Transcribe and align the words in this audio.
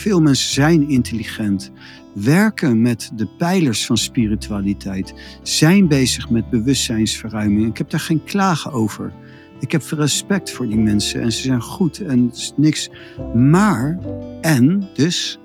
veel 0.00 0.20
mensen 0.20 0.52
zijn 0.52 0.88
intelligent, 0.88 1.70
werken 2.12 2.82
met 2.82 3.10
de 3.14 3.26
pijlers 3.38 3.86
van 3.86 3.96
spiritualiteit, 3.96 5.14
zijn 5.42 5.88
bezig 5.88 6.30
met 6.30 6.50
bewustzijnsverruiming. 6.50 7.68
Ik 7.68 7.78
heb 7.78 7.90
daar 7.90 8.00
geen 8.00 8.24
klagen 8.24 8.72
over. 8.72 9.12
Ik 9.60 9.72
heb 9.72 9.82
respect 9.82 10.50
voor 10.50 10.68
die 10.68 10.78
mensen 10.78 11.20
en 11.20 11.32
ze 11.32 11.42
zijn 11.42 11.62
goed 11.62 12.00
en 12.00 12.32
niks. 12.56 12.90
Maar, 13.34 13.98
en 14.40 14.88
dus, 14.94 15.38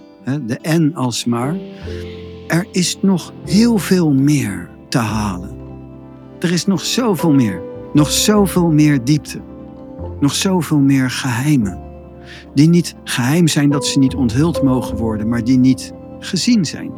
de 0.46 0.58
en 0.62 0.96
als 0.96 1.26
maar, 1.26 1.56
er 2.48 2.68
is 2.72 2.98
nog 3.02 3.34
heel 3.46 3.78
veel 3.78 4.14
meer 4.14 4.70
te 4.90 4.98
halen. 4.98 5.56
Er 6.40 6.52
is 6.52 6.66
nog 6.66 6.86
zoveel 6.86 7.32
meer. 7.32 7.62
Nog 7.94 8.12
zoveel 8.12 8.72
meer 8.72 9.04
diepte. 9.04 9.42
Nog 10.20 10.34
zoveel 10.34 10.80
meer 10.80 11.10
geheimen. 11.10 11.85
Die 12.54 12.70
niet 12.70 12.96
geheim 13.04 13.48
zijn 13.48 13.70
dat 13.70 13.86
ze 13.86 14.00
niet 14.00 14.16
onthuld 14.16 14.64
mogen 14.64 14.98
worden, 14.98 15.30
maar 15.30 15.44
die 15.44 15.58
niet 15.58 15.94
gezien 16.20 16.66
zijn. 16.66 16.92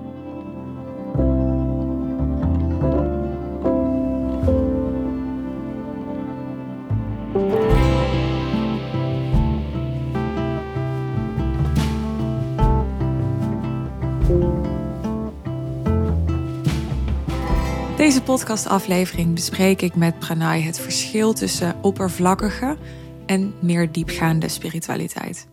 Deze 17.97 18.21
podcastaflevering 18.21 19.33
bespreek 19.33 19.81
ik 19.81 19.95
met 19.95 20.19
Pranay 20.19 20.61
het 20.61 20.79
verschil 20.79 21.33
tussen 21.33 21.75
oppervlakkige 21.81 22.77
en 23.27 23.53
meer 23.59 23.91
diepgaande 23.91 24.49
spiritualiteit. 24.49 25.47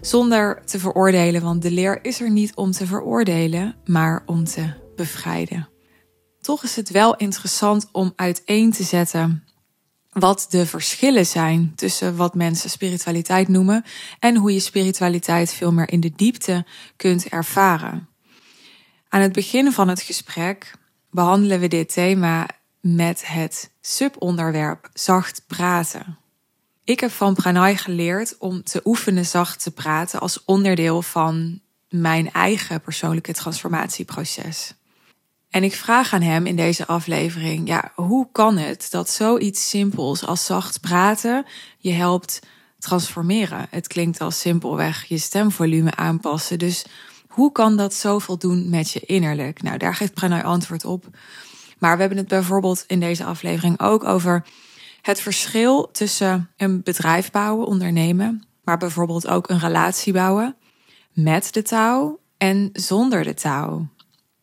Zonder 0.00 0.64
te 0.64 0.78
veroordelen, 0.78 1.42
want 1.42 1.62
de 1.62 1.70
leer 1.70 2.04
is 2.04 2.20
er 2.20 2.30
niet 2.30 2.54
om 2.54 2.70
te 2.70 2.86
veroordelen, 2.86 3.76
maar 3.84 4.22
om 4.26 4.44
te 4.44 4.72
bevrijden. 4.96 5.68
Toch 6.40 6.62
is 6.62 6.76
het 6.76 6.90
wel 6.90 7.16
interessant 7.16 7.88
om 7.92 8.12
uiteen 8.16 8.72
te 8.72 8.82
zetten 8.82 9.44
wat 10.10 10.46
de 10.48 10.66
verschillen 10.66 11.26
zijn 11.26 11.72
tussen 11.74 12.16
wat 12.16 12.34
mensen 12.34 12.70
spiritualiteit 12.70 13.48
noemen 13.48 13.84
en 14.18 14.36
hoe 14.36 14.52
je 14.52 14.60
spiritualiteit 14.60 15.52
veel 15.52 15.72
meer 15.72 15.90
in 15.90 16.00
de 16.00 16.12
diepte 16.16 16.64
kunt 16.96 17.28
ervaren. 17.28 18.08
Aan 19.08 19.20
het 19.20 19.32
begin 19.32 19.72
van 19.72 19.88
het 19.88 20.02
gesprek 20.02 20.74
behandelen 21.10 21.60
we 21.60 21.68
dit 21.68 21.92
thema 21.92 22.48
met 22.80 23.26
het 23.26 23.70
subonderwerp 23.80 24.90
zacht 24.92 25.44
praten. 25.46 26.19
Ik 26.90 27.00
heb 27.00 27.10
van 27.10 27.34
Pranay 27.34 27.76
geleerd 27.76 28.36
om 28.38 28.62
te 28.62 28.80
oefenen 28.84 29.26
zacht 29.26 29.62
te 29.62 29.70
praten 29.70 30.20
als 30.20 30.44
onderdeel 30.44 31.02
van 31.02 31.60
mijn 31.88 32.32
eigen 32.32 32.80
persoonlijke 32.80 33.32
transformatieproces. 33.32 34.74
En 35.50 35.64
ik 35.64 35.74
vraag 35.74 36.12
aan 36.12 36.22
hem 36.22 36.46
in 36.46 36.56
deze 36.56 36.86
aflevering: 36.86 37.68
ja, 37.68 37.92
hoe 37.94 38.28
kan 38.32 38.56
het 38.56 38.86
dat 38.90 39.10
zoiets 39.10 39.68
simpels 39.68 40.26
als 40.26 40.44
zacht 40.44 40.80
praten 40.80 41.46
je 41.78 41.92
helpt 41.92 42.40
transformeren? 42.78 43.66
Het 43.70 43.86
klinkt 43.86 44.20
als 44.20 44.40
simpelweg 44.40 45.04
je 45.04 45.18
stemvolume 45.18 45.94
aanpassen. 45.94 46.58
Dus 46.58 46.84
hoe 47.28 47.52
kan 47.52 47.76
dat 47.76 47.94
zoveel 47.94 48.38
doen 48.38 48.70
met 48.70 48.90
je 48.90 49.00
innerlijk? 49.00 49.62
Nou, 49.62 49.78
daar 49.78 49.94
geeft 49.94 50.14
Pranay 50.14 50.42
antwoord 50.42 50.84
op. 50.84 51.06
Maar 51.78 51.94
we 51.94 52.00
hebben 52.00 52.18
het 52.18 52.28
bijvoorbeeld 52.28 52.84
in 52.86 53.00
deze 53.00 53.24
aflevering 53.24 53.80
ook 53.80 54.04
over 54.04 54.44
het 55.02 55.20
verschil 55.20 55.90
tussen 55.92 56.50
een 56.56 56.82
bedrijf 56.82 57.30
bouwen, 57.30 57.66
ondernemen, 57.66 58.44
maar 58.64 58.78
bijvoorbeeld 58.78 59.26
ook 59.26 59.48
een 59.48 59.58
relatie 59.58 60.12
bouwen 60.12 60.56
met 61.12 61.52
de 61.52 61.62
touw 61.62 62.20
en 62.36 62.70
zonder 62.72 63.24
de 63.24 63.34
touw. 63.34 63.88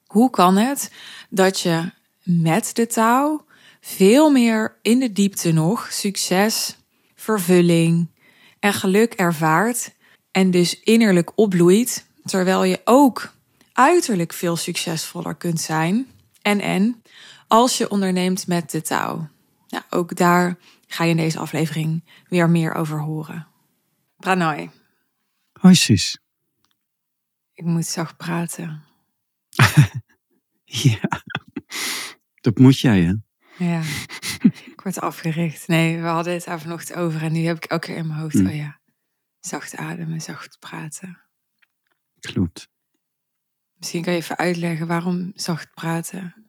Hoe 0.06 0.30
kan 0.30 0.58
het 0.58 0.92
dat 1.30 1.60
je 1.60 1.92
met 2.24 2.76
de 2.76 2.88
touw 2.88 3.46
veel 3.82 4.32
meer 4.32 4.78
in 4.82 5.00
de 5.00 5.12
diepte 5.12 5.52
nog 5.52 5.88
succes, 5.92 6.78
vervulling 7.16 8.08
en 8.60 8.74
geluk 8.74 9.14
ervaart 9.14 9.96
en 10.32 10.52
dus 10.52 10.80
innerlijk 10.80 11.32
opbloeit, 11.36 12.06
terwijl 12.26 12.64
je 12.64 12.82
ook 12.84 13.34
uiterlijk 13.74 14.34
veel 14.34 14.56
succesvoller 14.56 15.36
kunt 15.36 15.62
zijn 15.62 16.08
en 16.42 16.60
en 16.60 17.02
als 17.48 17.78
je 17.78 17.90
onderneemt 17.90 18.48
met 18.48 18.72
de 18.72 18.82
touw. 18.82 19.28
Nou, 19.68 19.84
ook 19.90 20.16
daar 20.16 20.58
ga 20.88 21.04
je 21.04 21.10
in 21.10 21.18
deze 21.18 21.40
aflevering 21.40 22.04
weer 22.30 22.50
meer 22.50 22.74
over 22.74 23.00
horen. 23.00 23.48
Pranay. 24.18 24.72
Hoi. 25.52 25.76
Ik 27.54 27.66
moet 27.66 27.86
zacht 27.86 28.18
praten. 28.18 28.84
ja, 30.64 31.22
dat 32.42 32.58
moet 32.58 32.80
jij 32.80 33.02
hè? 33.02 33.14
Ja, 33.66 33.82
ik 34.72 34.82
word 34.84 35.00
afgericht. 35.00 35.68
Nee, 35.68 35.98
we 36.02 36.08
hadden 36.08 36.34
het 36.34 36.44
daar 36.44 36.62
vanochtend 36.62 37.00
over 37.00 37.24
en 37.24 37.32
nu 37.32 37.46
heb 37.46 37.56
ik 37.56 37.66
elke 37.66 37.88
keer 37.88 37.96
in 37.96 38.08
mijn 38.08 38.20
hoofd, 38.20 38.36
mm. 38.36 38.48
oh 38.48 38.56
ja, 38.56 38.80
zacht 39.40 39.76
ademen, 39.76 40.22
zacht 40.22 40.60
praten. 40.60 41.22
Klopt. 42.20 42.70
Misschien 43.78 44.02
kan 44.02 44.14
je 44.14 44.20
even 44.20 44.38
uitleggen 44.38 44.88
waarom 44.88 45.32
zacht 45.36 45.74
praten 45.74 46.47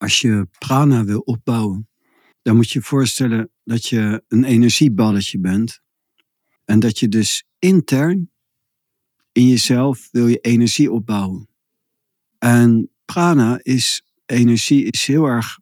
als 0.00 0.20
je 0.20 0.48
prana 0.58 1.04
wil 1.04 1.20
opbouwen, 1.20 1.88
dan 2.42 2.56
moet 2.56 2.70
je 2.70 2.78
je 2.78 2.84
voorstellen 2.84 3.50
dat 3.64 3.86
je 3.86 4.24
een 4.28 4.44
energieballetje 4.44 5.38
bent. 5.38 5.80
En 6.64 6.80
dat 6.80 6.98
je 6.98 7.08
dus 7.08 7.44
intern 7.58 8.30
in 9.32 9.46
jezelf 9.46 10.08
wil 10.10 10.26
je 10.26 10.38
energie 10.38 10.92
opbouwen. 10.92 11.48
En 12.38 12.90
prana 13.04 13.58
is, 13.62 14.02
energie 14.26 14.84
is 14.84 15.06
heel 15.06 15.24
erg 15.24 15.58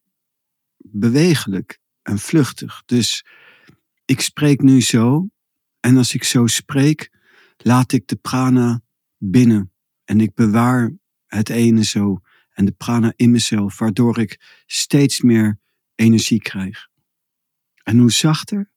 bewegelijk 0.77 1.79
en 2.03 2.19
vluchtig. 2.19 2.83
Dus 2.87 3.25
ik 4.05 4.21
spreek 4.21 4.63
nu 4.63 4.81
zo. 4.81 5.29
En 5.81 5.97
als 5.97 6.15
ik 6.15 6.25
zo 6.25 6.47
spreek, 6.47 7.11
laat 7.57 7.93
ik 7.93 8.07
de 8.07 8.17
prana 8.17 8.83
binnen. 9.17 9.73
En 10.05 10.21
ik 10.21 10.35
bewaar 10.35 10.97
het 11.27 11.49
ene 11.49 11.85
zo 11.85 12.21
en 12.59 12.65
de 12.65 12.73
prana 12.73 13.13
in 13.17 13.31
mezelf, 13.31 13.79
waardoor 13.79 14.19
ik 14.19 14.63
steeds 14.67 15.21
meer 15.21 15.59
energie 15.95 16.41
krijg. 16.41 16.89
En 17.83 17.99
hoe 17.99 18.13
zachter, 18.13 18.71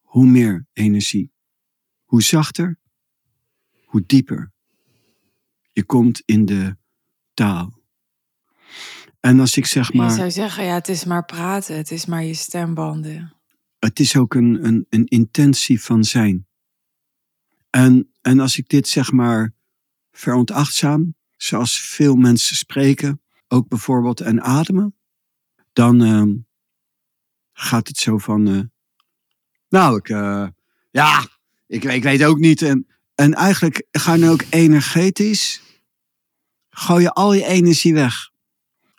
hoe 0.00 0.26
meer 0.26 0.66
energie. 0.72 1.32
Hoe 2.04 2.22
zachter, 2.22 2.78
hoe 3.84 4.02
dieper. 4.06 4.52
Je 5.72 5.84
komt 5.84 6.22
in 6.24 6.44
de 6.44 6.76
taal. 7.34 7.80
En 9.20 9.40
als 9.40 9.56
ik 9.56 9.66
zeg 9.66 9.92
maar. 9.92 10.10
Je 10.10 10.16
zou 10.16 10.30
zeggen, 10.30 10.64
ja, 10.64 10.74
het 10.74 10.88
is 10.88 11.04
maar 11.04 11.24
praten, 11.24 11.76
het 11.76 11.90
is 11.90 12.06
maar 12.06 12.24
je 12.24 12.34
stembanden. 12.34 13.34
Het 13.78 14.00
is 14.00 14.16
ook 14.16 14.34
een, 14.34 14.66
een, 14.66 14.86
een 14.88 15.06
intentie 15.06 15.82
van 15.82 16.04
zijn. 16.04 16.46
En, 17.70 18.12
en 18.20 18.40
als 18.40 18.58
ik 18.58 18.68
dit 18.68 18.88
zeg 18.88 19.12
maar 19.12 19.54
veronachtzaam, 20.10 21.14
zoals 21.42 21.80
veel 21.80 22.14
mensen 22.14 22.56
spreken, 22.56 23.20
ook 23.48 23.68
bijvoorbeeld 23.68 24.20
en 24.20 24.42
ademen, 24.42 24.96
dan 25.72 26.02
uh, 26.02 26.34
gaat 27.52 27.88
het 27.88 27.96
zo 27.96 28.18
van, 28.18 28.48
uh, 28.48 28.60
nou, 29.68 29.96
ik, 29.96 30.08
uh, 30.08 30.48
ja, 30.90 31.26
ik, 31.66 31.84
ik 31.84 32.02
weet 32.02 32.24
ook 32.24 32.38
niet. 32.38 32.62
En, 32.62 32.86
en 33.14 33.34
eigenlijk 33.34 33.86
ga 33.90 34.14
je 34.14 34.28
ook 34.28 34.44
energetisch, 34.50 35.62
gooi 36.70 37.02
je 37.02 37.12
al 37.12 37.32
je 37.32 37.46
energie 37.46 37.94
weg. 37.94 38.30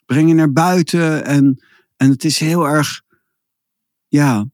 Breng 0.05 0.27
je 0.27 0.35
naar 0.35 0.51
buiten 0.51 1.25
en, 1.25 1.63
en 1.97 2.09
het 2.09 2.23
is 2.23 2.39
heel 2.39 2.67
erg, 2.67 3.01
ja, 4.07 4.45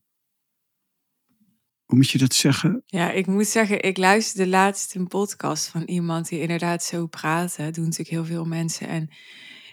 hoe 1.89 1.97
moet 1.97 2.09
je 2.09 2.17
dat 2.17 2.33
zeggen? 2.33 2.83
Ja, 2.85 3.11
ik 3.11 3.27
moet 3.27 3.47
zeggen, 3.47 3.83
ik 3.83 3.97
luisterde 3.97 4.49
laatst 4.49 4.95
een 4.95 5.07
podcast 5.07 5.67
van 5.67 5.83
iemand 5.83 6.29
die 6.29 6.41
inderdaad 6.41 6.83
zo 6.83 7.07
praatte. 7.07 7.63
Dat 7.63 7.73
doen 7.73 7.83
natuurlijk 7.83 8.09
heel 8.09 8.25
veel 8.25 8.45
mensen. 8.45 8.87
En 8.87 9.09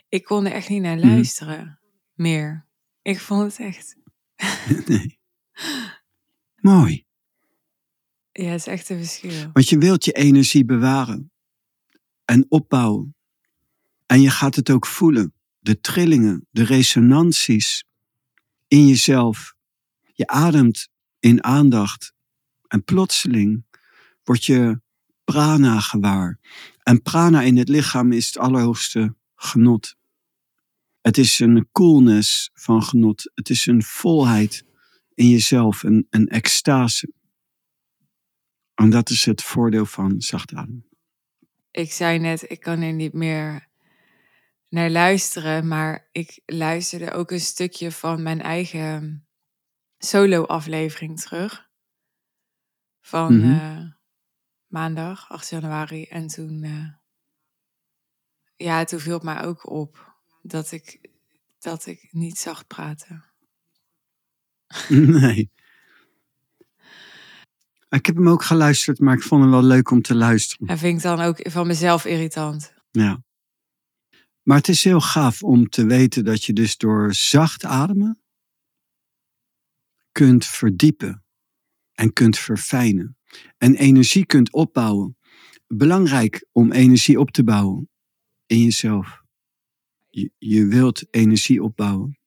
ik 0.09 0.25
kon 0.25 0.47
er 0.47 0.53
echt 0.53 0.69
niet 0.69 0.83
naar 0.83 0.97
mhm. 0.97 1.07
luisteren 1.07 1.81
meer. 2.15 2.67
Ik 3.03 3.21
vond 3.21 3.43
het 3.43 3.67
echt. 3.67 3.97
nee. 4.89 5.19
Mooi. 6.73 7.05
Ja, 8.33 8.51
het 8.51 8.61
is 8.61 8.67
echt 8.67 8.89
een 8.89 8.99
verschil. 8.99 9.51
Want 9.53 9.69
je 9.69 9.79
wilt 9.79 10.05
je 10.05 10.13
energie 10.13 10.65
bewaren 10.65 11.33
en 12.25 12.47
opbouwen. 12.49 13.17
En 14.07 14.21
je 14.21 14.31
gaat 14.31 14.55
het 14.55 14.71
ook 14.71 14.87
voelen. 14.87 15.35
De 15.59 15.81
trillingen, 15.81 16.47
de 16.51 16.65
resonanties 16.65 17.85
in 18.69 18.87
jezelf. 18.87 19.55
Je 20.13 20.27
ademt 20.27 20.95
in 21.27 21.45
aandacht. 21.45 22.15
En 22.69 22.85
plotseling 22.85 23.65
word 24.25 24.45
je 24.45 24.81
prana 25.25 25.81
gewaar. 25.81 26.39
En 26.83 27.03
prana 27.03 27.43
in 27.43 27.57
het 27.57 27.69
lichaam 27.69 28.13
is 28.13 28.27
het 28.27 28.39
allerhoogste 28.39 29.17
genot. 29.35 29.97
Het 31.01 31.19
is 31.19 31.39
een 31.39 31.69
coolness 31.73 32.51
van 32.55 32.83
genot. 32.83 33.31
Het 33.35 33.51
is 33.51 33.67
een 33.67 33.83
volheid 33.83 34.65
in 35.15 35.29
jezelf, 35.29 35.83
een, 35.83 36.07
een 36.11 36.29
extase. 36.29 37.13
En 38.75 38.91
dat 38.91 39.11
is 39.11 39.25
het 39.25 39.43
voordeel 39.43 39.87
van 39.87 40.21
zacht 40.21 40.55
ademen. 40.55 40.89
Ik 41.71 41.93
zei 41.93 42.19
net, 42.19 42.51
ik 42.51 42.61
kan 42.61 42.81
er 42.81 42.93
niet 42.93 43.13
meer 43.13 43.69
naar 44.69 44.91
luisteren, 44.91 45.69
maar 45.69 46.09
ik 46.13 46.41
luisterde 46.47 47.13
ook 47.13 47.31
een 47.31 47.41
stukje 47.41 47.93
van 47.93 48.23
mijn 48.23 48.43
eigen 48.43 49.26
solo-aflevering 49.99 51.21
terug. 51.21 51.69
Van 53.01 53.37
Mhm. 53.39 53.53
eh, 53.53 53.85
maandag, 54.67 55.29
8 55.31 55.49
januari. 55.49 56.05
En 56.05 56.27
toen, 56.27 56.63
eh, 56.63 56.89
ja, 58.57 58.85
toen 58.85 59.01
viel 59.01 59.13
het 59.15 59.23
mij 59.23 59.45
ook 59.45 59.71
op 59.71 60.15
dat 60.43 60.73
ik, 60.73 61.11
dat 61.59 61.87
ik 61.87 62.09
niet 62.11 62.39
zacht 62.39 62.67
praatte. 62.67 63.23
Nee. 65.21 65.51
Ik 67.89 68.07
heb 68.07 68.15
hem 68.17 68.29
ook 68.29 68.43
geluisterd, 68.43 68.99
maar 69.01 69.15
ik 69.15 69.23
vond 69.23 69.43
hem 69.43 69.51
wel 69.51 69.63
leuk 69.63 69.91
om 69.91 70.03
te 70.03 70.15
luisteren. 70.15 70.69
En 70.69 70.79
vind 70.79 70.97
ik 70.97 71.03
dan 71.03 71.21
ook 71.21 71.51
van 71.51 71.67
mezelf 71.67 72.05
irritant. 72.05 72.75
Ja. 72.91 73.23
Maar 74.43 74.57
het 74.57 74.69
is 74.69 74.85
heel 74.85 75.01
gaaf 75.01 75.43
om 75.43 75.69
te 75.69 75.87
weten 75.87 76.25
dat 76.25 76.45
je 76.45 76.53
dus 76.53 76.77
door 76.77 77.15
zacht 77.15 77.65
ademen 77.65 78.21
kunt 80.17 80.47
verdiepen 80.47 81.25
en 81.93 82.13
kunt 82.13 82.39
verfijnen. 82.39 83.17
En 83.59 83.75
energie 83.75 84.27
kunt 84.27 84.53
opbouwen. 84.53 85.17
Belangrijk 85.67 86.47
om 86.53 86.73
energie 86.73 87.21
op 87.21 87.31
te 87.31 87.45
bouwen 87.45 87.91
in 88.47 88.63
jezelf. 88.63 89.23
Je, 90.07 90.31
je 90.39 90.67
wilt 90.67 91.07
energie 91.11 91.63
opbouwen. 91.63 92.19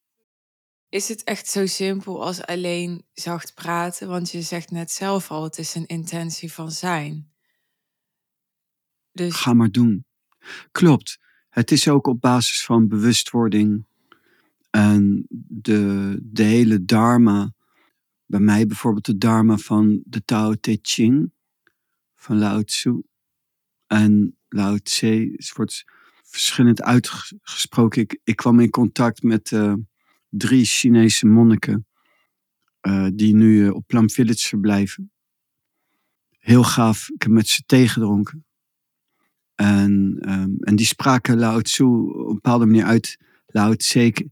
Is 0.88 1.08
het 1.08 1.24
echt 1.24 1.46
zo 1.46 1.66
simpel 1.66 2.24
als 2.24 2.42
alleen 2.42 3.06
zacht 3.12 3.54
praten? 3.54 4.08
Want 4.08 4.30
je 4.30 4.42
zegt 4.42 4.70
net 4.70 4.90
zelf 4.90 5.30
al, 5.30 5.42
het 5.42 5.58
is 5.58 5.74
een 5.74 5.86
intentie 5.86 6.52
van 6.52 6.70
zijn. 6.70 7.32
Dus 9.12 9.34
Ga 9.34 9.52
maar 9.52 9.70
doen. 9.70 10.04
Klopt. 10.72 11.18
Het 11.48 11.70
is 11.70 11.88
ook 11.88 12.06
op 12.06 12.20
basis 12.20 12.64
van 12.64 12.88
bewustwording 12.88 13.86
en 14.70 15.26
de, 15.48 16.18
de 16.22 16.42
hele 16.42 16.84
dharma. 16.84 17.54
Bij 18.30 18.40
mij 18.40 18.66
bijvoorbeeld 18.66 19.06
de 19.06 19.18
dharma 19.18 19.56
van 19.56 20.02
de 20.04 20.24
Tao 20.24 20.54
Te 20.54 20.78
Ching 20.82 21.32
van 22.14 22.38
Lao 22.38 22.62
Tzu. 22.62 23.02
En 23.86 24.36
Lao 24.48 24.78
Tse 24.78 25.34
wordt 25.54 25.84
verschillend 26.22 26.82
uitgesproken. 26.82 28.02
Ik, 28.02 28.20
ik 28.24 28.36
kwam 28.36 28.60
in 28.60 28.70
contact 28.70 29.22
met 29.22 29.52
eh, 29.52 29.74
drie 30.28 30.64
Chinese 30.64 31.26
monniken 31.26 31.86
eh, 32.80 33.06
die 33.14 33.34
nu 33.34 33.66
eh, 33.66 33.74
op 33.74 33.86
Plum 33.86 34.10
Village 34.10 34.48
verblijven. 34.48 35.12
Heel 36.38 36.64
gaaf. 36.64 37.10
Ik 37.10 37.22
heb 37.22 37.32
met 37.32 37.48
ze 37.48 37.62
thee 37.66 37.88
gedronken. 37.88 38.44
En, 39.54 40.16
ehm, 40.20 40.54
en 40.60 40.76
die 40.76 40.86
spraken 40.86 41.38
Lao 41.38 41.60
Tzu 41.60 41.84
op 41.84 42.28
een 42.28 42.34
bepaalde 42.34 42.66
manier 42.66 42.84
uit. 42.84 43.18
Lao 43.46 43.74
Tse, 43.74 44.04
ik 44.04 44.26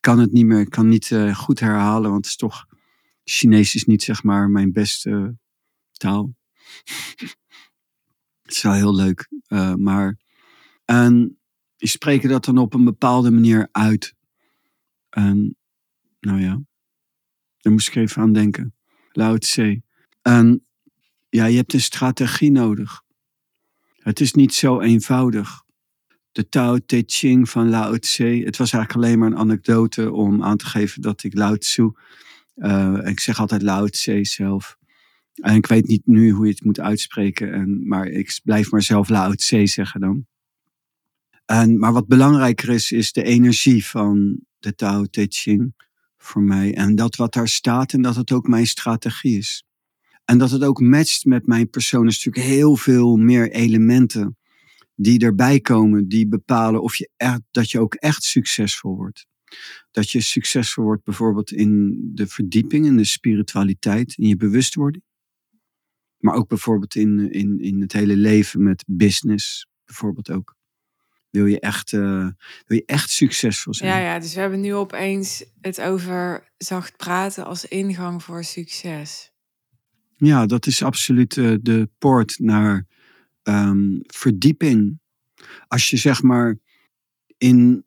kan 0.00 0.18
het 0.18 0.32
niet 0.32 0.46
meer, 0.46 0.60
ik 0.60 0.70
kan 0.70 0.88
niet 0.88 1.16
goed 1.34 1.60
herhalen, 1.60 2.10
want 2.10 2.24
het 2.24 2.26
is 2.26 2.36
toch, 2.36 2.66
Chinees 3.24 3.74
is 3.74 3.84
niet 3.84 4.02
zeg 4.02 4.22
maar 4.22 4.48
mijn 4.48 4.72
beste 4.72 5.36
taal. 5.92 6.34
het 8.42 8.52
is 8.52 8.62
wel 8.62 8.72
heel 8.72 8.94
leuk, 8.94 9.28
eh, 9.46 9.74
maar, 9.74 10.18
en 10.84 11.38
die 11.76 11.88
spreken 11.88 12.28
dat 12.28 12.44
dan 12.44 12.58
op 12.58 12.74
een 12.74 12.84
bepaalde 12.84 13.30
manier 13.30 13.68
uit. 13.72 14.14
En, 15.10 15.56
nou 16.20 16.40
ja, 16.40 16.60
daar 17.58 17.72
moest 17.72 17.88
ik 17.88 17.94
even 17.94 18.22
aan 18.22 18.32
denken. 18.32 18.74
Lao 19.12 19.36
Tse. 19.36 19.82
En, 20.22 20.66
ja, 21.28 21.44
je 21.44 21.56
hebt 21.56 21.72
een 21.72 21.80
strategie 21.80 22.50
nodig. 22.50 23.02
Het 23.96 24.20
is 24.20 24.32
niet 24.32 24.54
zo 24.54 24.80
eenvoudig. 24.80 25.62
De 26.32 26.48
Tao 26.48 26.78
Te 26.78 27.02
Ching 27.06 27.48
van 27.48 27.68
Lao 27.68 27.98
Tse. 27.98 28.42
Het 28.44 28.56
was 28.56 28.72
eigenlijk 28.72 29.04
alleen 29.04 29.18
maar 29.18 29.30
een 29.30 29.38
anekdote 29.38 30.12
om 30.12 30.42
aan 30.42 30.56
te 30.56 30.66
geven 30.66 31.02
dat 31.02 31.22
ik 31.22 31.34
Lao 31.34 31.56
Tzu. 31.56 31.90
Eh, 32.54 32.98
ik 33.04 33.20
zeg 33.20 33.40
altijd 33.40 33.62
Lao 33.62 33.86
zelf. 34.22 34.76
En 35.34 35.54
ik 35.54 35.66
weet 35.66 35.86
niet 35.86 36.06
nu 36.06 36.30
hoe 36.30 36.46
je 36.46 36.52
het 36.52 36.64
moet 36.64 36.80
uitspreken. 36.80 37.52
En, 37.52 37.88
maar 37.88 38.06
ik 38.06 38.40
blijf 38.44 38.70
maar 38.70 38.82
zelf 38.82 39.08
Lao 39.08 39.32
zeggen 39.36 40.00
dan. 40.00 40.26
En, 41.44 41.78
maar 41.78 41.92
wat 41.92 42.06
belangrijker 42.06 42.68
is, 42.68 42.92
is 42.92 43.12
de 43.12 43.22
energie 43.22 43.86
van 43.86 44.40
de 44.58 44.74
Tao 44.74 45.04
Te 45.04 45.26
Ching 45.28 45.74
voor 46.16 46.42
mij. 46.42 46.74
En 46.74 46.94
dat 46.94 47.16
wat 47.16 47.32
daar 47.32 47.48
staat 47.48 47.92
en 47.92 48.02
dat 48.02 48.16
het 48.16 48.32
ook 48.32 48.48
mijn 48.48 48.66
strategie 48.66 49.38
is. 49.38 49.64
En 50.24 50.38
dat 50.38 50.50
het 50.50 50.64
ook 50.64 50.80
matcht 50.80 51.24
met 51.24 51.46
mijn 51.46 51.70
persoon. 51.70 52.02
Er 52.02 52.08
is 52.08 52.24
natuurlijk 52.24 52.54
heel 52.54 52.76
veel 52.76 53.16
meer 53.16 53.50
elementen 53.50 54.36
die 54.94 55.18
erbij 55.18 55.60
komen, 55.60 56.08
die 56.08 56.28
bepalen 56.28 56.82
of 56.82 56.96
je 56.96 57.10
dat 57.50 57.70
je 57.70 57.80
ook 57.80 57.94
echt 57.94 58.22
succesvol 58.22 58.96
wordt. 58.96 59.26
Dat 59.90 60.10
je 60.10 60.20
succesvol 60.20 60.84
wordt 60.84 61.04
bijvoorbeeld 61.04 61.52
in 61.52 62.00
de 62.14 62.26
verdieping, 62.26 62.86
in 62.86 62.96
de 62.96 63.04
spiritualiteit, 63.04 64.14
in 64.16 64.28
je 64.28 64.36
bewustwording. 64.36 65.04
Maar 66.18 66.34
ook 66.34 66.48
bijvoorbeeld 66.48 66.94
in, 66.94 67.32
in, 67.32 67.60
in 67.60 67.80
het 67.80 67.92
hele 67.92 68.16
leven 68.16 68.62
met 68.62 68.84
business, 68.86 69.66
bijvoorbeeld 69.84 70.30
ook. 70.30 70.56
Wil 71.30 71.46
je 71.46 71.60
echt, 71.60 71.92
uh, 71.92 72.28
wil 72.66 72.76
je 72.76 72.82
echt 72.86 73.10
succesvol 73.10 73.74
zijn? 73.74 73.90
Ja, 73.90 73.98
ja, 73.98 74.18
dus 74.18 74.34
we 74.34 74.40
hebben 74.40 74.60
nu 74.60 74.74
opeens 74.74 75.44
het 75.60 75.80
over 75.80 76.48
zacht 76.56 76.96
praten 76.96 77.44
als 77.44 77.64
ingang 77.64 78.22
voor 78.22 78.44
succes. 78.44 79.32
Ja, 80.16 80.46
dat 80.46 80.66
is 80.66 80.82
absoluut 80.82 81.36
uh, 81.36 81.56
de 81.62 81.88
poort 81.98 82.38
naar 82.38 82.86
um, 83.42 84.00
verdieping. 84.06 85.00
Als 85.68 85.90
je 85.90 85.96
zeg 85.96 86.22
maar 86.22 86.58
in 87.38 87.84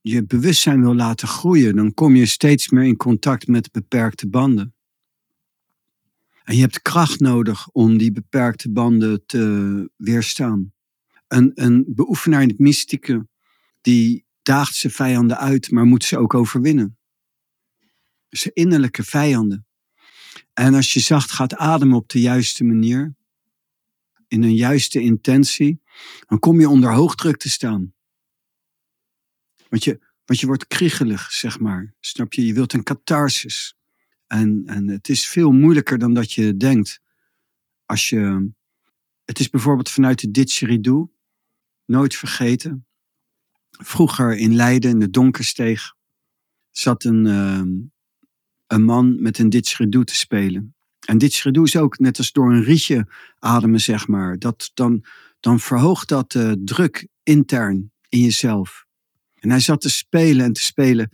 je 0.00 0.26
bewustzijn 0.26 0.80
wil 0.80 0.94
laten 0.94 1.28
groeien, 1.28 1.76
dan 1.76 1.94
kom 1.94 2.16
je 2.16 2.26
steeds 2.26 2.68
meer 2.68 2.84
in 2.84 2.96
contact 2.96 3.46
met 3.46 3.72
beperkte 3.72 4.28
banden. 4.28 4.74
En 6.44 6.54
je 6.54 6.60
hebt 6.60 6.82
kracht 6.82 7.20
nodig 7.20 7.68
om 7.68 7.98
die 7.98 8.12
beperkte 8.12 8.70
banden 8.70 9.26
te 9.26 9.90
weerstaan. 9.96 10.72
Een, 11.28 11.50
een 11.54 11.84
beoefenaar 11.88 12.42
in 12.42 12.48
het 12.48 12.58
mystieke, 12.58 13.28
die 13.80 14.24
daagt 14.42 14.74
zijn 14.74 14.92
vijanden 14.92 15.38
uit, 15.38 15.70
maar 15.70 15.84
moet 15.84 16.04
ze 16.04 16.18
ook 16.18 16.34
overwinnen. 16.34 16.98
Zijn 18.28 18.54
innerlijke 18.54 19.02
vijanden. 19.02 19.66
En 20.52 20.74
als 20.74 20.92
je 20.92 21.00
zacht 21.00 21.30
gaat 21.30 21.54
ademen 21.54 21.96
op 21.96 22.08
de 22.08 22.20
juiste 22.20 22.64
manier, 22.64 23.14
in 24.28 24.42
een 24.42 24.54
juiste 24.54 25.00
intentie, 25.00 25.80
dan 26.26 26.38
kom 26.38 26.60
je 26.60 26.68
onder 26.68 26.92
hoogdruk 26.92 27.36
te 27.36 27.50
staan. 27.50 27.92
Want 29.70 29.84
je, 29.84 30.00
want 30.24 30.40
je 30.40 30.46
wordt 30.46 30.66
kriegelig, 30.66 31.32
zeg 31.32 31.58
maar. 31.58 31.94
Snap 32.00 32.32
je? 32.32 32.46
Je 32.46 32.54
wilt 32.54 32.72
een 32.72 32.82
catharsis. 32.82 33.76
En, 34.26 34.62
en 34.66 34.88
het 34.88 35.08
is 35.08 35.26
veel 35.26 35.50
moeilijker 35.50 35.98
dan 35.98 36.14
dat 36.14 36.32
je 36.32 36.56
denkt. 36.56 37.00
Als 37.86 38.08
je, 38.08 38.50
het 39.24 39.38
is 39.38 39.50
bijvoorbeeld 39.50 39.90
vanuit 39.90 40.20
de 40.20 40.30
didgeridoo, 40.30 41.12
nooit 41.84 42.16
vergeten. 42.16 42.86
Vroeger 43.70 44.36
in 44.36 44.54
Leiden, 44.54 44.90
in 44.90 44.98
de 44.98 45.10
Donkersteeg, 45.10 45.94
zat 46.70 47.04
een, 47.04 47.26
um, 47.26 47.92
een 48.66 48.82
man 48.82 49.22
met 49.22 49.38
een 49.38 49.50
didgeridoo 49.50 50.04
te 50.04 50.14
spelen. 50.14 50.74
En 51.06 51.18
didgeridoo 51.18 51.62
is 51.62 51.76
ook 51.76 51.98
net 51.98 52.18
als 52.18 52.32
door 52.32 52.52
een 52.52 52.62
rietje 52.62 53.06
ademen, 53.38 53.80
zeg 53.80 54.08
maar. 54.08 54.38
Dat, 54.38 54.70
dan, 54.74 55.04
dan 55.40 55.60
verhoogt 55.60 56.08
dat 56.08 56.34
uh, 56.34 56.52
druk 56.64 57.08
intern 57.22 57.92
in 58.08 58.20
jezelf. 58.20 58.88
En 59.40 59.50
hij 59.50 59.60
zat 59.60 59.80
te 59.80 59.90
spelen 59.90 60.44
en 60.44 60.52
te 60.52 60.62
spelen. 60.62 61.10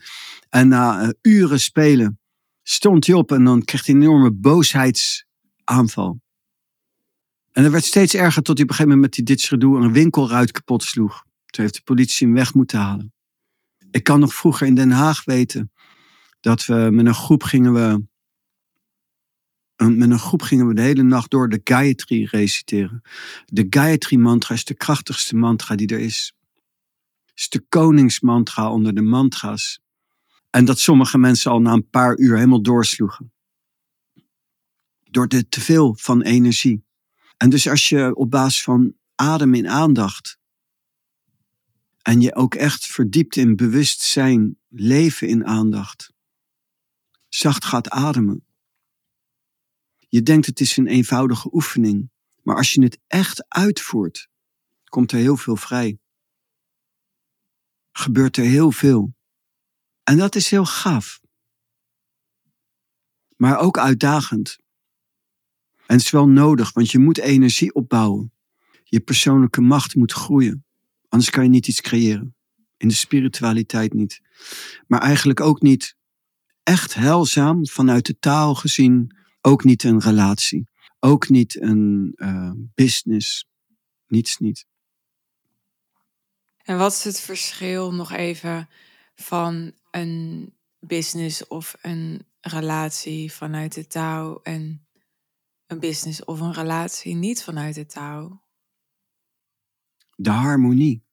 En 0.48 0.68
na 0.68 1.02
uh, 1.02 1.08
uren 1.22 1.60
spelen 1.60 2.20
stond 2.62 3.06
hij 3.06 3.14
op 3.14 3.32
en 3.32 3.44
dan 3.44 3.64
kreeg 3.64 3.86
hij 3.86 3.94
een 3.94 4.02
enorme 4.02 4.32
boosheidsaanval. 4.32 6.20
En 7.52 7.62
dat 7.62 7.72
werd 7.72 7.84
steeds 7.84 8.14
erger 8.14 8.42
tot 8.42 8.56
hij 8.56 8.64
op 8.64 8.70
een 8.70 8.76
gegeven 8.76 8.98
moment 8.98 9.00
met 9.00 9.26
die 9.26 9.36
didgeridoo 9.36 9.76
een 9.76 9.92
winkelruit 9.92 10.50
kapot 10.50 10.82
sloeg. 10.82 11.24
Toen 11.46 11.64
heeft 11.64 11.74
de 11.74 11.82
politie 11.84 12.26
hem 12.26 12.36
weg 12.36 12.54
moeten 12.54 12.78
halen. 12.78 13.14
Ik 13.90 14.02
kan 14.02 14.20
nog 14.20 14.34
vroeger 14.34 14.66
in 14.66 14.74
Den 14.74 14.90
Haag 14.90 15.24
weten 15.24 15.72
dat 16.40 16.66
we 16.66 16.88
met 16.92 17.06
een 17.06 17.14
groep 17.14 17.42
gingen 17.42 17.72
we 17.72 18.04
met 19.76 20.10
een 20.10 20.18
groep 20.18 20.42
gingen 20.42 20.66
we 20.66 20.74
de 20.74 20.82
hele 20.82 21.02
nacht 21.02 21.30
door 21.30 21.48
de 21.48 21.60
Gayatri 21.64 22.24
reciteren. 22.24 23.02
De 23.44 23.66
Gayatri 23.70 24.18
mantra 24.18 24.54
is 24.54 24.64
de 24.64 24.74
krachtigste 24.74 25.36
mantra 25.36 25.74
die 25.74 25.86
er 25.86 26.00
is. 26.00 26.35
Is 27.36 27.48
de 27.48 27.60
koningsmantra 27.60 28.72
onder 28.72 28.94
de 28.94 29.02
mantra's. 29.02 29.80
En 30.50 30.64
dat 30.64 30.78
sommige 30.78 31.18
mensen 31.18 31.50
al 31.50 31.60
na 31.60 31.72
een 31.72 31.88
paar 31.88 32.18
uur 32.18 32.34
helemaal 32.34 32.62
doorsloegen. 32.62 33.32
Door 35.02 35.28
de 35.28 35.48
teveel 35.48 35.94
van 35.94 36.22
energie. 36.22 36.84
En 37.36 37.50
dus 37.50 37.68
als 37.68 37.88
je 37.88 38.14
op 38.14 38.30
basis 38.30 38.62
van 38.62 38.94
adem 39.14 39.54
in 39.54 39.68
aandacht. 39.68 40.38
En 42.02 42.20
je 42.20 42.34
ook 42.34 42.54
echt 42.54 42.86
verdiept 42.86 43.36
in 43.36 43.56
bewustzijn, 43.56 44.58
leven 44.68 45.28
in 45.28 45.46
aandacht. 45.46 46.12
Zacht 47.28 47.64
gaat 47.64 47.88
ademen 47.88 48.46
Je 50.08 50.22
denkt 50.22 50.46
het 50.46 50.60
is 50.60 50.76
een 50.76 50.86
eenvoudige 50.86 51.54
oefening, 51.54 52.10
maar 52.42 52.56
als 52.56 52.72
je 52.72 52.82
het 52.82 52.98
echt 53.06 53.48
uitvoert, 53.48 54.28
komt 54.84 55.12
er 55.12 55.18
heel 55.18 55.36
veel 55.36 55.56
vrij. 55.56 55.98
Gebeurt 57.96 58.36
er 58.36 58.44
heel 58.44 58.72
veel. 58.72 59.14
En 60.02 60.16
dat 60.16 60.34
is 60.34 60.50
heel 60.50 60.64
gaaf. 60.64 61.20
Maar 63.36 63.58
ook 63.58 63.78
uitdagend. 63.78 64.58
En 65.76 65.94
het 65.96 66.00
is 66.00 66.10
wel 66.10 66.28
nodig, 66.28 66.72
want 66.72 66.90
je 66.90 66.98
moet 66.98 67.18
energie 67.18 67.74
opbouwen. 67.74 68.32
Je 68.82 69.00
persoonlijke 69.00 69.60
macht 69.60 69.94
moet 69.94 70.12
groeien. 70.12 70.64
Anders 71.08 71.30
kan 71.30 71.42
je 71.42 71.48
niet 71.48 71.68
iets 71.68 71.80
creëren. 71.80 72.36
In 72.76 72.88
de 72.88 72.94
spiritualiteit 72.94 73.92
niet. 73.92 74.20
Maar 74.86 75.00
eigenlijk 75.00 75.40
ook 75.40 75.60
niet 75.60 75.96
echt 76.62 76.94
heilzaam 76.94 77.66
vanuit 77.66 78.06
de 78.06 78.18
taal 78.18 78.54
gezien. 78.54 79.16
Ook 79.40 79.64
niet 79.64 79.82
een 79.82 80.00
relatie. 80.00 80.68
Ook 80.98 81.28
niet 81.28 81.60
een 81.60 82.12
uh, 82.16 82.52
business. 82.74 83.46
Niets 84.06 84.36
niet. 84.36 84.66
En 86.66 86.78
wat 86.78 86.92
is 86.92 87.04
het 87.04 87.20
verschil 87.20 87.94
nog 87.94 88.12
even 88.12 88.68
van 89.14 89.72
een 89.90 90.52
business 90.78 91.46
of 91.46 91.76
een 91.82 92.26
relatie 92.40 93.32
vanuit 93.32 93.74
de 93.74 93.86
taal 93.86 94.42
en 94.42 94.86
een 95.66 95.80
business 95.80 96.24
of 96.24 96.40
een 96.40 96.52
relatie 96.52 97.14
niet 97.14 97.42
vanuit 97.42 97.74
de 97.74 97.86
taal? 97.86 98.44
De 100.16 100.30
harmonie. 100.30 101.04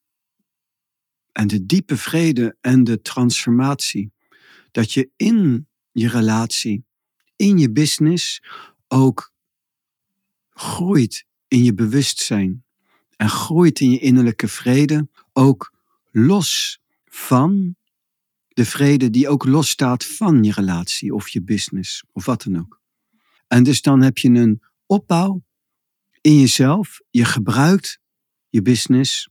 En 1.32 1.48
de 1.48 1.66
diepe 1.66 1.98
vrede 1.98 2.58
en 2.62 2.84
de 2.84 3.02
transformatie. 3.02 4.14
Dat 4.72 4.92
je 4.94 5.10
in 5.16 5.68
je 5.92 6.10
relatie, 6.10 6.86
in 7.36 7.58
je 7.58 7.72
business 7.72 8.44
ook 8.88 9.34
groeit 10.50 11.26
in 11.48 11.64
je 11.64 11.74
bewustzijn. 11.74 12.66
En 13.16 13.30
groeit 13.30 13.80
in 13.80 13.90
je 13.90 14.00
innerlijke 14.00 14.48
vrede, 14.48 15.08
ook 15.34 15.74
los 16.12 16.80
van 17.06 17.76
de 18.48 18.66
vrede 18.66 19.10
die 19.10 19.30
ook 19.30 19.46
losstaat 19.46 20.06
van 20.06 20.44
je 20.44 20.52
relatie 20.52 21.14
of 21.14 21.30
je 21.30 21.42
business 21.42 22.04
of 22.12 22.26
wat 22.26 22.44
dan 22.44 22.60
ook. 22.60 22.82
En 23.48 23.64
dus 23.64 23.82
dan 23.82 24.02
heb 24.02 24.18
je 24.18 24.30
een 24.30 24.62
opbouw 24.86 25.44
in 26.22 26.40
jezelf. 26.40 27.00
Je 27.10 27.26
gebruikt 27.26 28.00
je 28.50 28.62
business 28.62 29.30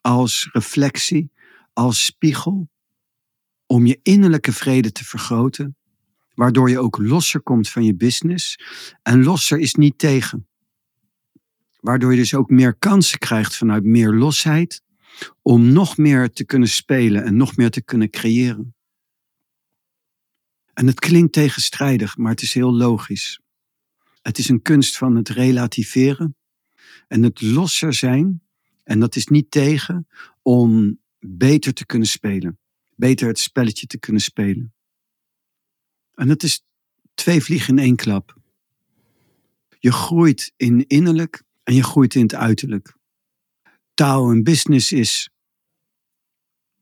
als 0.00 0.48
reflectie, 0.52 1.32
als 1.72 2.04
spiegel, 2.04 2.70
om 3.66 3.86
je 3.86 4.00
innerlijke 4.02 4.52
vrede 4.52 4.92
te 4.92 5.04
vergroten, 5.04 5.76
waardoor 6.34 6.70
je 6.70 6.78
ook 6.78 6.98
losser 6.98 7.42
komt 7.42 7.68
van 7.68 7.84
je 7.84 7.94
business. 7.94 8.58
En 9.02 9.24
losser 9.24 9.58
is 9.58 9.74
niet 9.74 9.98
tegen. 9.98 10.46
Waardoor 11.80 12.10
je 12.10 12.18
dus 12.18 12.34
ook 12.34 12.50
meer 12.50 12.74
kansen 12.74 13.18
krijgt 13.18 13.56
vanuit 13.56 13.84
meer 13.84 14.12
losheid, 14.12 14.82
om 15.42 15.72
nog 15.72 15.96
meer 15.96 16.32
te 16.32 16.44
kunnen 16.44 16.68
spelen 16.68 17.24
en 17.24 17.36
nog 17.36 17.56
meer 17.56 17.70
te 17.70 17.82
kunnen 17.82 18.10
creëren. 18.10 18.74
En 20.74 20.86
het 20.86 21.00
klinkt 21.00 21.32
tegenstrijdig, 21.32 22.16
maar 22.16 22.30
het 22.30 22.42
is 22.42 22.54
heel 22.54 22.72
logisch. 22.72 23.40
Het 24.22 24.38
is 24.38 24.48
een 24.48 24.62
kunst 24.62 24.96
van 24.96 25.16
het 25.16 25.28
relativeren 25.28 26.36
en 27.08 27.22
het 27.22 27.40
losser 27.40 27.94
zijn. 27.94 28.42
En 28.84 29.00
dat 29.00 29.16
is 29.16 29.26
niet 29.26 29.50
tegen 29.50 30.06
om 30.42 31.00
beter 31.18 31.74
te 31.74 31.86
kunnen 31.86 32.08
spelen. 32.08 32.58
Beter 32.94 33.28
het 33.28 33.38
spelletje 33.38 33.86
te 33.86 33.98
kunnen 33.98 34.22
spelen. 34.22 34.74
En 36.14 36.28
dat 36.28 36.42
is 36.42 36.64
twee 37.14 37.42
vliegen 37.42 37.78
in 37.78 37.84
één 37.84 37.96
klap. 37.96 38.36
Je 39.78 39.92
groeit 39.92 40.52
in 40.56 40.86
innerlijk 40.86 41.42
en 41.62 41.74
je 41.74 41.82
groeit 41.82 42.14
in 42.14 42.22
het 42.22 42.34
uiterlijk. 42.34 42.96
Taal 43.94 44.30
en 44.30 44.42
business 44.42 44.92
is 44.92 45.30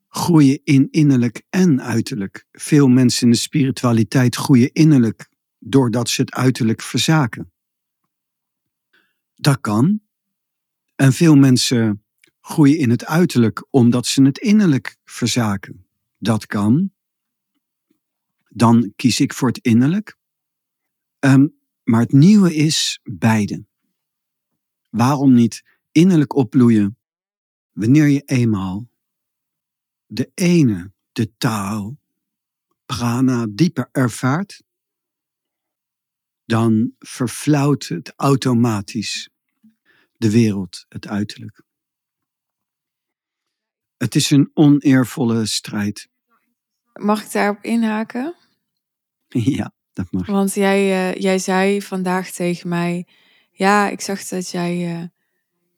groeien 0.09 0.61
in 0.65 0.89
innerlijk 0.91 1.43
en 1.51 1.83
uiterlijk. 1.83 2.47
Veel 2.53 2.89
mensen 2.89 3.27
in 3.27 3.33
de 3.33 3.39
spiritualiteit 3.39 4.37
groeien 4.37 4.73
innerlijk 4.73 5.29
doordat 5.59 6.09
ze 6.09 6.21
het 6.21 6.33
uiterlijk 6.33 6.83
verzaken. 6.83 7.53
Dat 9.35 9.61
kan. 9.61 10.01
En 10.95 11.13
veel 11.13 11.37
mensen 11.37 12.05
groeien 12.41 12.79
in 12.79 12.91
het 12.91 13.05
uiterlijk 13.05 13.67
omdat 13.71 14.07
ze 14.07 14.23
het 14.23 14.39
innerlijk 14.39 14.97
verzaken. 15.05 15.87
Dat 16.19 16.47
kan. 16.47 16.93
Dan 18.49 18.93
kies 18.97 19.21
ik 19.21 19.33
voor 19.33 19.49
het 19.49 19.59
innerlijk. 19.59 20.17
Um, 21.19 21.55
maar 21.83 22.01
het 22.01 22.13
nieuwe 22.13 22.55
is 22.55 23.01
beide. 23.03 23.65
Waarom 24.91 25.35
niet 25.35 25.63
innerlijk 25.93 26.35
opbloeien 26.35 27.00
wanneer 27.81 28.07
je 28.07 28.21
eenmaal 28.21 28.89
de 30.07 30.31
ene, 30.35 30.93
de 31.13 31.37
taal, 31.37 31.99
prana, 32.87 33.47
dieper 33.51 33.89
ervaart, 33.93 34.63
dan 36.45 36.95
verflauwt 36.99 37.89
het 37.89 38.13
automatisch 38.17 39.31
de 40.17 40.31
wereld, 40.31 40.87
het 40.89 41.07
uiterlijk. 41.07 41.63
Het 43.97 44.15
is 44.15 44.31
een 44.31 44.51
oneervolle 44.55 45.47
strijd. 45.47 46.09
Mag 46.93 47.25
ik 47.25 47.33
daarop 47.33 47.63
inhaken? 47.63 48.35
Ja, 49.59 49.73
dat 49.93 50.13
mag. 50.13 50.27
Want 50.27 50.55
jij, 50.55 51.11
uh, 51.11 51.21
jij 51.21 51.39
zei 51.39 51.83
vandaag 51.83 52.31
tegen 52.31 52.69
mij: 52.69 53.07
Ja, 53.51 53.89
ik 53.89 54.01
zag 54.01 54.25
dat 54.25 54.51
jij 54.51 55.01
uh, 55.01 55.05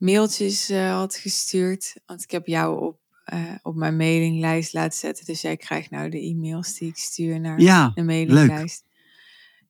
mailtjes 0.03 0.69
uh, 0.69 0.91
had 0.91 1.15
gestuurd. 1.15 1.95
Want 2.05 2.23
ik 2.23 2.31
heb 2.31 2.47
jou 2.47 2.81
op 2.81 3.01
uh, 3.33 3.55
op 3.61 3.75
mijn 3.75 3.95
mailinglijst 3.95 4.73
laten 4.73 4.97
zetten. 4.97 5.25
Dus 5.25 5.41
jij 5.41 5.57
krijgt 5.57 5.89
nou 5.89 6.09
de 6.09 6.19
e-mails 6.19 6.77
die 6.77 6.89
ik 6.89 6.97
stuur 6.97 7.39
naar 7.39 7.59
ja, 7.59 7.89
de 7.89 8.03
mailinglijst. 8.03 8.83
Leuk. 8.85 8.91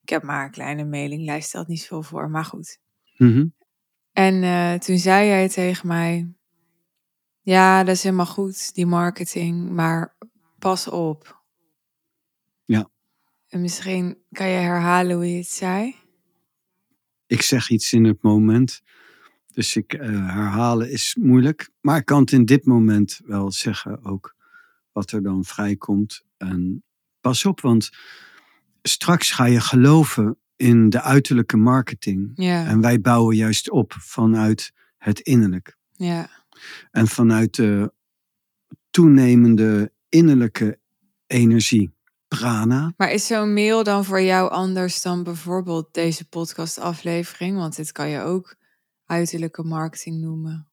Ik 0.02 0.08
heb 0.08 0.22
maar 0.22 0.44
een 0.44 0.50
kleine 0.50 0.84
mailinglijst, 0.84 1.48
stelt 1.48 1.68
niet 1.68 1.80
zoveel 1.80 2.02
voor, 2.02 2.30
maar 2.30 2.44
goed. 2.44 2.78
Mm 3.16 3.32
-hmm. 3.32 3.54
En 4.12 4.42
uh, 4.42 4.74
toen 4.74 4.98
zei 4.98 5.26
jij 5.26 5.48
tegen 5.48 5.88
mij: 5.88 6.34
Ja, 7.40 7.84
dat 7.84 7.94
is 7.94 8.02
helemaal 8.02 8.26
goed, 8.26 8.74
die 8.74 8.86
marketing, 8.86 9.70
maar 9.70 10.16
pas 10.58 10.88
op. 10.88 11.42
Ja. 12.64 12.90
En 13.48 13.60
misschien 13.60 14.18
kan 14.30 14.48
je 14.48 14.56
herhalen 14.56 15.16
hoe 15.16 15.30
je 15.30 15.36
het 15.36 15.48
zei? 15.48 15.94
Ik 17.26 17.42
zeg 17.42 17.70
iets 17.70 17.92
in 17.92 18.04
het 18.04 18.22
moment. 18.22 18.82
Dus 19.54 19.76
ik 19.76 19.94
uh, 19.94 20.00
herhalen 20.34 20.90
is 20.90 21.16
moeilijk. 21.20 21.70
Maar 21.80 21.96
ik 21.96 22.04
kan 22.04 22.20
het 22.20 22.32
in 22.32 22.44
dit 22.44 22.64
moment 22.64 23.20
wel 23.24 23.52
zeggen 23.52 24.04
ook 24.04 24.34
wat 24.92 25.10
er 25.10 25.22
dan 25.22 25.44
vrijkomt. 25.44 26.22
En 26.36 26.84
pas 27.20 27.44
op, 27.44 27.60
want 27.60 27.90
straks 28.82 29.30
ga 29.30 29.44
je 29.44 29.60
geloven 29.60 30.38
in 30.56 30.88
de 30.90 31.00
uiterlijke 31.00 31.56
marketing. 31.56 32.32
Ja. 32.34 32.66
En 32.66 32.80
wij 32.80 33.00
bouwen 33.00 33.36
juist 33.36 33.70
op 33.70 33.92
vanuit 33.98 34.72
het 34.98 35.20
innerlijk. 35.20 35.76
Ja. 35.92 36.28
En 36.90 37.06
vanuit 37.06 37.54
de 37.54 37.92
toenemende 38.90 39.92
innerlijke 40.08 40.78
energie. 41.26 41.92
Prana. 42.28 42.92
Maar 42.96 43.12
is 43.12 43.26
zo'n 43.26 43.52
mail 43.52 43.82
dan 43.82 44.04
voor 44.04 44.20
jou 44.20 44.50
anders 44.50 45.02
dan 45.02 45.22
bijvoorbeeld 45.22 45.94
deze 45.94 46.28
podcastaflevering? 46.28 47.56
Want 47.56 47.76
dit 47.76 47.92
kan 47.92 48.08
je 48.08 48.20
ook 48.20 48.56
uiterlijke 49.06 49.62
marketing 49.62 50.20
noemen? 50.20 50.68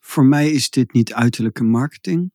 Voor 0.00 0.24
mij 0.24 0.50
is 0.50 0.70
dit 0.70 0.92
niet 0.92 1.12
uiterlijke 1.12 1.64
marketing. 1.64 2.32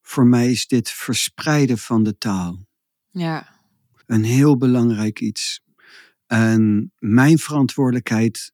Voor 0.00 0.26
mij 0.26 0.50
is 0.50 0.66
dit 0.66 0.90
verspreiden 0.90 1.78
van 1.78 2.02
de 2.02 2.18
taal. 2.18 2.66
Ja. 3.10 3.60
Een 4.06 4.24
heel 4.24 4.56
belangrijk 4.56 5.20
iets. 5.20 5.60
En 6.26 6.92
mijn 6.98 7.38
verantwoordelijkheid 7.38 8.52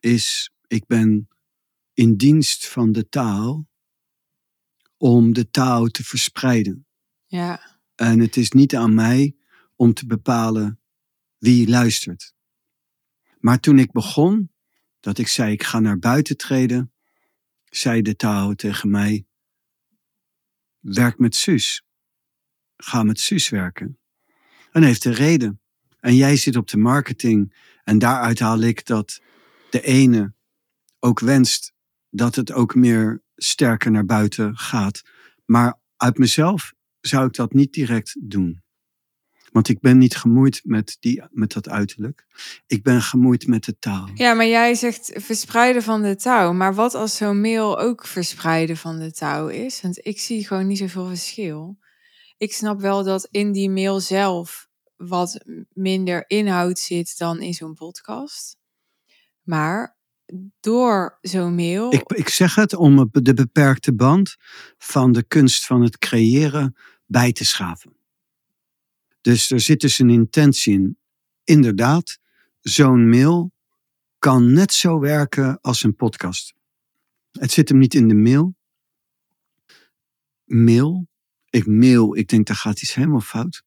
is, 0.00 0.50
ik 0.66 0.86
ben 0.86 1.28
in 1.92 2.16
dienst 2.16 2.68
van 2.68 2.92
de 2.92 3.08
taal 3.08 3.68
om 4.96 5.32
de 5.32 5.50
taal 5.50 5.86
te 5.86 6.04
verspreiden. 6.04 6.86
Ja. 7.26 7.80
En 7.94 8.20
het 8.20 8.36
is 8.36 8.50
niet 8.50 8.76
aan 8.76 8.94
mij 8.94 9.36
om 9.76 9.94
te 9.94 10.06
bepalen 10.06 10.80
wie 11.38 11.68
luistert. 11.68 12.34
Maar 13.38 13.60
toen 13.60 13.78
ik 13.78 13.92
begon, 13.92 14.50
dat 15.06 15.18
ik 15.18 15.28
zei, 15.28 15.52
ik 15.52 15.62
ga 15.62 15.80
naar 15.80 15.98
buiten 15.98 16.36
treden, 16.36 16.92
zei 17.64 18.02
de 18.02 18.16
Tao 18.16 18.54
tegen 18.54 18.90
mij, 18.90 19.26
werk 20.80 21.18
met 21.18 21.34
Suus. 21.34 21.84
Ga 22.76 23.02
met 23.02 23.20
Suus 23.20 23.48
werken. 23.48 23.98
En 24.72 24.82
heeft 24.82 25.04
een 25.04 25.12
reden. 25.12 25.60
En 26.00 26.16
jij 26.16 26.36
zit 26.36 26.56
op 26.56 26.68
de 26.68 26.76
marketing 26.76 27.54
en 27.84 27.98
daaruit 27.98 28.38
haal 28.38 28.60
ik 28.60 28.86
dat 28.86 29.20
de 29.70 29.80
ene 29.80 30.34
ook 30.98 31.20
wenst 31.20 31.72
dat 32.10 32.34
het 32.34 32.52
ook 32.52 32.74
meer 32.74 33.22
sterker 33.36 33.90
naar 33.90 34.06
buiten 34.06 34.56
gaat. 34.56 35.02
Maar 35.44 35.78
uit 35.96 36.18
mezelf 36.18 36.72
zou 37.00 37.26
ik 37.26 37.34
dat 37.34 37.52
niet 37.52 37.72
direct 37.72 38.16
doen. 38.20 38.62
Want 39.52 39.68
ik 39.68 39.80
ben 39.80 39.98
niet 39.98 40.16
gemoeid 40.16 40.60
met, 40.64 40.96
die, 41.00 41.22
met 41.30 41.52
dat 41.52 41.68
uiterlijk. 41.68 42.26
Ik 42.66 42.82
ben 42.82 43.02
gemoeid 43.02 43.46
met 43.46 43.64
de 43.64 43.78
taal. 43.78 44.08
Ja, 44.14 44.34
maar 44.34 44.46
jij 44.46 44.74
zegt 44.74 45.12
verspreiden 45.14 45.82
van 45.82 46.02
de 46.02 46.16
touw. 46.16 46.52
Maar 46.52 46.74
wat 46.74 46.94
als 46.94 47.16
zo'n 47.16 47.40
mail 47.40 47.78
ook 47.78 48.06
verspreiden 48.06 48.76
van 48.76 48.98
de 48.98 49.12
touw 49.12 49.48
is? 49.48 49.80
Want 49.80 50.06
ik 50.06 50.20
zie 50.20 50.46
gewoon 50.46 50.66
niet 50.66 50.78
zoveel 50.78 51.06
verschil. 51.06 51.78
Ik 52.38 52.52
snap 52.52 52.80
wel 52.80 53.04
dat 53.04 53.28
in 53.30 53.52
die 53.52 53.70
mail 53.70 54.00
zelf 54.00 54.68
wat 54.96 55.44
minder 55.72 56.24
inhoud 56.26 56.78
zit 56.78 57.18
dan 57.18 57.40
in 57.40 57.54
zo'n 57.54 57.74
podcast. 57.74 58.56
Maar 59.42 59.96
door 60.60 61.18
zo'n 61.20 61.54
mail. 61.54 61.92
Ik, 61.92 62.12
ik 62.12 62.28
zeg 62.28 62.54
het 62.54 62.74
om 62.74 63.08
de 63.12 63.34
beperkte 63.34 63.94
band 63.94 64.36
van 64.78 65.12
de 65.12 65.22
kunst 65.22 65.66
van 65.66 65.82
het 65.82 65.98
creëren 65.98 66.76
bij 67.06 67.32
te 67.32 67.44
schaven. 67.44 67.95
Dus 69.26 69.50
er 69.50 69.60
zit 69.60 69.80
dus 69.80 69.98
een 69.98 70.10
intentie 70.10 70.72
in. 70.72 70.98
Inderdaad, 71.44 72.18
zo'n 72.60 73.08
mail 73.08 73.52
kan 74.18 74.52
net 74.52 74.72
zo 74.72 74.98
werken 74.98 75.60
als 75.60 75.82
een 75.82 75.94
podcast. 75.94 76.54
Het 77.30 77.52
zit 77.52 77.68
hem 77.68 77.78
niet 77.78 77.94
in 77.94 78.08
de 78.08 78.14
mail. 78.14 78.56
Mail. 80.44 81.08
Ik 81.50 81.66
mail, 81.66 82.16
ik 82.16 82.28
denk 82.28 82.46
daar 82.46 82.56
gaat 82.56 82.82
iets 82.82 82.94
helemaal 82.94 83.20
fout. 83.20 83.62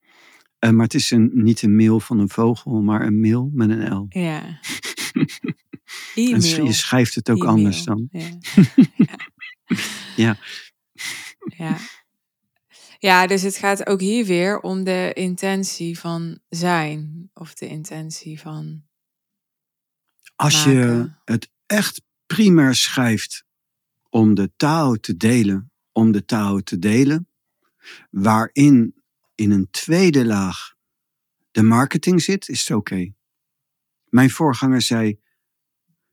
Uh, 0.59 0.69
maar 0.69 0.83
het 0.83 0.93
is 0.93 1.11
een, 1.11 1.29
niet 1.33 1.61
een 1.61 1.75
mail 1.75 1.99
van 1.99 2.19
een 2.19 2.29
vogel, 2.29 2.81
maar 2.81 3.05
een 3.05 3.19
mail 3.19 3.49
met 3.53 3.69
een 3.69 3.93
L. 3.93 4.05
Ja. 4.09 4.41
E-mail. 6.15 6.65
je 6.65 6.73
schrijft 6.73 7.15
het 7.15 7.29
ook 7.29 7.43
anders 7.43 7.83
dan. 7.83 8.07
Ja. 8.11 8.37
ja. 10.25 10.37
ja. 11.57 11.77
Ja, 13.01 13.27
dus 13.27 13.41
het 13.41 13.57
gaat 13.57 13.87
ook 13.87 13.99
hier 13.99 14.25
weer 14.25 14.59
om 14.59 14.83
de 14.83 15.11
intentie 15.13 15.99
van 15.99 16.39
zijn. 16.49 17.29
Of 17.33 17.53
de 17.53 17.67
intentie 17.67 18.39
van. 18.39 18.83
Als 20.35 20.63
je 20.63 21.11
het 21.25 21.51
echt 21.65 22.01
primair 22.25 22.75
schrijft 22.75 23.45
om 24.09 24.33
de 24.33 24.51
taal 24.55 24.95
te 24.95 25.17
delen, 25.17 25.71
om 25.91 26.11
de 26.11 26.25
taal 26.25 26.59
te 26.59 26.79
delen, 26.79 27.27
waarin 28.09 29.03
in 29.35 29.51
een 29.51 29.67
tweede 29.71 30.25
laag 30.25 30.75
de 31.51 31.63
marketing 31.63 32.21
zit, 32.21 32.49
is 32.49 32.67
het 32.67 32.77
oké. 32.77 33.13
Mijn 34.09 34.29
voorganger 34.29 34.81
zei: 34.81 35.19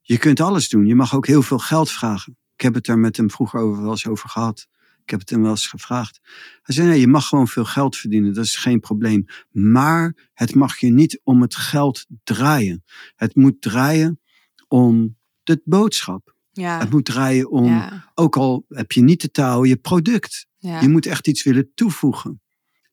Je 0.00 0.18
kunt 0.18 0.40
alles 0.40 0.68
doen, 0.68 0.86
je 0.86 0.94
mag 0.94 1.14
ook 1.14 1.26
heel 1.26 1.42
veel 1.42 1.58
geld 1.58 1.90
vragen. 1.90 2.38
Ik 2.54 2.60
heb 2.60 2.74
het 2.74 2.84
daar 2.84 2.98
met 2.98 3.16
hem 3.16 3.30
vroeger 3.30 3.60
over, 3.60 3.82
wel 3.82 3.90
eens 3.90 4.06
over 4.06 4.28
gehad. 4.28 4.68
Ik 5.06 5.12
heb 5.12 5.20
het 5.20 5.30
hem 5.30 5.42
wel 5.42 5.50
eens 5.50 5.68
gevraagd. 5.68 6.20
Hij 6.62 6.74
zei, 6.74 6.88
nee, 6.88 7.00
je 7.00 7.06
mag 7.06 7.28
gewoon 7.28 7.48
veel 7.48 7.64
geld 7.64 7.96
verdienen, 7.96 8.34
dat 8.34 8.44
is 8.44 8.56
geen 8.56 8.80
probleem. 8.80 9.24
Maar 9.50 10.30
het 10.32 10.54
mag 10.54 10.78
je 10.78 10.90
niet 10.90 11.20
om 11.24 11.42
het 11.42 11.54
geld 11.54 12.06
draaien. 12.24 12.84
Het 13.16 13.34
moet 13.34 13.60
draaien 13.62 14.20
om 14.68 15.16
de 15.42 15.60
boodschap. 15.64 16.34
Ja. 16.52 16.78
Het 16.78 16.90
moet 16.90 17.04
draaien 17.04 17.50
om, 17.50 17.64
Ja. 17.64 18.10
ook 18.14 18.36
al 18.36 18.64
heb 18.68 18.92
je 18.92 19.00
niet 19.02 19.20
de 19.20 19.30
taal, 19.30 19.64
je 19.64 19.76
product. 19.76 20.46
Ja. 20.58 20.80
Je 20.80 20.88
moet 20.88 21.06
echt 21.06 21.26
iets 21.26 21.42
willen 21.42 21.70
toevoegen. 21.74 22.40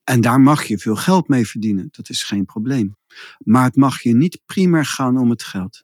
En 0.03 0.21
daar 0.21 0.41
mag 0.41 0.63
je 0.63 0.77
veel 0.77 0.95
geld 0.95 1.27
mee 1.27 1.47
verdienen, 1.47 1.87
dat 1.91 2.09
is 2.09 2.23
geen 2.23 2.45
probleem. 2.45 2.97
Maar 3.39 3.63
het 3.63 3.75
mag 3.75 4.01
je 4.01 4.13
niet 4.15 4.41
primair 4.45 4.85
gaan 4.85 5.17
om 5.17 5.29
het 5.29 5.43
geld. 5.43 5.83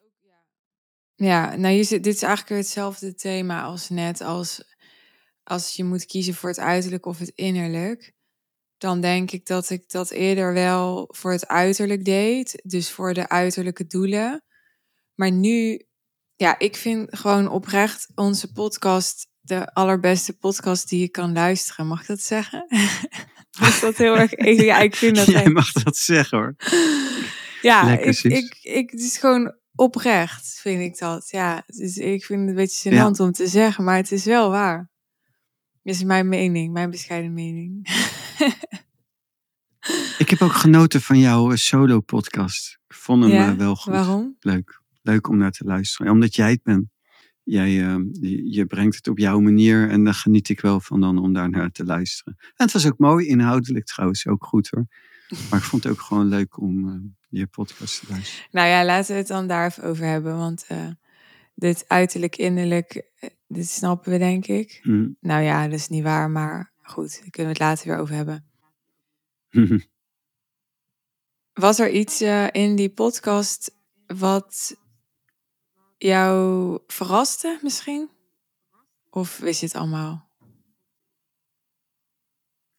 Ja, 1.14 1.56
nou, 1.56 1.74
je 1.74 1.84
dit 1.86 2.06
is 2.06 2.22
eigenlijk 2.22 2.48
weer 2.48 2.58
hetzelfde 2.58 3.14
thema 3.14 3.62
als 3.62 3.88
net. 3.88 4.20
Als, 4.20 4.69
als 5.50 5.76
je 5.76 5.84
moet 5.84 6.06
kiezen 6.06 6.34
voor 6.34 6.48
het 6.48 6.58
uiterlijk 6.58 7.06
of 7.06 7.18
het 7.18 7.32
innerlijk. 7.34 8.12
Dan 8.78 9.00
denk 9.00 9.30
ik 9.30 9.46
dat 9.46 9.70
ik 9.70 9.90
dat 9.90 10.10
eerder 10.10 10.52
wel 10.52 11.08
voor 11.16 11.32
het 11.32 11.46
uiterlijk 11.48 12.04
deed. 12.04 12.60
Dus 12.64 12.90
voor 12.90 13.14
de 13.14 13.28
uiterlijke 13.28 13.86
doelen. 13.86 14.44
Maar 15.14 15.30
nu, 15.32 15.84
ja, 16.36 16.58
ik 16.58 16.76
vind 16.76 17.18
gewoon 17.18 17.48
oprecht 17.48 18.06
onze 18.14 18.52
podcast 18.52 19.28
de 19.40 19.72
allerbeste 19.74 20.36
podcast 20.36 20.88
die 20.88 21.00
je 21.00 21.08
kan 21.08 21.32
luisteren. 21.32 21.86
Mag 21.86 22.00
ik 22.00 22.06
dat 22.06 22.20
zeggen? 22.20 22.66
is 23.68 23.80
dat 23.80 23.96
heel 23.96 24.16
erg... 24.16 24.30
Ja, 24.64 24.78
ik 24.78 24.96
vind 24.96 25.16
dat 25.16 25.26
Jij 25.26 25.42
echt- 25.42 25.52
mag 25.52 25.72
dat 25.72 25.96
zeggen 25.96 26.38
hoor. 26.38 26.54
Ja, 27.62 27.84
Lekker, 27.84 28.08
ik, 28.08 28.22
ik, 28.22 28.58
ik, 28.62 28.90
het 28.90 29.00
is 29.00 29.18
gewoon 29.18 29.54
oprecht, 29.74 30.58
vind 30.60 30.80
ik 30.82 30.98
dat. 30.98 31.30
Ja, 31.30 31.62
dus 31.66 31.96
ik 31.96 32.24
vind 32.24 32.40
het 32.40 32.48
een 32.48 32.54
beetje 32.54 32.90
Ja. 32.90 33.08
gênant 33.08 33.16
om 33.20 33.32
te 33.32 33.46
zeggen, 33.46 33.84
maar 33.84 33.96
het 33.96 34.12
is 34.12 34.24
wel 34.24 34.50
waar. 34.50 34.89
Dit 35.82 35.94
is 35.94 36.04
mijn 36.04 36.28
mening, 36.28 36.72
mijn 36.72 36.90
bescheiden 36.90 37.32
mening. 37.32 37.88
Ik 40.18 40.28
heb 40.28 40.42
ook 40.42 40.52
genoten 40.52 41.00
van 41.00 41.18
jouw 41.18 41.50
eh, 41.50 41.56
solo-podcast. 41.56 42.78
Ik 42.88 42.94
vond 42.94 43.22
hem 43.22 43.32
Ja, 43.32 43.50
eh, 43.50 43.56
wel 43.56 43.76
goed. 43.76 43.92
Waarom? 43.92 44.36
Leuk. 44.40 44.82
Leuk 45.02 45.28
om 45.28 45.36
naar 45.36 45.50
te 45.50 45.64
luisteren. 45.64 46.12
Omdat 46.12 46.34
jij 46.34 46.50
het 46.50 46.62
bent. 46.62 46.88
Jij, 47.42 47.82
eh, 47.84 47.96
je, 48.12 48.52
je 48.52 48.66
brengt 48.66 48.96
het 48.96 49.08
op 49.08 49.18
jouw 49.18 49.40
manier 49.40 49.88
en 49.90 50.04
daar 50.04 50.14
geniet 50.14 50.48
ik 50.48 50.60
wel 50.60 50.80
van 50.80 51.00
dan 51.00 51.18
om 51.18 51.32
daar 51.32 51.50
naar 51.50 51.70
te 51.70 51.84
luisteren. 51.84 52.36
En 52.38 52.64
het 52.64 52.72
was 52.72 52.86
ook 52.86 52.98
mooi, 52.98 53.26
inhoudelijk 53.26 53.86
trouwens, 53.86 54.26
ook 54.26 54.44
goed 54.44 54.68
hoor. 54.68 54.86
Maar 55.50 55.58
ik 55.58 55.64
vond 55.64 55.82
het 55.82 55.92
ook 55.92 56.00
gewoon 56.00 56.26
leuk 56.26 56.60
om 56.60 56.88
eh, 56.88 56.94
je 57.28 57.46
podcast 57.46 58.00
te 58.00 58.06
luisteren. 58.08 58.46
Nou 58.50 58.68
ja, 58.68 58.84
laten 58.84 59.12
we 59.12 59.18
het 59.18 59.28
dan 59.28 59.46
daar 59.46 59.66
even 59.66 59.82
over 59.82 60.04
hebben, 60.04 60.36
want 60.36 60.64
eh, 60.68 60.88
dit 61.54 61.84
uiterlijk, 61.88 62.36
innerlijk, 62.36 63.02
eh, 63.18 63.30
dit 63.52 63.68
snappen 63.68 64.12
we 64.12 64.18
denk 64.18 64.46
ik. 64.46 64.80
Hm. 64.82 65.08
Nou 65.20 65.42
ja, 65.42 65.64
dat 65.64 65.78
is 65.78 65.88
niet 65.88 66.02
waar, 66.02 66.30
maar 66.30 66.72
goed, 66.82 67.20
daar 67.20 67.30
kunnen 67.30 67.52
we 67.52 67.58
het 67.58 67.68
later 67.68 67.86
weer 67.88 67.98
over 67.98 68.14
hebben. 68.14 68.44
Was 71.52 71.78
er 71.78 71.90
iets 71.90 72.20
eh, 72.20 72.46
in 72.50 72.76
die 72.76 72.90
podcast 72.90 73.76
wat 74.06 74.76
jou 75.98 76.78
verraste 76.86 77.58
misschien? 77.62 78.10
Of 79.10 79.38
wist 79.38 79.60
je 79.60 79.66
het 79.66 79.74
allemaal? 79.74 80.28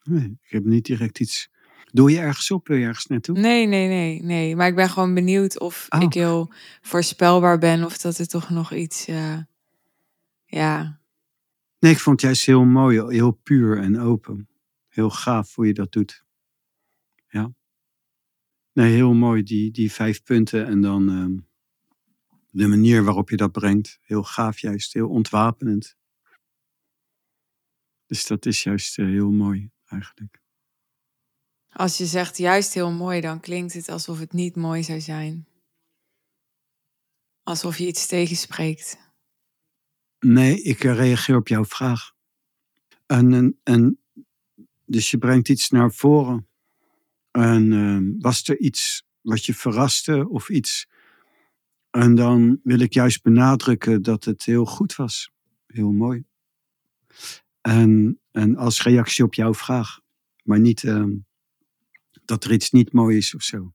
nee, 0.03 0.37
ik 0.41 0.51
heb 0.51 0.63
niet 0.63 0.85
direct 0.85 1.19
iets. 1.19 1.49
Doe 1.91 2.11
je 2.11 2.19
ergens 2.19 2.51
op? 2.51 2.67
Wil 2.67 2.77
je 2.77 2.85
ergens 2.85 3.05
naartoe? 3.05 3.39
Nee, 3.39 3.65
nee, 3.65 3.87
nee, 3.87 4.23
nee. 4.23 4.55
Maar 4.55 4.67
ik 4.67 4.75
ben 4.75 4.89
gewoon 4.89 5.13
benieuwd 5.13 5.59
of 5.59 5.85
Oh. 5.89 6.01
ik 6.01 6.13
heel 6.13 6.51
voorspelbaar 6.81 7.57
ben 7.57 7.83
of 7.83 7.97
dat 7.97 8.17
er 8.17 8.27
toch 8.27 8.49
nog 8.49 8.73
iets, 8.73 9.07
eh, 9.07 9.37
ja, 10.51 11.01
Nee, 11.81 11.91
ik 11.91 11.99
vond 11.99 12.21
het 12.21 12.25
juist 12.29 12.45
heel 12.45 12.63
mooi, 12.63 13.01
heel 13.01 13.31
puur 13.31 13.77
en 13.77 13.99
open. 13.99 14.49
Heel 14.87 15.09
gaaf 15.09 15.55
hoe 15.55 15.67
je 15.67 15.73
dat 15.73 15.91
doet. 15.91 16.25
Ja. 17.27 17.53
Nee, 18.73 18.93
heel 18.93 19.13
mooi, 19.13 19.43
die, 19.43 19.71
die 19.71 19.91
vijf 19.91 20.23
punten 20.23 20.65
en 20.65 20.81
dan 20.81 21.09
ehm, 21.09 21.37
de 22.49 22.67
manier 22.67 23.03
waarop 23.03 23.29
je 23.29 23.37
dat 23.37 23.51
brengt. 23.51 23.99
Heel 24.01 24.23
gaaf 24.23 24.59
juist, 24.59 24.93
heel 24.93 25.09
ontwapenend. 25.09 25.97
Dus 28.05 28.25
dat 28.25 28.45
is 28.45 28.63
juist 28.63 28.99
eh, 28.99 29.05
heel 29.05 29.31
mooi 29.31 29.71
eigenlijk. 29.85 30.41
als 31.69 31.97
je 31.97 32.05
zegt 32.05 32.37
juist 32.37 32.73
heel 32.73 32.91
mooi, 32.91 33.21
dan 33.21 33.39
klinkt 33.39 33.73
het 33.73 33.89
alsof 33.89 34.19
het 34.19 34.33
niet 34.33 34.55
mooi 34.55 34.83
zou 34.83 35.01
zijn. 35.01 35.47
Alsof 37.43 37.77
je 37.77 37.87
iets 37.87 38.07
tegenspreekt. 38.07 39.10
Nee, 40.25 40.61
ik 40.61 40.83
eh, 40.83 40.95
reageer 40.95 41.35
op 41.35 41.47
jouw 41.47 41.65
vraag. 41.65 42.11
En, 43.05 43.59
dus 44.85 45.11
je 45.11 45.17
brengt 45.17 45.49
iets 45.49 45.69
naar 45.69 45.91
voren. 45.91 46.47
En 47.31 47.73
ehm, 47.73 48.19
was 48.19 48.47
er 48.47 48.59
iets 48.59 49.05
wat 49.21 49.45
je 49.45 49.53
verraste 49.53 50.29
of 50.29 50.49
iets? 50.49 50.89
En 51.89 52.15
dan 52.15 52.59
wil 52.63 52.79
ik 52.79 52.93
juist 52.93 53.23
benadrukken 53.23 54.01
dat 54.01 54.23
het 54.23 54.43
heel 54.43 54.65
goed 54.65 54.95
was. 54.95 55.31
Heel 55.67 55.91
mooi. 55.91 56.23
En, 57.61 58.19
en 58.31 58.55
als 58.55 58.83
reactie 58.83 59.23
op 59.23 59.33
jouw 59.33 59.53
vraag. 59.53 59.99
Maar 60.43 60.59
niet 60.59 60.83
ehm, 60.83 61.11
dat 62.25 62.43
er 62.43 62.51
iets 62.51 62.71
niet 62.71 62.91
mooi 62.91 63.17
is 63.17 63.35
of 63.35 63.43
zo. 63.43 63.73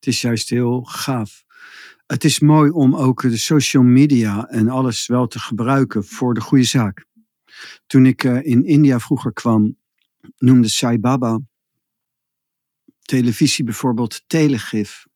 Het 0.00 0.08
is 0.08 0.20
juist 0.20 0.48
heel 0.48 0.82
gaaf. 0.82 1.44
Het 2.06 2.24
is 2.24 2.40
mooi 2.40 2.70
om 2.70 2.96
ook 2.96 3.22
de 3.22 3.36
social 3.36 3.82
media 3.82 4.48
en 4.48 4.68
alles 4.68 5.06
wel 5.06 5.26
te 5.26 5.38
gebruiken 5.38 6.04
voor 6.04 6.34
de 6.34 6.40
goede 6.40 6.64
zaak. 6.64 7.06
Toen 7.86 8.06
ik 8.06 8.24
eh, 8.24 8.46
in 8.46 8.64
India 8.64 8.98
vroeger 8.98 9.32
kwam, 9.32 9.76
noemde 10.36 10.68
Sai 10.68 10.98
Baba 10.98 11.40
televisie 13.00 13.64
bijvoorbeeld 13.64 14.22
telegif. 14.26 15.06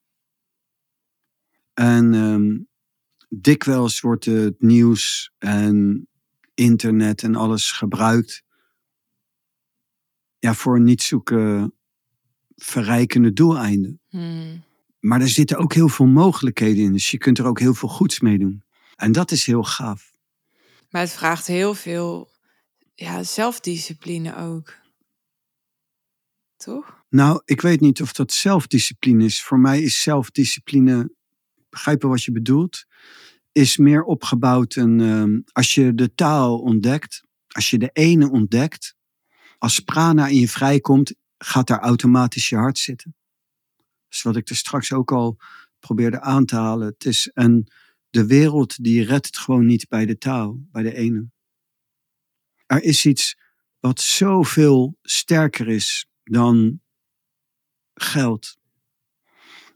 En 1.74 2.14
ehm, 2.14 2.58
dikwijls 3.28 4.00
wordt 4.00 4.24
het 4.24 4.62
nieuws 4.62 5.32
en 5.38 6.08
internet 6.54 7.22
en 7.22 7.34
alles 7.34 7.72
gebruikt 7.72 8.42
ja, 10.38 10.54
voor 10.54 10.80
niet 10.80 11.02
zoeken 11.02 11.74
verrijkende 12.56 13.32
doeleinden. 13.32 14.00
Hmm. 14.08 14.64
Maar 15.04 15.20
er 15.20 15.28
zitten 15.28 15.56
ook 15.56 15.72
heel 15.72 15.88
veel 15.88 16.06
mogelijkheden 16.06 16.84
in. 16.84 16.92
Dus 16.92 17.10
je 17.10 17.18
kunt 17.18 17.38
er 17.38 17.46
ook 17.46 17.58
heel 17.58 17.74
veel 17.74 17.88
goeds 17.88 18.20
mee 18.20 18.38
doen. 18.38 18.62
En 18.96 19.12
dat 19.12 19.30
is 19.30 19.46
heel 19.46 19.62
gaaf. 19.62 20.12
Maar 20.90 21.00
het 21.00 21.12
vraagt 21.12 21.46
heel 21.46 21.74
veel 21.74 22.30
ja, 22.94 23.22
zelfdiscipline 23.22 24.36
ook. 24.36 24.74
Toch? 26.56 27.04
Nou, 27.08 27.42
ik 27.44 27.60
weet 27.60 27.80
niet 27.80 28.02
of 28.02 28.12
dat 28.12 28.32
zelfdiscipline 28.32 29.24
is. 29.24 29.42
Voor 29.42 29.58
mij 29.58 29.82
is 29.82 30.02
zelfdiscipline, 30.02 31.14
begrijp 31.68 32.02
je 32.02 32.08
wat 32.08 32.22
je 32.22 32.32
bedoelt, 32.32 32.84
is 33.52 33.76
meer 33.76 34.02
opgebouwd. 34.02 34.74
En, 34.74 35.00
ehm, 35.00 35.40
als 35.52 35.74
je 35.74 35.94
de 35.94 36.14
taal 36.14 36.58
ontdekt, 36.58 37.22
als 37.48 37.70
je 37.70 37.78
de 37.78 37.90
ene 37.92 38.30
ontdekt, 38.30 38.94
als 39.58 39.80
prana 39.80 40.26
in 40.26 40.38
je 40.38 40.48
vrijkomt, 40.48 41.14
gaat 41.38 41.66
daar 41.66 41.80
automatisch 41.80 42.48
je 42.48 42.56
hart 42.56 42.78
zitten. 42.78 43.14
Dus 44.14 44.22
wat 44.22 44.36
ik 44.36 44.48
er 44.48 44.56
straks 44.56 44.92
ook 44.92 45.12
al 45.12 45.38
probeerde 45.78 46.20
aan 46.20 46.44
te 46.44 46.56
halen. 46.56 46.86
Het 46.86 47.04
is 47.04 47.30
een, 47.32 47.68
de 48.10 48.26
wereld 48.26 48.82
die 48.84 49.04
redt 49.04 49.26
het 49.26 49.38
gewoon 49.38 49.66
niet 49.66 49.88
bij 49.88 50.06
de 50.06 50.18
taal, 50.18 50.56
bij 50.58 50.82
de 50.82 50.94
ene. 50.94 51.30
Er 52.66 52.82
is 52.82 53.06
iets 53.06 53.38
wat 53.80 54.00
zoveel 54.00 54.98
sterker 55.02 55.68
is 55.68 56.06
dan 56.24 56.80
geld, 57.94 58.58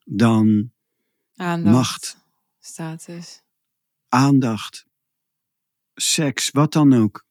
dan 0.04 0.72
Aandacht, 1.36 1.74
macht, 1.74 2.18
status. 2.58 3.42
aandacht, 4.08 4.86
seks, 5.94 6.50
wat 6.50 6.72
dan 6.72 6.92
ook. 6.92 7.26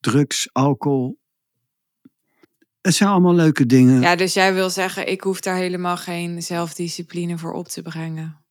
Drugs, 0.00 0.52
alcohol. 0.52 1.18
Het 2.84 2.94
zijn 2.94 3.10
allemaal 3.10 3.34
leuke 3.34 3.66
dingen. 3.66 4.00
Ja, 4.00 4.16
dus 4.16 4.34
jij 4.34 4.54
wil 4.54 4.70
zeggen, 4.70 5.10
ik 5.10 5.20
hoef 5.20 5.40
daar 5.40 5.56
helemaal 5.56 5.96
geen 5.96 6.42
zelfdiscipline 6.42 7.38
voor 7.38 7.52
op 7.52 7.68
te 7.68 7.82
brengen. 7.82 8.44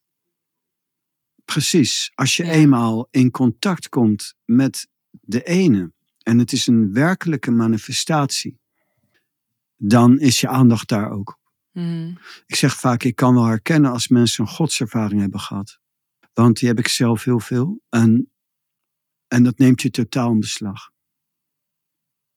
Precies. 1.46 2.12
Als 2.16 2.38
je 2.38 2.46
Ja. 2.46 2.52
eenmaal 2.52 3.08
in 3.12 3.32
contact 3.32 3.90
komt 3.90 4.36
met 4.46 4.88
de 5.22 5.44
ene, 5.44 5.94
en 6.24 6.38
het 6.38 6.52
is 6.52 6.68
een 6.68 6.94
werkelijke 6.94 7.52
manifestatie, 7.52 8.60
dan 9.78 10.20
is 10.20 10.42
je 10.42 10.48
aandacht 10.48 10.88
daar 10.88 11.12
ook. 11.12 11.40
Mhm. 11.72 12.14
Ik 12.46 12.56
zeg 12.56 12.76
vaak, 12.76 13.04
ik 13.04 13.16
kan 13.16 13.34
wel 13.34 13.46
herkennen 13.46 13.92
als 13.92 14.08
mensen 14.08 14.44
een 14.44 14.50
godservaring 14.50 15.22
hebben 15.22 15.40
gehad. 15.40 15.80
Want 16.34 16.60
die 16.60 16.68
heb 16.68 16.80
ik 16.80 16.88
zelf 16.88 17.24
heel 17.24 17.40
veel. 17.40 17.82
En, 17.90 18.32
en 19.28 19.44
dat 19.44 19.58
neemt 19.58 19.82
je 19.82 19.90
totaal 19.90 20.32
in 20.32 20.40
beslag. 20.40 20.92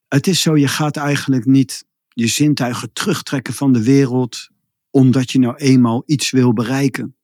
Het 0.09 0.27
is 0.27 0.41
zo, 0.41 0.57
je 0.57 0.69
gaat 0.69 0.97
eigenlijk 0.97 1.45
niet 1.45 1.85
je 2.09 2.27
zintuigen 2.27 2.93
terugtrekken 2.93 3.55
van 3.55 3.73
de 3.73 3.83
wereld 3.83 4.49
omdat 4.91 5.31
je 5.31 5.39
nou 5.39 5.57
eenmaal 5.57 6.03
iets 6.07 6.31
wil 6.31 6.53
bereiken. 6.53 7.17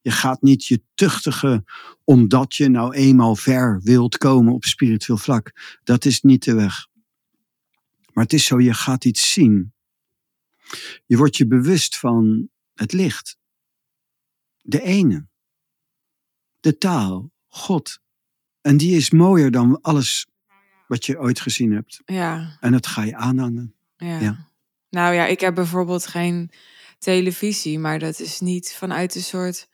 Je 0.00 0.10
gaat 0.10 0.42
niet 0.42 0.66
je 0.66 0.82
tuchtigen 0.94 1.64
omdat 2.04 2.54
je 2.54 2.68
nou 2.68 2.94
eenmaal 2.94 3.36
ver 3.36 3.80
wilt 3.82 4.18
komen 4.18 4.52
op 4.52 4.64
spiritueel 4.64 5.18
vlak. 5.18 5.78
Dat 5.84 6.04
is 6.04 6.20
niet 6.20 6.44
de 6.44 6.54
weg. 6.54 6.86
Maar 8.12 8.24
het 8.24 8.32
is 8.32 8.44
zo, 8.44 8.60
je 8.60 8.74
gaat 8.74 9.04
iets 9.04 9.32
zien. 9.32 9.72
Je 11.06 11.16
wordt 11.16 11.36
je 11.36 11.46
bewust 11.46 11.98
van 11.98 12.48
het 12.74 12.92
licht. 12.92 13.36
De 14.60 14.82
ene. 14.82 15.26
De 16.60 16.78
taal. 16.78 17.32
God. 17.48 18.00
En 18.60 18.76
die 18.76 18.96
is 18.96 19.10
mooier 19.10 19.50
dan 19.50 19.80
alles 19.80 20.26
wat 20.86 21.06
je 21.06 21.18
ooit 21.18 21.40
gezien 21.40 21.72
hebt. 21.72 22.00
Ja, 22.04 22.56
En 22.60 22.72
dat 22.72 22.86
ga 22.86 23.02
je 23.02 23.16
aanhangen. 23.16 23.74
ja. 23.96 24.20
Ja. 24.20 24.52
Nou 24.90 25.14
ja, 25.14 25.26
ik 25.26 25.40
heb 25.40 25.54
bijvoorbeeld 25.54 26.06
geen 26.06 26.50
televisie, 26.98 27.78
maar 27.78 27.98
dat 27.98 28.20
is 28.20 28.40
niet 28.40 28.74
vanuit 28.74 29.14
een 29.14 29.22
soort 29.22 29.68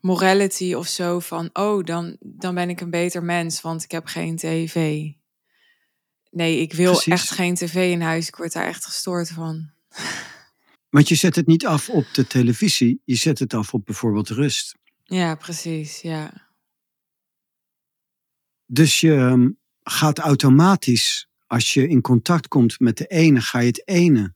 morality 0.00 0.74
of 0.74 0.86
zo 0.86 1.18
van, 1.18 1.50
oh, 1.52 1.84
dan, 1.84 2.16
dan 2.20 2.54
ben 2.54 2.68
ik 2.70 2.80
een 2.80 2.90
beter 2.90 3.22
mens, 3.22 3.60
want 3.60 3.84
ik 3.84 3.90
heb 3.90 4.06
geen 4.06 4.36
tv. 4.36 5.06
Nee, 6.30 6.60
ik 6.60 6.72
wil 6.72 6.92
Precies. 6.92 7.12
echt 7.12 7.30
geen 7.30 7.54
tv 7.54 7.74
in 7.90 8.00
huis. 8.00 8.28
Ik 8.28 8.36
word 8.36 8.52
daar 8.52 8.66
echt 8.66 8.84
gestoord 8.84 9.30
van. 9.30 9.70
Want 10.90 11.08
je 11.08 11.14
zet 11.14 11.36
het 11.36 11.46
niet 11.46 11.66
af 11.66 11.88
op 11.88 12.06
de 12.12 12.26
televisie. 12.26 13.02
Je 13.04 13.14
zet 13.14 13.38
het 13.38 13.54
af 13.54 13.74
op 13.74 13.84
bijvoorbeeld 13.84 14.28
rust. 14.28 14.74
Ja, 15.04 15.34
precies. 15.34 16.00
Ja. 16.00 16.48
Dus 18.66 19.00
je 19.00 19.14
ehm, 19.14 19.48
gaat 19.90 20.18
automatisch, 20.18 21.28
als 21.46 21.74
je 21.74 21.88
in 21.88 22.00
contact 22.00 22.48
komt 22.48 22.80
met 22.80 22.96
de 22.96 23.06
ene, 23.06 23.40
ga 23.40 23.58
je 23.58 23.66
het 23.66 23.82
ene. 23.88 24.34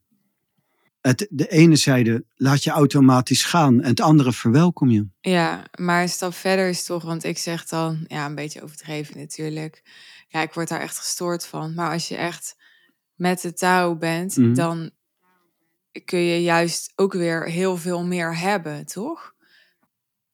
Het, 1.01 1.27
de 1.31 1.49
ene 1.49 1.77
zijde 1.77 2.25
laat 2.35 2.65
je 2.65 2.71
automatisch 2.71 3.45
gaan 3.45 3.81
en 3.81 3.89
het 3.89 4.01
andere 4.01 4.33
verwelkom 4.33 4.91
je. 4.91 5.07
Ja, 5.21 5.65
maar 5.79 6.03
een 6.03 6.09
stap 6.09 6.35
verder 6.35 6.69
is 6.69 6.85
toch, 6.85 7.03
want 7.03 7.25
ik 7.25 7.39
zeg 7.39 7.65
dan, 7.67 8.05
ja, 8.09 8.27
een 8.27 8.35
beetje 8.35 8.63
overdreven 8.63 9.19
natuurlijk. 9.19 9.83
Ja, 10.29 10.41
ik 10.43 10.53
word 10.53 10.69
daar 10.69 10.81
echt 10.81 10.99
gestoord 10.99 11.47
van. 11.47 11.75
Maar 11.75 11.93
als 11.93 12.09
je 12.09 12.17
echt 12.17 12.57
met 13.15 13.41
de 13.41 13.53
touw 13.53 13.95
bent, 13.97 14.37
Mhm. 14.37 14.55
dan 14.55 14.91
kun 16.05 16.19
je 16.19 16.43
juist 16.43 16.93
ook 16.95 17.13
weer 17.13 17.45
heel 17.51 17.77
veel 17.77 18.05
meer 18.05 18.39
hebben, 18.39 18.87
toch? 18.87 19.35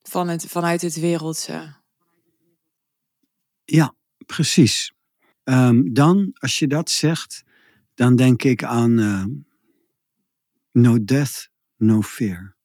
Van 0.03 0.29
het, 0.29 0.45
vanuit 0.47 0.83
het 0.83 0.95
wereldse. 1.01 1.75
Ja, 3.65 3.95
precies. 4.27 4.93
Ehm, 5.51 5.93
dan, 5.93 6.31
als 6.35 6.59
je 6.59 6.67
dat 6.67 6.91
zegt, 6.91 7.45
dan 7.95 8.17
denk 8.17 8.43
ik 8.43 8.65
aan 8.65 8.99
ehm, 8.99 9.29
No 10.73 11.05
Death, 11.05 11.51
No 11.77 12.03
Fear. 12.03 12.57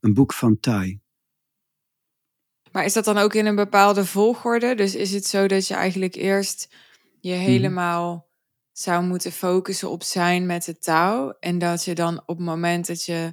Een 0.00 0.14
boek 0.14 0.32
van 0.32 0.60
Tai. 0.60 1.00
Maar 2.72 2.84
is 2.84 2.92
dat 2.92 3.04
dan 3.04 3.18
ook 3.18 3.34
in 3.34 3.46
een 3.46 3.54
bepaalde 3.54 4.04
volgorde? 4.04 4.74
Dus 4.74 4.94
is 4.94 5.12
het 5.12 5.26
zo 5.26 5.46
dat 5.46 5.66
je 5.66 5.74
eigenlijk 5.74 6.14
eerst 6.14 6.74
je 7.20 7.32
helemaal 7.32 8.28
zou 8.72 9.04
moeten 9.04 9.32
focussen 9.32 9.90
op 9.90 10.02
zijn 10.02 10.46
met 10.46 10.64
de 10.64 10.78
touw. 10.78 11.36
En 11.40 11.58
dat 11.58 11.84
je 11.84 11.94
dan 11.94 12.18
op 12.26 12.36
het 12.36 12.46
moment 12.46 12.86
dat 12.86 13.04
je 13.04 13.32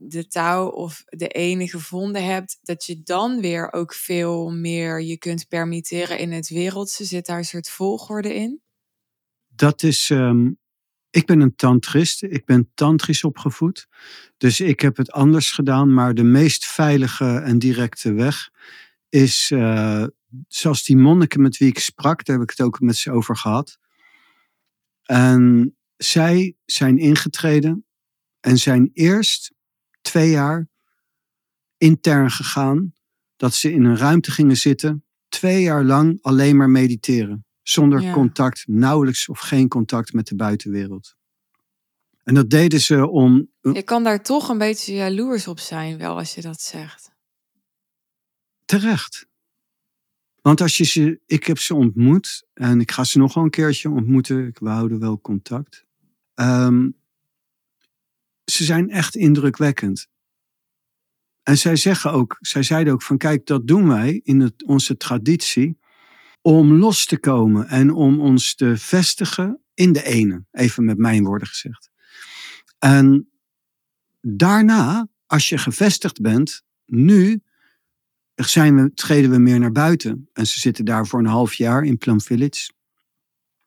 de 0.00 0.26
touw 0.26 0.68
of 0.68 1.02
de 1.06 1.28
ene 1.28 1.68
gevonden 1.68 2.24
hebt, 2.24 2.58
dat 2.62 2.84
je 2.84 3.02
dan 3.02 3.40
weer 3.40 3.72
ook 3.72 3.94
veel 3.94 4.50
meer 4.50 5.02
je 5.02 5.18
kunt 5.18 5.48
permitteren 5.48 6.18
in 6.18 6.32
het 6.32 6.48
wereldse. 6.48 7.04
Zit 7.04 7.26
daar 7.26 7.38
een 7.38 7.44
soort 7.44 7.70
volgorde 7.70 8.34
in? 8.34 8.60
Dat 9.46 9.82
is. 9.82 10.10
ehm, 10.10 10.50
ik 11.10 11.26
ben 11.26 11.40
een 11.40 11.56
tantrist. 11.56 12.22
Ik 12.22 12.44
ben 12.44 12.70
tantrisch 12.74 13.24
opgevoed. 13.24 13.86
Dus 14.36 14.60
ik 14.60 14.80
heb 14.80 14.96
het 14.96 15.12
anders 15.12 15.50
gedaan. 15.52 15.94
Maar 15.94 16.14
de 16.14 16.22
meest 16.22 16.66
veilige 16.66 17.38
en 17.38 17.58
directe 17.58 18.12
weg 18.12 18.50
is. 19.08 19.50
eh, 19.50 20.04
zoals 20.48 20.84
die 20.84 20.96
monniken 20.96 21.42
met 21.42 21.56
wie 21.56 21.68
ik 21.68 21.78
sprak, 21.78 22.24
daar 22.24 22.36
heb 22.38 22.50
ik 22.50 22.56
het 22.56 22.66
ook 22.66 22.80
met 22.80 22.96
ze 22.96 23.10
over 23.10 23.36
gehad. 23.36 23.78
En 25.02 25.76
zij 25.96 26.56
zijn 26.64 26.98
ingetreden 26.98 27.86
en 28.40 28.56
zijn 28.58 28.90
eerst 28.92 29.52
twee 30.00 30.30
jaar 30.30 30.68
intern 31.76 32.30
gegaan. 32.30 32.92
Dat 33.36 33.54
ze 33.54 33.72
in 33.72 33.84
een 33.84 33.96
ruimte 33.96 34.30
gingen 34.30 34.56
zitten, 34.56 35.04
twee 35.28 35.62
jaar 35.62 35.84
lang 35.84 36.18
alleen 36.22 36.56
maar 36.56 36.70
mediteren. 36.70 37.46
Zonder 37.62 38.00
Ja. 38.00 38.12
contact, 38.12 38.64
nauwelijks 38.66 39.28
of 39.28 39.38
geen 39.38 39.68
contact 39.68 40.12
met 40.12 40.26
de 40.26 40.34
buitenwereld. 40.36 41.16
En 42.22 42.34
dat 42.34 42.50
deden 42.50 42.80
ze 42.80 43.08
om. 43.08 43.50
Je 43.60 43.82
kan 43.82 44.04
daar 44.04 44.22
toch 44.22 44.48
een 44.48 44.58
beetje 44.58 44.94
jaloers 44.94 45.46
op 45.48 45.58
zijn, 45.58 45.98
wel 45.98 46.16
als 46.16 46.34
je 46.34 46.40
dat 46.40 46.60
zegt. 46.60 47.10
Terecht. 48.64 49.26
Want 50.40 50.60
als 50.60 50.76
je 50.76 50.84
ze, 50.84 51.20
ik 51.26 51.44
heb 51.44 51.58
ze 51.58 51.74
ontmoet 51.74 52.46
en 52.54 52.80
ik 52.80 52.90
ga 52.90 53.04
ze 53.04 53.18
nog 53.18 53.34
wel 53.34 53.44
een 53.44 53.50
keertje 53.50 53.90
ontmoeten. 53.90 54.46
Ik- 54.46 54.58
We 54.58 54.68
houden 54.68 54.98
wel 54.98 55.20
contact. 55.20 55.84
Ehm, 56.34 56.90
ze 58.50 58.64
zijn 58.64 58.90
echt 58.90 59.16
indrukwekkend. 59.16 60.08
En 61.42 61.58
zij 61.58 61.76
zeggen 61.76 62.12
ook, 62.12 62.36
zij 62.40 62.62
zeiden 62.62 62.92
ook 62.92 63.02
van 63.02 63.18
kijk, 63.18 63.46
dat 63.46 63.66
doen 63.66 63.88
wij 63.88 64.20
in 64.24 64.40
het, 64.40 64.64
onze 64.64 64.96
traditie 64.96 65.78
om 66.42 66.72
los 66.72 67.06
te 67.06 67.18
komen 67.18 67.68
en 67.68 67.90
om 67.90 68.20
ons 68.20 68.54
te 68.54 68.76
vestigen 68.76 69.62
in 69.74 69.92
de 69.92 70.04
ene. 70.04 70.44
Even 70.50 70.84
met 70.84 70.98
mijn 70.98 71.24
woorden 71.24 71.48
gezegd. 71.48 71.90
En 72.78 73.30
daarna, 74.20 75.08
als 75.26 75.48
je 75.48 75.58
gevestigd 75.58 76.20
bent, 76.20 76.62
nu 76.84 77.42
zijn 78.34 78.76
we, 78.76 78.94
treden 78.94 79.30
we 79.30 79.38
meer 79.38 79.58
naar 79.58 79.72
buiten. 79.72 80.28
En 80.32 80.46
ze 80.46 80.60
zitten 80.60 80.84
daar 80.84 81.06
voor 81.06 81.18
een 81.18 81.26
half 81.26 81.54
jaar 81.54 81.84
in 81.84 81.98
Plum 81.98 82.20
Village. 82.20 82.72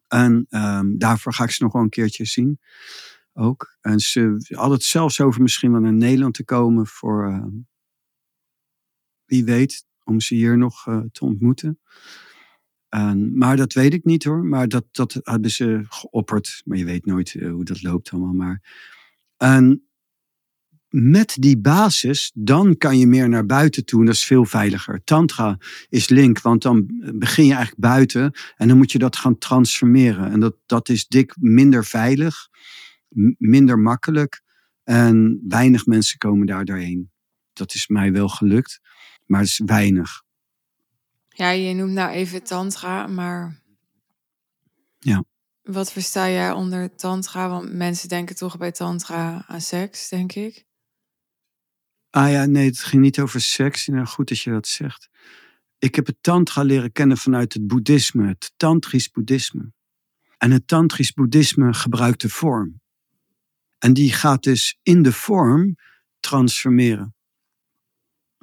En 0.07 0.45
ehm, 0.49 0.97
daarvoor 0.97 1.33
ga 1.33 1.43
ik 1.43 1.51
ze 1.51 1.63
nog 1.63 1.73
wel 1.73 1.81
een 1.81 1.89
keertje 1.89 2.25
zien. 2.25 2.59
Ook. 3.33 3.77
En 3.81 3.99
ze 3.99 4.35
hadden 4.47 4.77
het 4.77 4.83
zelfs 4.83 5.21
over 5.21 5.41
misschien 5.41 5.71
wel 5.71 5.81
naar 5.81 5.93
Nederland 5.93 6.33
te 6.33 6.43
komen 6.43 6.87
voor, 6.87 7.27
ehm, 7.27 7.49
wie 9.25 9.45
weet, 9.45 9.85
om 10.03 10.19
ze 10.19 10.35
hier 10.35 10.57
nog 10.57 10.87
eh, 10.87 10.99
te 11.11 11.25
ontmoeten. 11.25 11.79
En, 12.89 13.37
maar 13.37 13.57
dat 13.57 13.73
weet 13.73 13.93
ik 13.93 14.03
niet 14.03 14.23
hoor. 14.23 14.43
Maar 14.43 14.67
dat, 14.67 14.85
dat 14.91 15.19
hebben 15.23 15.51
ze 15.51 15.81
geopperd. 15.89 16.61
Maar 16.65 16.77
je 16.77 16.85
weet 16.85 17.05
nooit 17.05 17.35
eh, 17.35 17.51
hoe 17.51 17.63
dat 17.63 17.83
loopt 17.83 18.11
allemaal. 18.11 18.33
Maar. 18.33 18.61
En 19.37 19.91
met 20.89 21.35
die 21.39 21.57
basis, 21.57 22.31
dan 22.33 22.77
kan 22.77 22.99
je 22.99 23.07
meer 23.07 23.29
naar 23.29 23.45
buiten 23.45 23.85
toe. 23.85 24.05
Dat 24.05 24.13
is 24.13 24.23
veel 24.23 24.45
veiliger. 24.45 25.03
Tantra 25.03 25.57
is 25.89 26.09
link, 26.09 26.41
want 26.41 26.61
dan 26.61 26.85
begin 27.15 27.45
je 27.45 27.53
eigenlijk 27.53 27.81
buiten. 27.81 28.33
En 28.55 28.67
dan 28.67 28.77
moet 28.77 28.91
je 28.91 28.99
dat 28.99 29.15
gaan 29.15 29.37
transformeren. 29.37 30.31
En 30.31 30.39
dat, 30.39 30.55
dat 30.65 30.89
is 30.89 31.07
dik 31.07 31.35
minder 31.39 31.85
veilig. 31.85 32.49
Minder 33.37 33.79
makkelijk. 33.79 34.41
En 34.83 35.43
weinig 35.47 35.85
mensen 35.85 36.17
komen 36.17 36.47
daar 36.47 36.65
doorheen. 36.65 37.11
Dat 37.53 37.73
is 37.73 37.87
mij 37.87 38.11
wel 38.11 38.29
gelukt, 38.29 38.79
maar 39.25 39.39
het 39.39 39.49
is 39.49 39.61
weinig. 39.65 40.23
Ja, 41.27 41.49
je 41.49 41.73
noemt 41.73 41.93
nou 41.93 42.11
even 42.11 42.43
tantra, 42.43 43.07
maar... 43.07 43.61
Ja. 44.99 45.23
Wat 45.61 45.91
versta 45.91 46.29
jij 46.29 46.51
onder 46.51 46.95
tantra? 46.95 47.49
Want 47.49 47.73
mensen 47.73 48.09
denken 48.09 48.35
toch 48.35 48.57
bij 48.57 48.71
tantra 48.71 49.45
aan 49.47 49.61
seks, 49.61 50.09
denk 50.09 50.33
ik. 50.33 50.65
Ah 52.09 52.31
ja, 52.31 52.45
nee, 52.45 52.65
het 52.65 52.79
ging 52.79 53.01
niet 53.01 53.19
over 53.19 53.41
seks. 53.41 53.87
Nou, 53.87 54.05
goed 54.05 54.27
dat 54.27 54.39
je 54.39 54.51
dat 54.51 54.67
zegt. 54.67 55.09
Ik 55.79 55.95
heb 55.95 56.05
het 56.05 56.17
tantra 56.21 56.63
leren 56.63 56.91
kennen 56.91 57.17
vanuit 57.17 57.53
het 57.53 57.67
boeddhisme, 57.67 58.27
het 58.27 58.53
tantrisch 58.57 59.11
boeddhisme. 59.11 59.71
En 60.37 60.51
het 60.51 60.67
tantrisch 60.67 61.13
boeddhisme 61.13 61.73
gebruikt 61.73 62.21
de 62.21 62.29
vorm. 62.29 62.81
En 63.81 63.93
die 63.93 64.13
gaat 64.13 64.43
dus 64.43 64.79
in 64.83 65.01
de 65.01 65.11
vorm 65.11 65.75
transformeren. 66.19 67.15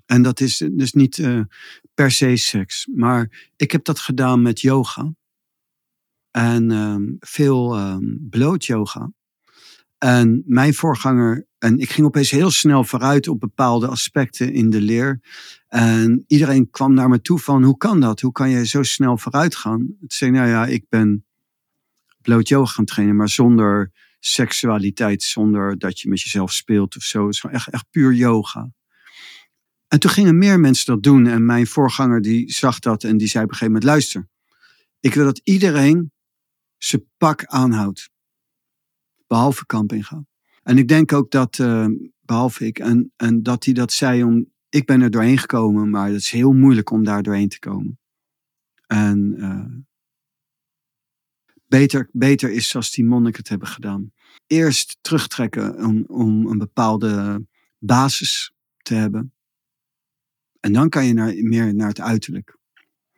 En 0.06 0.22
dat 0.22 0.40
is 0.40 0.56
dus 0.72 0.92
niet 0.92 1.18
uh, 1.18 1.40
per 1.94 2.10
se 2.10 2.36
seks. 2.36 2.88
Maar 2.94 3.50
ik 3.56 3.72
heb 3.72 3.84
dat 3.84 3.98
gedaan 3.98 4.42
met 4.42 4.60
yoga. 4.60 5.14
En 6.30 6.70
um, 6.70 7.16
veel 7.20 7.78
um, 7.78 8.26
bloot 8.30 8.64
yoga. 8.64 9.12
En 9.98 10.42
mijn 10.46 10.74
voorganger, 10.74 11.46
en 11.58 11.78
ik 11.78 11.90
ging 11.90 12.06
opeens 12.06 12.30
heel 12.30 12.50
snel 12.50 12.84
vooruit 12.84 13.28
op 13.28 13.40
bepaalde 13.40 13.86
aspecten 13.86 14.52
in 14.52 14.70
de 14.70 14.80
leer. 14.80 15.20
En 15.68 16.24
iedereen 16.26 16.70
kwam 16.70 16.94
naar 16.94 17.08
me 17.08 17.20
toe 17.20 17.38
van, 17.38 17.62
hoe 17.62 17.76
kan 17.76 18.00
dat? 18.00 18.20
Hoe 18.20 18.32
kan 18.32 18.50
je 18.50 18.66
zo 18.66 18.82
snel 18.82 19.18
vooruit 19.18 19.56
gaan? 19.56 19.78
Toen 19.78 19.96
zei 20.08 20.30
nou 20.30 20.48
ja, 20.48 20.66
ik 20.66 20.84
ben 20.88 21.24
bloot 22.22 22.48
yoga 22.48 22.72
gaan 22.72 22.84
trainen, 22.84 23.16
maar 23.16 23.28
zonder 23.28 23.92
seksualiteit, 24.18 25.22
zonder 25.22 25.78
dat 25.78 26.00
je 26.00 26.08
met 26.08 26.20
jezelf 26.20 26.52
speelt 26.52 26.96
of 26.96 27.02
zo. 27.02 27.26
Het 27.26 27.34
is 27.34 27.44
echt, 27.50 27.68
echt 27.68 27.90
puur 27.90 28.12
yoga. 28.12 28.70
En 29.88 30.00
toen 30.00 30.10
gingen 30.10 30.38
meer 30.38 30.60
mensen 30.60 30.94
dat 30.94 31.02
doen. 31.02 31.26
En 31.26 31.46
mijn 31.46 31.66
voorganger 31.66 32.22
die 32.22 32.52
zag 32.52 32.78
dat 32.78 33.04
en 33.04 33.16
die 33.16 33.28
zei 33.28 33.44
op 33.44 33.50
een 33.50 33.56
gegeven 33.56 33.80
moment, 33.80 33.90
luister, 33.90 34.28
ik 35.00 35.14
wil 35.14 35.24
dat 35.24 35.40
iedereen 35.44 36.12
zijn 36.76 37.04
pak 37.16 37.44
aanhoudt. 37.44 38.10
Behalve 39.26 39.66
Kampinga. 39.66 40.24
En 40.62 40.78
ik 40.78 40.88
denk 40.88 41.12
ook 41.12 41.30
dat, 41.30 41.58
uh, 41.58 41.86
behalve 42.20 42.66
ik, 42.66 42.78
en, 42.78 43.12
en 43.16 43.42
dat 43.42 43.64
hij 43.64 43.74
dat 43.74 43.92
zei 43.92 44.24
om, 44.24 44.52
ik 44.68 44.86
ben 44.86 45.00
er 45.00 45.10
doorheen 45.10 45.38
gekomen, 45.38 45.90
maar 45.90 46.06
het 46.06 46.16
is 46.16 46.30
heel 46.30 46.52
moeilijk 46.52 46.90
om 46.90 47.04
daar 47.04 47.22
doorheen 47.22 47.48
te 47.48 47.58
komen. 47.58 47.98
En 48.86 49.34
uh, 49.36 49.82
beter, 51.68 52.08
beter 52.12 52.50
is 52.50 52.68
zoals 52.68 52.90
die 52.90 53.04
monniken 53.04 53.38
het 53.38 53.48
hebben 53.48 53.68
gedaan. 53.68 54.12
Eerst 54.46 54.98
terugtrekken 55.00 55.84
om, 55.84 56.04
om 56.06 56.46
een 56.46 56.58
bepaalde 56.58 57.46
basis 57.78 58.52
te 58.76 58.94
hebben. 58.94 59.32
En 60.60 60.72
dan 60.72 60.88
kan 60.88 61.06
je 61.06 61.12
naar, 61.12 61.34
meer 61.34 61.74
naar 61.74 61.88
het 61.88 62.00
uiterlijk. 62.00 62.56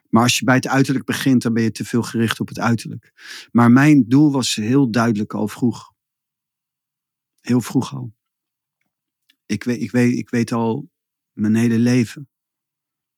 Maar 0.09 0.23
als 0.23 0.39
je 0.39 0.45
bij 0.45 0.55
het 0.55 0.67
uiterlijk 0.67 1.05
begint, 1.05 1.43
dan 1.43 1.53
ben 1.53 1.63
je 1.63 1.71
te 1.71 1.85
veel 1.85 2.03
gericht 2.03 2.41
op 2.41 2.49
het 2.49 2.59
uiterlijk. 2.59 3.13
Maar 3.53 3.71
mijn 3.71 4.09
doel 4.09 4.33
was 4.33 4.55
heel 4.55 4.91
duidelijk 4.91 5.35
al 5.35 5.49
vroeg. 5.49 5.93
Heel 7.41 7.61
vroeg 7.61 7.95
al. 7.95 8.13
Ik 9.47 9.65
weet, 9.65 9.81
ik 9.81 9.91
weet, 9.91 10.19
ik 10.19 10.31
weet 10.31 10.53
al 10.53 10.91
mijn 11.33 11.55
hele 11.55 11.79
leven. 11.79 12.29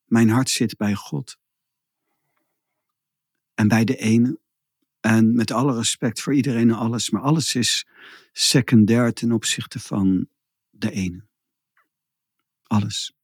Mijn 0.05 0.29
hart 0.29 0.51
zit 0.51 0.77
bij 0.77 0.95
God. 0.95 1.39
En 3.55 3.69
bij 3.69 3.85
de 3.85 3.97
ene. 3.97 4.41
En 5.03 5.35
met 5.35 5.51
alle 5.51 5.75
respect 5.75 6.21
voor 6.21 6.35
iedereen 6.35 6.71
en 6.71 6.77
alles. 6.77 7.11
Maar 7.11 7.23
alles 7.23 7.55
is 7.55 7.87
secundair 8.33 9.13
ten 9.13 9.33
opzichte 9.33 9.81
van 9.81 10.29
de 10.71 10.91
ene. 10.91 11.25
Alles. 12.63 13.15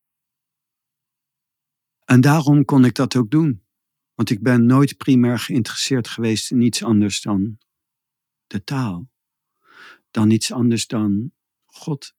En 2.05 2.21
daarom 2.21 2.65
kon 2.65 2.85
ik 2.85 2.95
dat 2.95 3.17
ook 3.17 3.31
doen. 3.31 3.63
Want 4.15 4.31
ik 4.31 4.43
ben 4.43 4.67
nooit 4.67 4.97
primair 4.97 5.39
geïnteresseerd 5.39 6.09
geweest 6.09 6.51
in 6.51 6.61
iets 6.61 6.85
anders 6.85 7.23
dan 7.23 7.59
de 8.47 8.65
taal. 8.65 9.09
Dan 10.11 10.31
iets 10.31 10.53
anders 10.53 10.87
dan 10.87 11.33
God. 11.67 12.17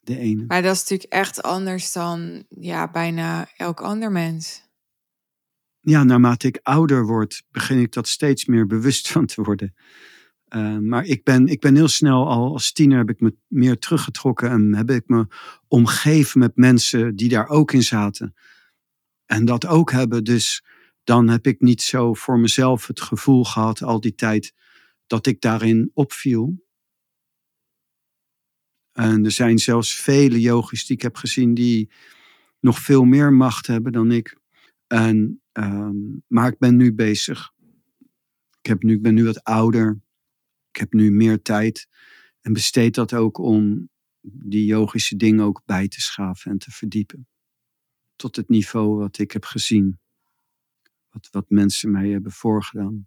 De 0.00 0.18
ene. 0.18 0.44
Maar 0.46 0.62
dat 0.62 0.74
is 0.74 0.80
natuurlijk 0.80 1.12
echt 1.12 1.42
anders 1.42 1.92
dan 1.92 2.44
ja, 2.48 2.90
bijna 2.90 3.48
elk 3.56 3.80
ander 3.80 4.12
mens. 4.12 4.63
Ja, 5.86 6.04
naarmate 6.04 6.46
ik 6.46 6.58
ouder 6.62 7.06
word, 7.06 7.42
begin 7.50 7.78
ik 7.78 7.92
dat 7.92 8.08
steeds 8.08 8.44
meer 8.44 8.66
bewust 8.66 9.08
van 9.12 9.26
te 9.26 9.42
worden. 9.42 9.74
Uh, 10.48 10.78
maar 10.78 11.04
ik 11.04 11.24
ben, 11.24 11.46
ik 11.46 11.60
ben 11.60 11.74
heel 11.74 11.88
snel 11.88 12.28
al 12.28 12.52
als 12.52 12.72
tiener 12.72 12.98
heb 12.98 13.10
ik 13.10 13.20
me 13.20 13.36
meer 13.46 13.78
teruggetrokken 13.78 14.50
en 14.50 14.74
heb 14.74 14.90
ik 14.90 15.08
me 15.08 15.26
omgeven 15.68 16.38
met 16.38 16.56
mensen 16.56 17.16
die 17.16 17.28
daar 17.28 17.48
ook 17.48 17.72
in 17.72 17.82
zaten. 17.82 18.34
En 19.26 19.44
dat 19.44 19.66
ook 19.66 19.90
hebben, 19.90 20.24
dus 20.24 20.64
dan 21.04 21.28
heb 21.28 21.46
ik 21.46 21.60
niet 21.60 21.82
zo 21.82 22.14
voor 22.14 22.38
mezelf 22.38 22.86
het 22.86 23.00
gevoel 23.00 23.44
gehad 23.44 23.82
al 23.82 24.00
die 24.00 24.14
tijd 24.14 24.54
dat 25.06 25.26
ik 25.26 25.40
daarin 25.40 25.90
opviel. 25.94 26.62
En 28.92 29.24
er 29.24 29.30
zijn 29.30 29.58
zelfs 29.58 29.94
vele 29.94 30.40
yogis 30.40 30.86
die 30.86 30.96
ik 30.96 31.02
heb 31.02 31.16
gezien 31.16 31.54
die 31.54 31.90
nog 32.60 32.78
veel 32.78 33.04
meer 33.04 33.32
macht 33.32 33.66
hebben 33.66 33.92
dan 33.92 34.10
ik. 34.10 34.38
En, 34.86 35.43
um, 35.58 36.22
maar 36.26 36.48
ik 36.48 36.58
ben 36.58 36.76
nu 36.76 36.94
bezig. 36.94 37.52
Ik, 38.60 38.66
heb 38.66 38.82
nu, 38.82 38.94
ik 38.94 39.02
ben 39.02 39.14
nu 39.14 39.24
wat 39.24 39.44
ouder. 39.44 40.00
Ik 40.70 40.76
heb 40.76 40.92
nu 40.92 41.10
meer 41.10 41.42
tijd. 41.42 41.88
En 42.40 42.52
besteed 42.52 42.94
dat 42.94 43.14
ook 43.14 43.38
om 43.38 43.88
die 44.20 44.64
yogische 44.64 45.16
dingen 45.16 45.44
ook 45.44 45.62
bij 45.64 45.88
te 45.88 46.00
schaven 46.00 46.50
en 46.50 46.58
te 46.58 46.70
verdiepen. 46.70 47.28
Tot 48.16 48.36
het 48.36 48.48
niveau 48.48 48.98
wat 48.98 49.18
ik 49.18 49.30
heb 49.32 49.44
gezien. 49.44 49.98
Wat, 51.10 51.28
wat 51.30 51.50
mensen 51.50 51.90
mij 51.90 52.08
hebben 52.08 52.32
voorgedaan. 52.32 53.06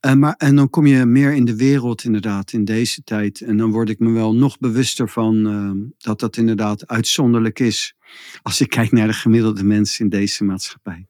En, 0.00 0.18
maar, 0.18 0.34
en 0.36 0.56
dan 0.56 0.70
kom 0.70 0.86
je 0.86 1.04
meer 1.04 1.32
in 1.32 1.44
de 1.44 1.56
wereld 1.56 2.04
inderdaad 2.04 2.52
in 2.52 2.64
deze 2.64 3.02
tijd. 3.02 3.40
En 3.40 3.56
dan 3.56 3.70
word 3.70 3.88
ik 3.88 3.98
me 3.98 4.10
wel 4.10 4.34
nog 4.34 4.58
bewuster 4.58 5.08
van 5.08 5.46
uh, 5.46 5.90
dat 5.98 6.20
dat 6.20 6.36
inderdaad 6.36 6.86
uitzonderlijk 6.86 7.58
is. 7.58 7.94
Als 8.42 8.60
ik 8.60 8.68
kijk 8.68 8.92
naar 8.92 9.06
de 9.06 9.12
gemiddelde 9.12 9.64
mensen 9.64 10.04
in 10.04 10.10
deze 10.10 10.44
maatschappij. 10.44 11.06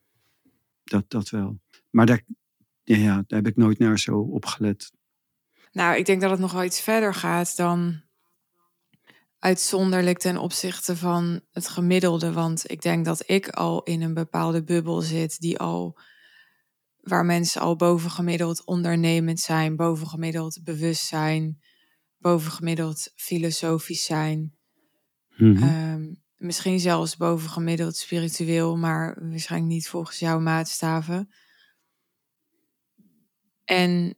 Dat, 0.84 1.04
dat 1.08 1.30
wel. 1.30 1.60
Maar 1.90 2.06
daar, 2.06 2.22
ja, 2.84 2.96
ja, 2.96 3.14
daar 3.26 3.38
heb 3.38 3.46
ik 3.46 3.56
nooit 3.56 3.78
naar 3.78 3.98
zo 3.98 4.18
op 4.18 4.46
gelet. 4.46 4.92
Nou, 5.72 5.96
ik 5.96 6.06
denk 6.06 6.20
dat 6.20 6.30
het 6.30 6.40
nog 6.40 6.52
wel 6.52 6.64
iets 6.64 6.80
verder 6.80 7.14
gaat 7.14 7.56
dan 7.56 8.02
uitzonderlijk 9.38 10.18
ten 10.18 10.36
opzichte 10.36 10.96
van 10.96 11.40
het 11.52 11.68
gemiddelde. 11.68 12.32
Want 12.32 12.70
ik 12.70 12.82
denk 12.82 13.04
dat 13.04 13.22
ik 13.26 13.48
al 13.48 13.82
in 13.82 14.02
een 14.02 14.14
bepaalde 14.14 14.64
bubbel 14.64 15.00
zit 15.00 15.40
die 15.40 15.58
al 15.58 15.98
waar 17.08 17.24
mensen 17.24 17.60
al 17.60 17.76
bovengemiddeld 17.76 18.64
ondernemend 18.64 19.40
zijn, 19.40 19.76
bovengemiddeld 19.76 20.60
bewust 20.64 21.06
zijn, 21.06 21.60
bovengemiddeld 22.18 23.12
filosofisch 23.14 24.04
zijn. 24.04 24.56
Mhm. 25.36 25.62
Ehm, 25.62 26.14
misschien 26.36 26.80
zelfs 26.80 27.16
bovengemiddeld 27.16 27.96
spiritueel, 27.96 28.76
maar 28.76 29.28
waarschijnlijk 29.28 29.72
niet 29.72 29.88
volgens 29.88 30.18
jouw 30.18 30.40
maatstaven. 30.40 31.30
En 33.64 34.16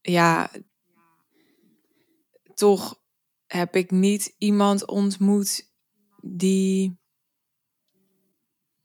ja, 0.00 0.50
toch 2.54 3.02
heb 3.46 3.76
ik 3.76 3.90
niet 3.90 4.34
iemand 4.38 4.86
ontmoet 4.86 5.70
die, 6.22 6.98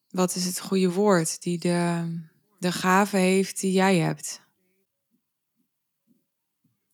wat 0.08 0.36
is 0.36 0.46
het 0.46 0.60
goede 0.60 0.92
woord, 0.92 1.42
die 1.42 1.58
de, 1.58 2.32
de 2.64 2.72
gave 2.72 3.18
heeft 3.18 3.60
die 3.60 3.72
jij 3.72 3.98
hebt. 3.98 4.42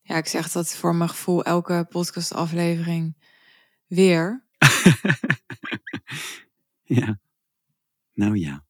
Ja, 0.02 0.16
ik 0.16 0.28
zeg 0.28 0.52
dat 0.52 0.76
voor 0.76 0.96
mijn 0.96 1.10
gevoel 1.10 1.44
elke 1.44 1.86
podcastaflevering 1.90 3.18
weer. 3.88 4.46
ja, 7.00 7.20
nou 8.14 8.38
ja. 8.38 8.66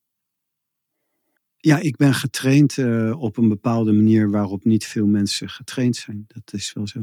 Ja, 1.56 1.78
ik 1.78 1.96
ben 1.96 2.14
getraind 2.14 2.76
uh, 2.76 3.20
op 3.20 3.36
een 3.36 3.48
bepaalde 3.48 3.92
manier 3.92 4.30
waarop 4.30 4.64
niet 4.64 4.86
veel 4.86 5.06
mensen 5.06 5.48
getraind 5.48 5.96
zijn. 5.96 6.24
Dat 6.26 6.52
is 6.52 6.72
wel 6.72 6.86
zo. 6.86 7.00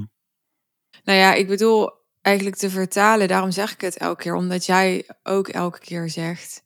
Nou 1.04 1.20
ja, 1.20 1.34
ik 1.34 1.48
bedoel 1.48 1.92
eigenlijk 2.22 2.56
te 2.56 2.70
vertalen, 2.70 3.28
daarom 3.28 3.52
zeg 3.52 3.74
ik 3.74 3.82
het 3.82 3.98
elke 3.98 4.22
keer, 4.22 4.36
omdat 4.36 4.66
jij 4.66 5.10
ook 5.24 5.48
elke 5.48 5.80
keer 5.80 6.10
zegt 6.10 6.66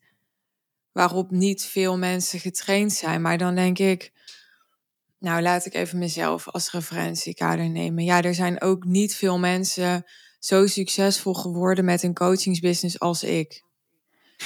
waarop 0.92 1.30
niet 1.30 1.64
veel 1.64 1.98
mensen 1.98 2.40
getraind 2.40 2.92
zijn. 2.92 3.22
Maar 3.22 3.38
dan 3.38 3.54
denk 3.54 3.78
ik, 3.78 4.12
nou 5.18 5.42
laat 5.42 5.66
ik 5.66 5.74
even 5.74 5.98
mezelf 5.98 6.48
als 6.48 6.70
referentiekader 6.70 7.70
nemen. 7.70 8.04
Ja, 8.04 8.22
er 8.22 8.34
zijn 8.34 8.60
ook 8.60 8.84
niet 8.84 9.14
veel 9.14 9.38
mensen 9.38 10.04
zo 10.38 10.66
succesvol 10.66 11.34
geworden 11.34 11.84
met 11.84 12.02
een 12.02 12.14
coachingsbusiness 12.14 13.00
als 13.00 13.22
ik. 13.22 13.64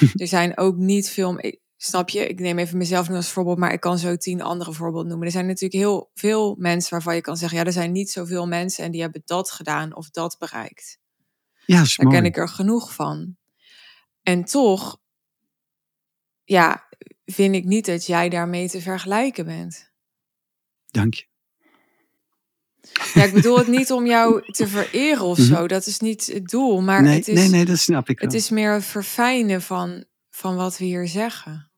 er 0.15 0.27
zijn 0.27 0.59
ook 0.59 0.77
niet 0.77 1.11
veel. 1.11 1.41
snap 1.77 2.09
je? 2.09 2.29
Ik 2.29 2.41
neem 2.41 2.59
even 2.59 2.79
mezelf 2.79 3.09
nu 3.09 3.15
als 3.15 3.29
voorbeeld, 3.31 3.59
maar 3.59 3.73
ik 3.73 3.81
kan 3.81 3.99
zo 3.99 4.17
tien 4.17 4.43
andere 4.43 4.73
voorbeelden 4.73 5.09
noemen. 5.09 5.27
Er 5.27 5.33
zijn 5.33 5.47
natuurlijk 5.47 5.83
heel 5.83 6.11
veel 6.15 6.57
mensen 6.59 6.91
waarvan 6.91 7.15
je 7.15 7.21
kan 7.21 7.37
zeggen, 7.37 7.59
ja, 7.59 7.65
er 7.65 7.73
zijn 7.73 7.93
niet 7.93 8.11
zoveel 8.11 8.47
mensen 8.47 8.85
en 8.85 8.91
die 8.91 9.01
hebben 9.01 9.23
dat 9.25 9.51
gedaan 9.51 9.97
of 9.97 10.11
dat 10.11 10.37
bereikt. 10.39 10.99
Ja, 11.67 11.77
Daar 11.77 11.95
mooi. 11.97 12.17
ken 12.17 12.25
ik 12.25 12.37
er 12.37 12.49
genoeg 12.49 12.95
van. 12.95 13.37
En 14.23 14.45
toch, 14.45 14.99
ja, 16.47 16.89
vind 17.25 17.55
ik 17.55 17.65
niet 17.65 17.87
dat 17.87 18.07
jij 18.07 18.29
daarmee 18.29 18.69
te 18.69 18.81
vergelijken 18.81 19.45
bent. 19.45 19.91
Dank 20.91 21.15
je. 21.15 21.25
Ja, 23.15 23.25
ik 23.25 23.33
bedoel 23.33 23.59
het 23.59 23.67
niet 23.67 23.91
om 23.93 24.07
jou 24.17 24.53
te 24.53 24.69
vereren 24.69 25.25
of 25.25 25.39
zo. 25.39 25.67
Dat 25.67 25.87
is 25.87 26.01
niet 26.01 26.27
het 26.27 26.47
doel. 26.49 26.81
Maar 26.81 27.01
Mhm. 27.01 27.09
nee, 27.09 27.19
het 27.19 27.29
is, 27.29 27.39
nee, 27.39 27.49
nee, 27.49 27.65
dat 27.65 27.79
snap 27.79 28.09
ik 28.09 28.19
wel. 28.21 28.29
het 28.29 28.39
is 28.39 28.51
meer 28.51 28.73
het 28.73 28.85
verfijnen 28.85 29.63
van, 29.63 30.05
van 30.31 30.57
wat 30.57 30.79
we 30.79 30.85
hier 30.85 31.09
zeggen. 31.09 31.71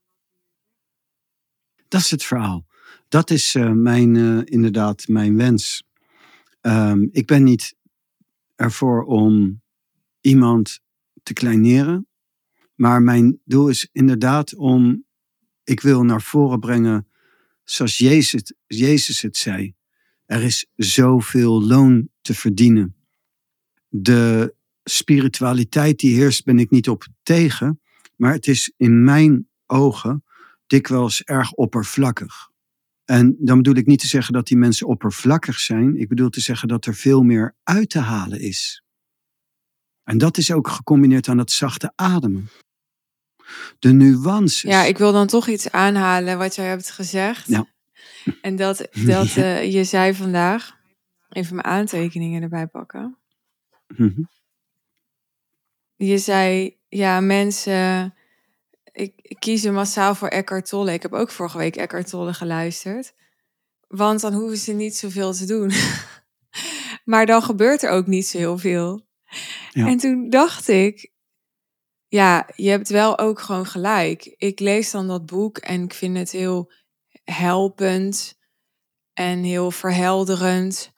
Dat 1.88 2.00
is 2.00 2.10
het 2.10 2.24
verhaal. 2.24 2.66
Dat 3.08 3.30
is 3.30 3.54
eh, 3.54 3.70
mijn, 3.70 4.16
eh, 4.16 4.40
inderdaad 4.44 5.08
mijn 5.08 5.36
wens. 5.36 5.82
Ehm, 6.60 7.06
ik 7.10 7.26
ben 7.26 7.44
niet 7.44 7.74
ervoor 8.56 9.04
om 9.04 9.62
iemand 10.20 10.80
te 11.22 11.32
kleineren. 11.32 12.07
Maar 12.78 13.02
mijn 13.02 13.40
doel 13.44 13.68
is 13.68 13.88
inderdaad 13.92 14.54
om, 14.54 15.04
ik 15.64 15.80
wil 15.80 16.02
naar 16.02 16.22
voren 16.22 16.60
brengen, 16.60 17.08
zoals 17.64 17.98
Jezus, 17.98 18.52
Jezus 18.66 19.20
het 19.20 19.36
zei. 19.36 19.74
Er 20.26 20.42
is 20.42 20.66
zoveel 20.76 21.64
loon 21.64 22.08
te 22.20 22.34
verdienen. 22.34 22.96
De 23.88 24.54
spiritualiteit 24.84 25.98
die 25.98 26.14
heerst, 26.14 26.44
ben 26.44 26.58
ik 26.58 26.70
niet 26.70 26.88
op 26.88 27.06
tegen. 27.22 27.80
Maar 28.16 28.32
het 28.32 28.46
is 28.46 28.72
in 28.76 29.04
mijn 29.04 29.48
ogen 29.66 30.24
dikwijls 30.66 31.22
erg 31.22 31.52
oppervlakkig. 31.52 32.50
En 33.04 33.36
dan 33.38 33.56
bedoel 33.56 33.76
ik 33.76 33.86
niet 33.86 34.00
te 34.00 34.06
zeggen 34.06 34.32
dat 34.32 34.46
die 34.46 34.56
mensen 34.56 34.86
oppervlakkig 34.86 35.58
zijn. 35.58 35.96
Ik 35.96 36.08
bedoel 36.08 36.28
te 36.28 36.40
zeggen 36.40 36.68
dat 36.68 36.86
er 36.86 36.94
veel 36.94 37.22
meer 37.22 37.56
uit 37.62 37.90
te 37.90 37.98
halen 37.98 38.40
is. 38.40 38.82
En 40.04 40.18
dat 40.18 40.36
is 40.36 40.52
ook 40.52 40.68
gecombineerd 40.68 41.28
aan 41.28 41.36
dat 41.36 41.50
zachte 41.50 41.92
ademen. 41.94 42.48
De 43.78 43.92
nuances. 43.92 44.70
Ja, 44.70 44.84
ik 44.84 44.98
wil 44.98 45.12
dan 45.12 45.26
toch 45.26 45.48
iets 45.48 45.70
aanhalen 45.70 46.38
wat 46.38 46.54
jij 46.54 46.66
hebt 46.66 46.90
gezegd. 46.90 47.46
Ja. 47.46 47.66
En 48.40 48.56
dat, 48.56 48.88
dat 49.06 49.36
eh, 49.36 49.72
je 49.72 49.84
zei 49.84 50.14
vandaag, 50.14 50.76
even 51.28 51.54
mijn 51.54 51.66
aantekeningen 51.66 52.42
erbij 52.42 52.66
pakken. 52.66 53.16
Mhm. 53.96 54.22
Je 55.96 56.18
zei, 56.18 56.76
ja, 56.88 57.20
mensen, 57.20 58.14
ik, 58.92 59.12
ik 59.16 59.36
kiezen 59.38 59.74
massaal 59.74 60.14
voor 60.14 60.28
Eckhart 60.28 60.68
Tolle. 60.68 60.92
Ik 60.92 61.02
heb 61.02 61.12
ook 61.12 61.30
vorige 61.30 61.58
week 61.58 61.76
Eckhart 61.76 62.08
Tolle 62.08 62.34
geluisterd. 62.34 63.14
Want 63.88 64.20
dan 64.20 64.32
hoeven 64.32 64.58
ze 64.58 64.72
niet 64.72 64.96
zoveel 64.96 65.32
te 65.32 65.46
doen. 65.46 65.72
maar 67.04 67.26
dan 67.26 67.42
gebeurt 67.42 67.82
er 67.82 67.90
ook 67.90 68.06
niet 68.06 68.26
zo 68.26 68.38
heel 68.38 68.58
veel. 68.58 69.06
Ja. 69.70 69.86
En 69.86 69.96
toen 69.98 70.30
dacht 70.30 70.68
ik, 70.68 71.10
ja, 72.08 72.48
je 72.54 72.70
hebt 72.70 72.88
wel 72.88 73.18
ook 73.18 73.40
gewoon 73.40 73.66
gelijk. 73.66 74.34
Ik 74.36 74.60
lees 74.60 74.90
dan 74.90 75.08
dat 75.08 75.26
boek 75.26 75.58
en 75.58 75.82
ik 75.82 75.94
vind 75.94 76.16
het 76.16 76.30
heel 76.30 76.72
helpend 77.24 78.38
en 79.12 79.42
heel 79.42 79.70
verhelderend 79.70 80.92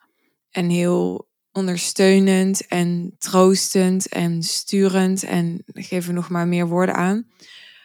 en 0.49 0.69
heel 0.69 1.29
ondersteunend 1.51 2.67
en 2.67 3.15
troostend 3.17 4.07
en 4.07 4.43
sturend 4.43 5.23
en 5.23 5.63
ik 5.65 5.85
geef 5.85 6.07
er 6.07 6.13
nog 6.13 6.29
maar 6.29 6.47
meer 6.47 6.67
woorden 6.67 6.95
aan. 6.95 7.27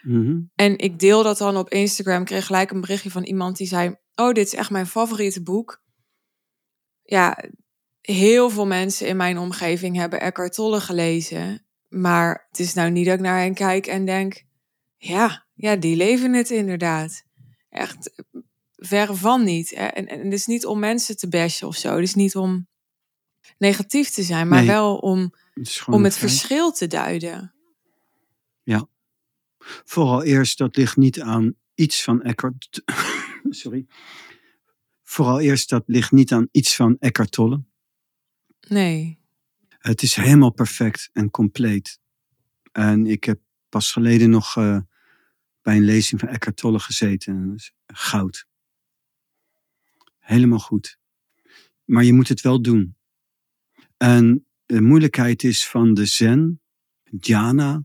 Mhm. 0.02 0.40
En 0.54 0.78
ik 0.78 0.98
deel 0.98 1.22
dat 1.22 1.38
dan 1.38 1.56
op 1.56 1.70
Instagram. 1.70 2.20
Ik 2.20 2.26
kreeg 2.26 2.46
gelijk 2.46 2.70
een 2.70 2.80
berichtje 2.80 3.10
van 3.10 3.24
iemand 3.24 3.56
die 3.56 3.66
zei: 3.66 3.96
Oh, 4.14 4.32
dit 4.32 4.46
is 4.46 4.54
echt 4.54 4.70
mijn 4.70 4.86
favoriete 4.86 5.42
boek. 5.42 5.82
Ja, 7.02 7.44
heel 8.00 8.50
veel 8.50 8.66
mensen 8.66 9.06
in 9.06 9.16
mijn 9.16 9.38
omgeving 9.38 9.96
hebben 9.96 10.20
Eckhart 10.20 10.52
Tolle 10.52 10.80
gelezen. 10.80 11.65
Maar 11.88 12.46
het 12.48 12.58
is 12.58 12.74
nou 12.74 12.90
niet 12.90 13.06
dat 13.06 13.14
ik 13.14 13.20
naar 13.20 13.38
hen 13.40 13.54
kijk 13.54 13.86
en 13.86 14.04
denk: 14.04 14.44
Ja, 14.96 15.46
ja 15.54 15.76
die 15.76 15.96
leven 15.96 16.32
het 16.32 16.50
inderdaad. 16.50 17.24
Echt 17.68 18.22
verre 18.76 19.14
van 19.14 19.44
niet. 19.44 19.72
En, 19.72 20.06
en 20.06 20.24
het 20.24 20.32
is 20.32 20.46
niet 20.46 20.66
om 20.66 20.78
mensen 20.78 21.16
te 21.16 21.28
bashen 21.28 21.66
of 21.68 21.76
zo. 21.76 21.94
Het 21.94 22.02
is 22.02 22.14
niet 22.14 22.36
om 22.36 22.68
negatief 23.58 24.10
te 24.10 24.22
zijn, 24.22 24.48
maar 24.48 24.58
Nee. 24.58 24.66
wel 24.68 24.96
om, 24.96 25.34
Het 25.54 25.82
om 25.86 26.04
het 26.04 26.16
feit. 26.16 26.30
verschil 26.30 26.72
te 26.72 26.86
duiden. 26.86 27.50
Vooral 29.84 30.22
eerst, 30.22 30.58
dat 30.58 30.76
ligt 30.76 30.96
niet 30.96 31.20
aan 31.20 31.54
iets 31.74 32.02
van 32.04 32.22
Eckhart. 32.22 32.82
Sorry. 33.50 33.86
Vooral 35.02 35.40
eerst, 35.40 35.68
dat 35.68 35.82
ligt 35.86 36.12
niet 36.12 36.32
aan 36.32 36.48
iets 36.50 36.76
van 36.76 36.96
Eckhart 36.98 37.32
Tolle. 37.32 37.64
Nee. 38.68 39.18
Het 39.86 40.02
is 40.02 40.14
helemaal 40.14 40.52
perfect 40.52 41.10
en 41.12 41.30
compleet. 41.30 42.00
En 42.72 43.06
ik 43.06 43.24
heb 43.24 43.40
pas 43.68 43.92
geleden 43.92 44.30
nog 44.30 44.56
eh, 44.56 44.78
bij 45.62 45.76
een 45.76 45.84
lezing 45.84 46.20
van 46.20 46.28
Eckhart 46.28 46.56
Tolle 46.56 46.78
gezeten. 46.78 47.56
Goud. 47.86 48.46
Helemaal 50.18 50.58
goed. 50.58 50.98
Maar 51.84 52.04
je 52.04 52.12
moet 52.12 52.28
het 52.28 52.40
wel 52.40 52.62
doen. 52.62 52.96
En 53.96 54.46
de 54.64 54.80
moeilijkheid 54.80 55.42
is 55.42 55.68
van 55.68 55.94
de 55.94 56.04
zen, 56.04 56.60
dhyana. 57.10 57.84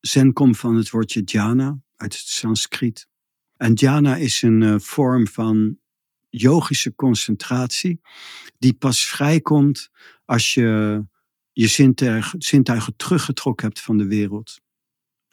Zen 0.00 0.32
komt 0.32 0.58
van 0.58 0.76
het 0.76 0.90
woordje 0.90 1.24
dhyana, 1.24 1.80
uit 1.96 2.12
het 2.12 2.26
Sanskriet. 2.26 3.08
En 3.56 3.74
dhyana 3.74 4.16
is 4.16 4.42
een 4.42 4.62
eh, 4.62 4.78
vorm 4.78 5.26
van 5.26 5.78
yogische 6.28 6.94
concentratie, 6.94 8.00
die 8.58 8.74
pas 8.74 9.06
vrijkomt 9.06 9.90
als 10.26 10.54
je 10.54 11.02
je 11.52 11.66
zintuigen, 12.38 12.96
teruggetrokken 12.96 13.66
hebt 13.66 13.80
van 13.80 13.98
de 13.98 14.06
wereld. 14.06 14.60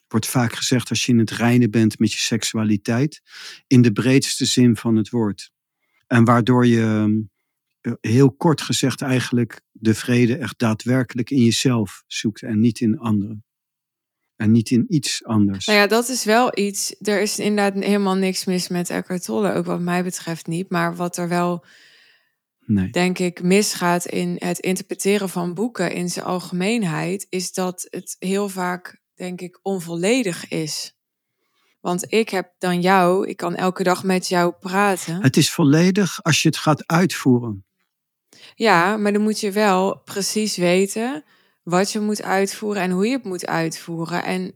Wordt 0.08 0.27
vaak 0.27 0.53
gezegd 0.53 0.89
als 0.89 1.06
je 1.06 1.12
in 1.12 1.19
het 1.19 1.32
reinen 1.32 1.71
bent 1.71 1.99
met 1.99 2.12
je 2.12 2.19
seksualiteit, 2.19 3.21
in 3.67 3.82
de 3.82 3.91
breedste 3.91 4.45
zin 4.45 4.75
van 4.75 4.95
het 4.95 5.10
woord. 5.10 5.51
En 6.08 6.23
waardoor 6.23 6.65
je 6.65 7.08
eh, 7.82 7.93
heel 8.01 8.32
kort 8.32 8.62
gezegd 8.62 9.01
eigenlijk 9.01 9.62
de 9.71 9.93
vrede 9.93 10.38
echt 10.38 10.60
daadwerkelijk 10.60 11.29
in 11.29 11.43
jezelf 11.43 12.03
zoekt 12.08 12.41
en 12.41 12.60
niet 12.60 12.79
in 12.79 12.99
anderen. 12.99 13.43
En 14.36 14.51
niet 14.51 14.69
in 14.69 14.86
iets 14.89 15.23
anders. 15.23 15.65
Nou 15.65 15.79
ja, 15.79 15.88
dat 15.88 16.10
is 16.10 16.23
wel 16.23 16.58
iets. 16.58 16.95
Er 17.01 17.21
is 17.21 17.39
inderdaad 17.39 17.84
helemaal 17.84 18.15
niks 18.15 18.45
mis 18.45 18.67
met 18.67 18.89
Eckhart 18.89 19.23
Tolle, 19.23 19.53
ook 19.53 19.65
wat 19.65 19.79
mij 19.79 20.03
betreft 20.03 20.47
niet. 20.47 20.69
Maar 20.69 20.95
wat 20.95 21.17
er 21.17 21.27
wel, 21.29 21.65
Nee. 22.65 22.89
denk 22.89 23.19
ik, 23.19 23.41
misgaat 23.43 24.06
in 24.06 24.36
het 24.39 24.60
interpreteren 24.60 25.30
van 25.30 25.54
boeken 25.54 25.91
in 25.93 26.10
zijn 26.10 26.26
algemeenheid, 26.26 27.26
is 27.30 27.52
dat 27.54 27.88
het 27.89 28.15
heel 28.19 28.49
vaak, 28.49 29.02
denk 29.15 29.41
ik, 29.41 29.60
onvolledig 29.62 30.47
is. 30.47 30.95
Want 31.82 32.12
ik 32.13 32.30
heb 32.30 32.54
dan 32.58 32.82
jou, 32.82 33.28
ik 33.28 33.38
kan 33.38 33.56
elke 33.56 33.84
dag 33.84 34.04
met 34.04 34.28
jou 34.28 34.54
praten. 34.60 35.21
Het 35.21 35.38
is 35.38 35.52
volledig 35.52 36.23
als 36.23 36.41
je 36.41 36.47
het 36.47 36.58
gaat 36.58 36.88
uitvoeren. 36.88 37.65
Ja, 38.56 38.97
maar 38.97 39.13
dan 39.13 39.21
moet 39.21 39.39
je 39.39 39.52
wel 39.52 39.99
precies 39.99 40.58
weten 40.58 41.23
wat 41.63 41.91
je 41.91 41.99
moet 41.99 42.21
uitvoeren 42.21 42.82
en 42.82 42.91
hoe 42.91 43.06
je 43.08 43.13
het 43.13 43.23
moet 43.23 43.45
uitvoeren. 43.45 44.23
En 44.23 44.54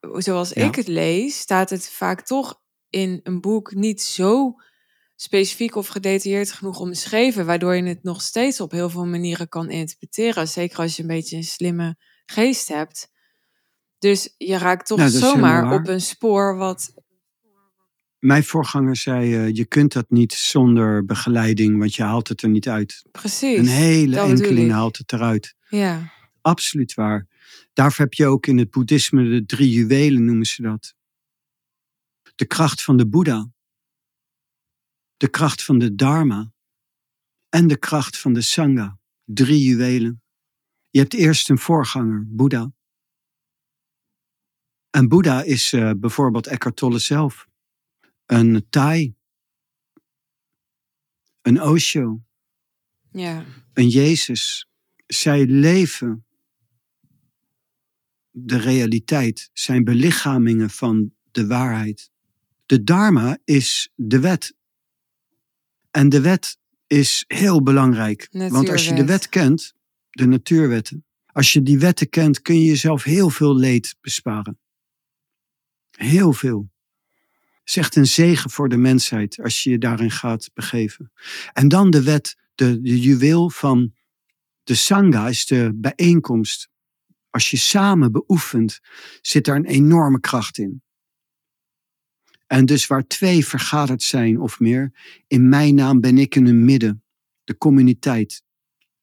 zoals 0.00 0.50
Ja. 0.50 0.64
ik 0.66 0.74
het 0.74 0.88
lees, 0.88 1.38
staat 1.38 1.70
het 1.70 1.88
vaak 1.88 2.20
toch 2.26 2.60
in 2.90 3.20
een 3.22 3.40
boek 3.40 3.74
niet 3.74 4.02
zo 4.02 4.54
specifiek 5.22 5.74
of 5.74 5.86
gedetailleerd 5.86 6.52
genoeg 6.52 6.78
omschreven, 6.78 7.46
waardoor 7.46 7.76
je 7.76 7.82
het 7.82 8.02
nog 8.02 8.22
steeds 8.22 8.60
op 8.60 8.70
heel 8.70 8.90
veel 8.90 9.06
manieren 9.06 9.48
kan 9.48 9.70
interpreteren. 9.70 10.48
Zeker 10.48 10.78
als 10.78 10.96
je 10.96 11.02
een 11.02 11.08
beetje 11.08 11.36
een 11.36 11.44
slimme 11.44 11.96
geest 12.26 12.68
hebt. 12.68 13.10
Dus 13.98 14.34
je 14.38 14.58
raakt 14.58 14.86
toch 14.86 14.98
helemaal 14.98 15.30
zomaar 15.30 15.72
op 15.72 15.88
een 15.88 16.00
spoor 16.00 16.56
wat. 16.56 16.94
Mijn 18.18 18.44
voorganger 18.44 18.96
zei, 18.96 19.34
eh, 19.34 19.54
je 19.54 19.64
kunt 19.64 19.92
dat 19.92 20.10
niet 20.10 20.32
zonder 20.32 21.04
begeleiding, 21.04 21.78
want 21.78 21.94
je 21.94 22.02
haalt 22.02 22.28
het 22.28 22.42
er 22.42 22.48
niet 22.48 22.68
uit. 22.68 23.04
Precies. 23.12 23.58
Een 23.58 23.66
hele 23.66 24.20
enkeling 24.20 24.70
haalt 24.70 24.98
het 24.98 25.12
eruit. 25.12 25.54
Ja. 25.68 26.12
Absoluut 26.40 26.94
waar. 26.94 27.26
Daarvoor 27.72 28.04
heb 28.04 28.14
je 28.14 28.26
ook 28.26 28.46
in 28.46 28.58
het 28.58 28.70
boeddhisme 28.70 29.28
de 29.28 29.44
drie 29.44 29.70
juwelen, 29.70 30.24
noemen 30.24 30.46
ze 30.46 30.62
dat. 30.62 30.94
De 32.34 32.46
kracht 32.46 32.82
van 32.82 32.96
de 32.96 33.08
Boeddha. 33.08 33.50
De 35.22 35.30
kracht 35.30 35.64
van 35.64 35.78
de 35.78 35.94
Dharma. 35.94 36.52
En 37.48 37.66
de 37.66 37.76
kracht 37.76 38.18
van 38.18 38.32
de 38.32 38.40
Sangha. 38.40 38.98
Drie 39.24 39.64
juwelen. 39.64 40.22
Je 40.90 40.98
hebt 40.98 41.14
eerst 41.14 41.50
een 41.50 41.58
voorganger, 41.58 42.24
Boeddha. 42.28 42.72
En 44.90 45.08
Boeddha 45.08 45.42
is 45.42 45.72
eh, 45.72 45.90
bijvoorbeeld 45.96 46.46
Eckhart 46.46 46.76
Tolle 46.76 46.98
zelf. 46.98 47.48
Een 48.26 48.66
Thai. 48.70 49.14
Een 51.42 51.62
Osho. 51.62 52.22
Ja. 53.10 53.44
een 53.72 53.88
Jezus. 53.88 54.68
Zij 55.06 55.46
leven 55.46 56.26
de 58.30 58.56
realiteit, 58.56 59.50
zijn 59.52 59.84
belichamingen 59.84 60.70
van 60.70 61.14
de 61.30 61.46
waarheid. 61.46 62.10
De 62.66 62.82
dharma 62.82 63.38
is 63.44 63.92
de 63.94 64.20
wet. 64.20 64.60
En 65.92 66.08
de 66.08 66.20
wet 66.20 66.58
is 66.86 67.24
heel 67.26 67.62
belangrijk. 67.62 68.28
Want 68.30 68.68
als 68.68 68.88
je 68.88 68.94
de 68.94 69.04
wet 69.04 69.28
kent, 69.28 69.74
de 70.10 70.26
natuurwetten, 70.26 71.04
als 71.26 71.52
je 71.52 71.62
die 71.62 71.78
wetten 71.78 72.08
kent, 72.08 72.42
kun 72.42 72.60
je 72.60 72.64
jezelf 72.64 73.02
heel 73.02 73.30
veel 73.30 73.56
leed 73.56 73.96
besparen. 74.00 74.58
Heel 75.90 76.32
veel. 76.32 76.70
Het 77.60 77.70
is 77.70 77.76
echt 77.76 77.96
een 77.96 78.06
zegen 78.06 78.50
voor 78.50 78.68
de 78.68 78.76
mensheid 78.76 79.40
als 79.42 79.62
je 79.62 79.70
je 79.70 79.78
daarin 79.78 80.10
gaat 80.10 80.50
begeven. 80.54 81.12
En 81.52 81.68
dan 81.68 81.90
de 81.90 82.02
wet, 82.02 82.36
de, 82.54 82.80
de 82.80 83.00
juweel 83.00 83.50
van 83.50 83.94
de 84.62 84.74
Sangha 84.74 85.28
is 85.28 85.46
de 85.46 85.72
bijeenkomst. 85.74 86.68
Als 87.30 87.50
je 87.50 87.56
samen 87.56 88.12
beoefent, 88.12 88.80
zit 89.20 89.44
daar 89.44 89.56
een 89.56 89.64
enorme 89.64 90.20
kracht 90.20 90.58
in. 90.58 90.82
En 92.52 92.66
dus 92.66 92.86
waar 92.86 93.06
twee 93.06 93.46
vergaderd 93.46 94.02
zijn 94.02 94.40
of 94.40 94.60
meer, 94.60 94.92
in 95.26 95.48
mijn 95.48 95.74
naam 95.74 96.00
ben 96.00 96.18
ik 96.18 96.34
in 96.34 96.46
hun 96.46 96.64
midden, 96.64 97.04
de 97.44 97.56
communiteit, 97.56 98.42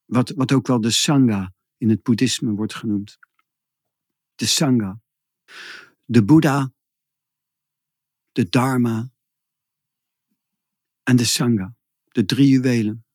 wat, 0.05 0.29
wat 0.29 0.51
ook 0.51 0.67
wel 0.67 0.81
de 0.81 0.91
Sangha 0.91 1.53
in 1.77 1.89
het 1.89 2.03
boeddhisme 2.03 2.51
wordt 2.51 2.75
genoemd. 2.75 3.17
De 4.35 4.45
Sangha. 4.45 5.01
De 6.05 6.23
Boeddha, 6.23 6.73
de 8.31 8.49
Dharma 8.49 9.11
en 11.03 11.15
de 11.15 11.25
Sangha. 11.25 11.75
De 12.05 12.25
drie 12.25 12.49
juwelen. 12.49 13.05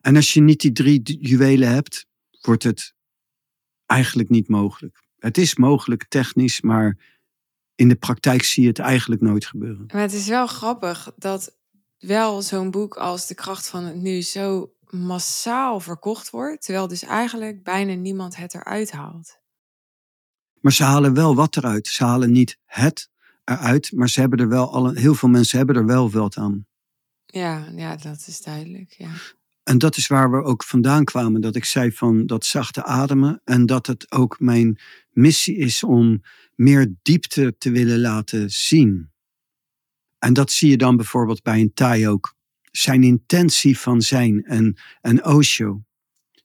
En 0.00 0.16
als 0.16 0.32
je 0.32 0.40
niet 0.40 0.60
die 0.60 0.72
drie 0.72 1.02
juwelen 1.02 1.68
hebt, 1.68 2.06
wordt 2.40 2.62
het 2.62 2.94
eigenlijk 3.86 4.28
niet 4.28 4.48
mogelijk. 4.48 5.02
Het 5.18 5.38
is 5.38 5.56
mogelijk 5.56 6.08
technisch, 6.08 6.60
maar 6.60 7.20
in 7.74 7.88
de 7.88 7.94
praktijk 7.94 8.42
zie 8.42 8.62
je 8.62 8.68
het 8.68 8.78
eigenlijk 8.78 9.20
nooit 9.20 9.46
gebeuren. 9.46 9.84
Maar 9.92 10.02
het 10.02 10.12
is 10.12 10.28
wel 10.28 10.46
grappig 10.46 11.12
dat 11.16 11.56
wel 11.98 12.42
zo'n 12.42 12.70
boek 12.70 12.96
als 12.96 13.26
De 13.26 13.34
kracht 13.34 13.68
van 13.68 13.84
het 13.84 13.96
nu 13.96 14.22
zo 14.22 14.72
massaal 14.86 15.80
verkocht 15.80 16.30
wordt, 16.30 16.64
terwijl 16.64 16.88
dus 16.88 17.02
eigenlijk 17.02 17.62
bijna 17.62 17.94
niemand 17.94 18.36
het 18.36 18.54
eruit 18.54 18.92
haalt. 18.92 19.40
Maar 20.60 20.72
ze 20.72 20.84
halen 20.84 21.14
wel 21.14 21.34
wat 21.34 21.56
eruit. 21.56 21.86
Ze 21.86 22.04
halen 22.04 22.32
niet 22.32 22.58
het 22.64 23.10
eruit, 23.44 23.92
maar 23.92 24.08
ze 24.08 24.20
hebben 24.20 24.38
er 24.38 24.48
wel 24.48 24.72
alle, 24.72 24.98
heel 24.98 25.14
veel 25.14 25.28
mensen 25.28 25.58
hebben 25.58 25.76
er 25.76 25.86
wel 25.86 26.10
wat 26.10 26.36
aan. 26.36 26.66
Ja, 27.26 27.68
ja, 27.76 27.96
dat 27.96 28.24
is 28.26 28.40
duidelijk. 28.42 28.94
Ja. 28.98 29.10
En 29.62 29.78
dat 29.78 29.96
is 29.96 30.06
waar 30.06 30.30
we 30.30 30.42
ook 30.42 30.64
vandaan 30.64 31.04
kwamen. 31.04 31.40
Dat 31.40 31.56
ik 31.56 31.64
zei 31.64 31.92
van 31.92 32.26
dat 32.26 32.44
zachte 32.44 32.84
ademen. 32.84 33.40
En 33.44 33.66
dat 33.66 33.86
het 33.86 34.12
ook 34.12 34.40
mijn 34.40 34.78
missie 35.10 35.56
is 35.56 35.82
om 35.82 36.22
meer 36.54 36.94
diepte 37.02 37.54
te 37.58 37.70
willen 37.70 38.00
laten 38.00 38.50
zien. 38.50 39.10
En 40.18 40.32
dat 40.32 40.50
zie 40.52 40.70
je 40.70 40.76
dan 40.76 40.96
bijvoorbeeld 40.96 41.42
bij 41.42 41.60
een 41.60 41.72
Thai 41.72 42.08
ook. 42.08 42.34
Zijn 42.62 43.02
intentie 43.02 43.78
van 43.78 44.02
zijn 44.02 44.44
en 44.44 44.76
een 45.00 45.24
Osho 45.24 45.82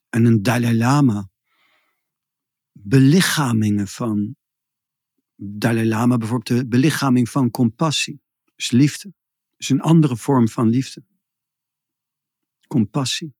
en 0.08 0.24
een 0.24 0.42
Dalai 0.42 0.76
Lama. 0.76 1.28
Belichamingen 2.72 3.88
van 3.88 4.36
Dalai 5.34 5.88
Lama, 5.88 6.16
bijvoorbeeld 6.16 6.60
de 6.60 6.68
belichaming 6.68 7.28
van 7.28 7.50
compassie. 7.50 8.20
Dus 8.54 8.70
liefde. 8.70 9.12
is 9.56 9.68
een 9.68 9.80
andere 9.80 10.16
vorm 10.16 10.48
van 10.48 10.68
liefde 10.68 11.02
compassie. 12.68 13.34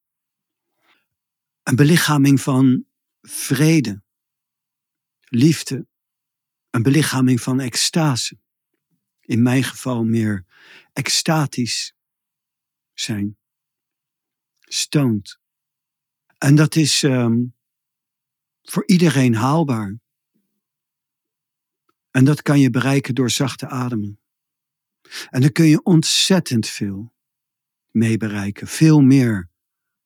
Een 1.63 1.77
belichaming 1.77 2.41
van 2.41 2.85
vrede, 3.21 4.03
liefde, 5.21 5.87
een 6.79 6.85
belichaming 6.85 7.41
van 7.41 7.61
extase. 7.61 8.39
In 9.21 9.43
mijn 9.43 9.65
geval 9.65 10.05
meer 10.05 10.45
extatisch 10.93 11.95
zijn, 12.93 13.37
stoned. 14.59 15.39
En 16.39 16.55
dat 16.55 16.77
is 16.77 17.03
um, 17.03 17.55
voor 18.63 18.87
iedereen 18.87 19.35
haalbaar. 19.35 19.99
En 22.11 22.25
dat 22.25 22.43
kan 22.43 22.61
je 22.61 22.71
bereiken 22.71 23.15
door 23.15 23.31
zachte 23.31 23.69
ademen. 23.69 24.21
En 25.31 25.41
dan 25.41 25.53
kun 25.53 25.67
je 25.67 25.83
ontzettend 25.83 26.67
veel 26.67 27.15
mee 27.91 28.17
bereiken. 28.17 28.67
Veel 28.67 29.01
meer 29.01 29.51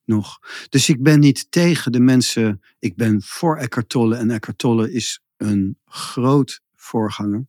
nog. 0.04 0.38
Dus 0.68 0.88
ik 0.88 1.02
ben 1.02 1.20
niet 1.20 1.50
tegen 1.50 1.92
de 1.92 2.00
mensen. 2.00 2.62
Ik 2.78 2.96
ben 2.96 3.22
voor 3.22 3.56
Eckhart 3.56 3.88
Tolle. 3.88 4.16
En 4.16 4.30
Eckhart 4.30 4.58
Tolle 4.58 4.92
is 4.92 5.20
een 5.36 5.78
groot 5.84 6.61
voorganger. 6.82 7.46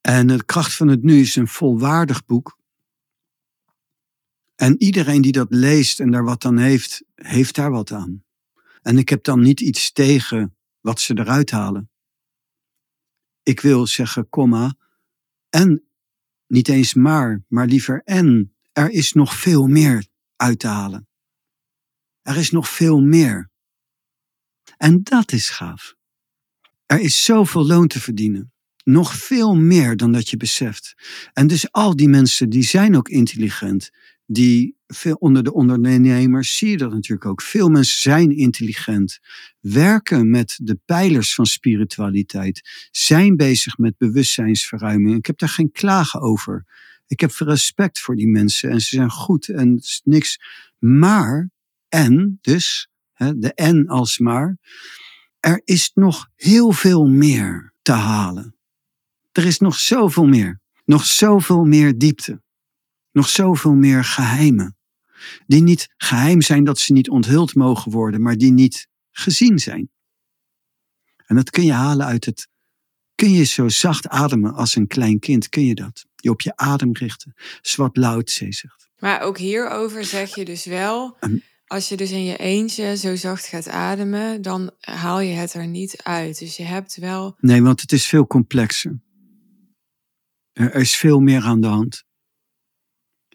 En 0.00 0.26
de 0.26 0.44
kracht 0.44 0.74
van 0.74 0.88
het 0.88 1.02
nu 1.02 1.20
is 1.20 1.36
een 1.36 1.48
volwaardig 1.48 2.24
boek. 2.24 2.58
En 4.54 4.82
iedereen 4.82 5.22
die 5.22 5.32
dat 5.32 5.46
leest 5.50 6.00
en 6.00 6.10
daar 6.10 6.24
wat 6.24 6.44
aan 6.44 6.58
heeft, 6.58 7.02
heeft 7.14 7.54
daar 7.54 7.70
wat 7.70 7.92
aan. 7.92 8.24
En 8.82 8.98
ik 8.98 9.08
heb 9.08 9.24
dan 9.24 9.40
niet 9.40 9.60
iets 9.60 9.92
tegen 9.92 10.56
wat 10.80 11.00
ze 11.00 11.18
eruit 11.18 11.50
halen. 11.50 11.90
Ik 13.42 13.60
wil 13.60 13.86
zeggen, 13.86 14.28
komma, 14.28 14.74
en 15.48 15.84
niet 16.46 16.68
eens 16.68 16.94
maar, 16.94 17.44
maar 17.48 17.66
liever 17.66 18.02
en 18.04 18.54
er 18.72 18.90
is 18.90 19.12
nog 19.12 19.34
veel 19.34 19.66
meer 19.66 20.06
uit 20.36 20.58
te 20.58 20.66
halen. 20.66 21.08
Er 22.22 22.36
is 22.36 22.50
nog 22.50 22.68
veel 22.68 23.00
meer. 23.00 23.50
En 24.76 25.02
dat 25.02 25.32
is 25.32 25.50
gaaf. 25.50 25.98
Er 26.90 27.00
is 27.00 27.24
zoveel 27.24 27.66
loon 27.66 27.86
te 27.86 28.00
verdienen. 28.00 28.52
Nog 28.84 29.14
veel 29.14 29.56
meer 29.56 29.96
dan 29.96 30.12
dat 30.12 30.30
je 30.30 30.36
beseft. 30.36 30.94
En 31.32 31.46
dus 31.46 31.72
al 31.72 31.96
die 31.96 32.08
mensen 32.08 32.50
die 32.50 32.62
zijn 32.62 32.96
ook 32.96 33.08
intelligent. 33.08 33.90
Die 34.26 34.76
veel 34.86 35.14
onder 35.14 35.44
de 35.44 35.52
ondernemers 35.52 36.56
zie 36.56 36.70
je 36.70 36.76
dat 36.76 36.92
natuurlijk 36.92 37.24
ook. 37.26 37.42
Veel 37.42 37.68
mensen 37.68 38.00
zijn 38.00 38.36
intelligent, 38.36 39.18
werken 39.60 40.30
met 40.30 40.58
de 40.62 40.78
pijlers 40.84 41.34
van 41.34 41.46
spiritualiteit, 41.46 42.88
zijn 42.90 43.36
bezig 43.36 43.78
met 43.78 43.98
bewustzijnsverruiming. 43.98 45.16
Ik 45.16 45.26
heb 45.26 45.38
daar 45.38 45.48
geen 45.48 45.72
klagen 45.72 46.20
over. 46.20 46.64
Ik 47.06 47.20
heb 47.20 47.30
respect 47.30 48.00
voor 48.00 48.16
die 48.16 48.28
mensen 48.28 48.70
en 48.70 48.80
ze 48.80 48.96
zijn 48.96 49.10
goed 49.10 49.48
en 49.48 49.74
het 49.74 49.84
is 49.84 50.00
niks. 50.04 50.38
Maar, 50.78 51.50
en, 51.88 52.38
dus, 52.40 52.88
hè, 53.12 53.38
de 53.38 53.54
en 53.54 53.88
als 53.88 54.18
maar, 54.18 54.58
er 55.40 55.60
is 55.64 55.90
nog 55.94 56.28
heel 56.36 56.72
veel 56.72 57.06
meer 57.06 57.72
te 57.82 57.92
halen. 57.92 58.56
Er 59.32 59.44
is 59.44 59.58
nog 59.58 59.74
zoveel 59.74 60.26
meer. 60.26 60.60
Nog 60.84 61.04
zoveel 61.04 61.64
meer 61.64 61.98
diepte. 61.98 62.42
Nog 63.12 63.28
zoveel 63.28 63.74
meer 63.74 64.04
geheimen. 64.04 64.76
Die 65.46 65.62
niet 65.62 65.94
geheim 65.96 66.42
zijn 66.42 66.64
dat 66.64 66.78
ze 66.78 66.92
niet 66.92 67.10
onthuld 67.10 67.54
mogen 67.54 67.92
worden, 67.92 68.22
maar 68.22 68.36
die 68.36 68.52
niet 68.52 68.88
gezien 69.10 69.58
zijn. 69.58 69.90
En 71.26 71.36
dat 71.36 71.50
kun 71.50 71.64
je 71.64 71.72
halen 71.72 72.06
uit 72.06 72.24
het. 72.24 72.48
Kun 73.14 73.30
je 73.30 73.44
zo 73.44 73.68
zacht 73.68 74.08
ademen 74.08 74.54
als 74.54 74.76
een 74.76 74.86
klein 74.86 75.18
kind? 75.18 75.48
Kun 75.48 75.64
je 75.64 75.74
dat? 75.74 76.06
Je 76.16 76.30
op 76.30 76.40
je 76.40 76.56
adem 76.56 76.92
richten. 76.92 77.34
Zwart 77.60 77.96
Lao 77.96 78.20
zegt. 78.24 78.90
Maar 78.98 79.20
ook 79.20 79.38
hierover 79.38 80.04
zeg 80.04 80.34
je 80.34 80.44
dus 80.44 80.64
wel, 80.64 81.16
als 81.70 81.88
je 81.88 81.96
dus 81.96 82.10
in 82.10 82.24
je 82.24 82.36
eentje 82.36 82.96
zo 82.96 83.16
zacht 83.16 83.46
gaat 83.46 83.68
ademen, 83.68 84.42
dan 84.42 84.70
haal 84.80 85.20
je 85.20 85.34
het 85.34 85.54
er 85.54 85.66
niet 85.66 86.02
uit. 86.02 86.38
Dus 86.38 86.56
je 86.56 86.62
hebt 86.62 86.96
wel. 86.96 87.36
Nee, 87.40 87.62
want 87.62 87.80
het 87.80 87.92
is 87.92 88.06
veel 88.06 88.26
complexer. 88.26 89.00
Er 90.52 90.74
is 90.74 90.96
veel 90.96 91.20
meer 91.20 91.42
aan 91.42 91.60
de 91.60 91.66
hand. 91.66 92.04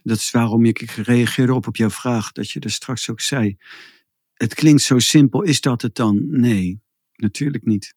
Dat 0.03 0.17
is 0.17 0.31
waarom 0.31 0.65
ik 0.65 0.81
reageerde 0.81 1.53
op 1.53 1.67
op 1.67 1.75
jouw 1.75 1.89
vraag, 1.89 2.31
dat 2.31 2.51
je 2.51 2.59
er 2.59 2.71
straks 2.71 3.09
ook 3.09 3.21
zei. 3.21 3.57
Het 4.33 4.53
klinkt 4.53 4.81
zo 4.81 4.99
simpel, 4.99 5.41
is 5.41 5.61
dat 5.61 5.81
het 5.81 5.95
dan? 5.95 6.39
Nee, 6.39 6.81
natuurlijk 7.15 7.65
niet. 7.65 7.95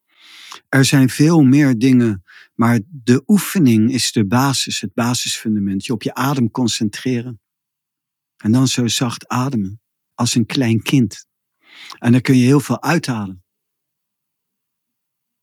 Er 0.69 0.85
zijn 0.85 1.09
veel 1.09 1.43
meer 1.43 1.79
dingen, 1.79 2.25
maar 2.55 2.81
de 2.89 3.23
oefening 3.27 3.93
is 3.93 4.13
de 4.13 4.27
basis, 4.27 4.81
het 4.81 4.95
basisfundament. 4.95 5.87
Je 5.87 5.93
op 5.93 6.03
je 6.03 6.15
adem 6.15 6.51
concentreren. 6.51 7.41
En 8.37 8.53
dan 8.53 8.69
zo 8.69 8.87
zacht 8.87 9.29
ademen, 9.29 9.81
als 10.19 10.35
een 10.35 10.47
klein 10.47 10.83
kind. 10.83 11.27
En 11.99 12.13
dan 12.13 12.21
kun 12.21 12.37
je 12.37 12.45
heel 12.45 12.61
veel 12.61 12.83
uithalen. 12.83 13.45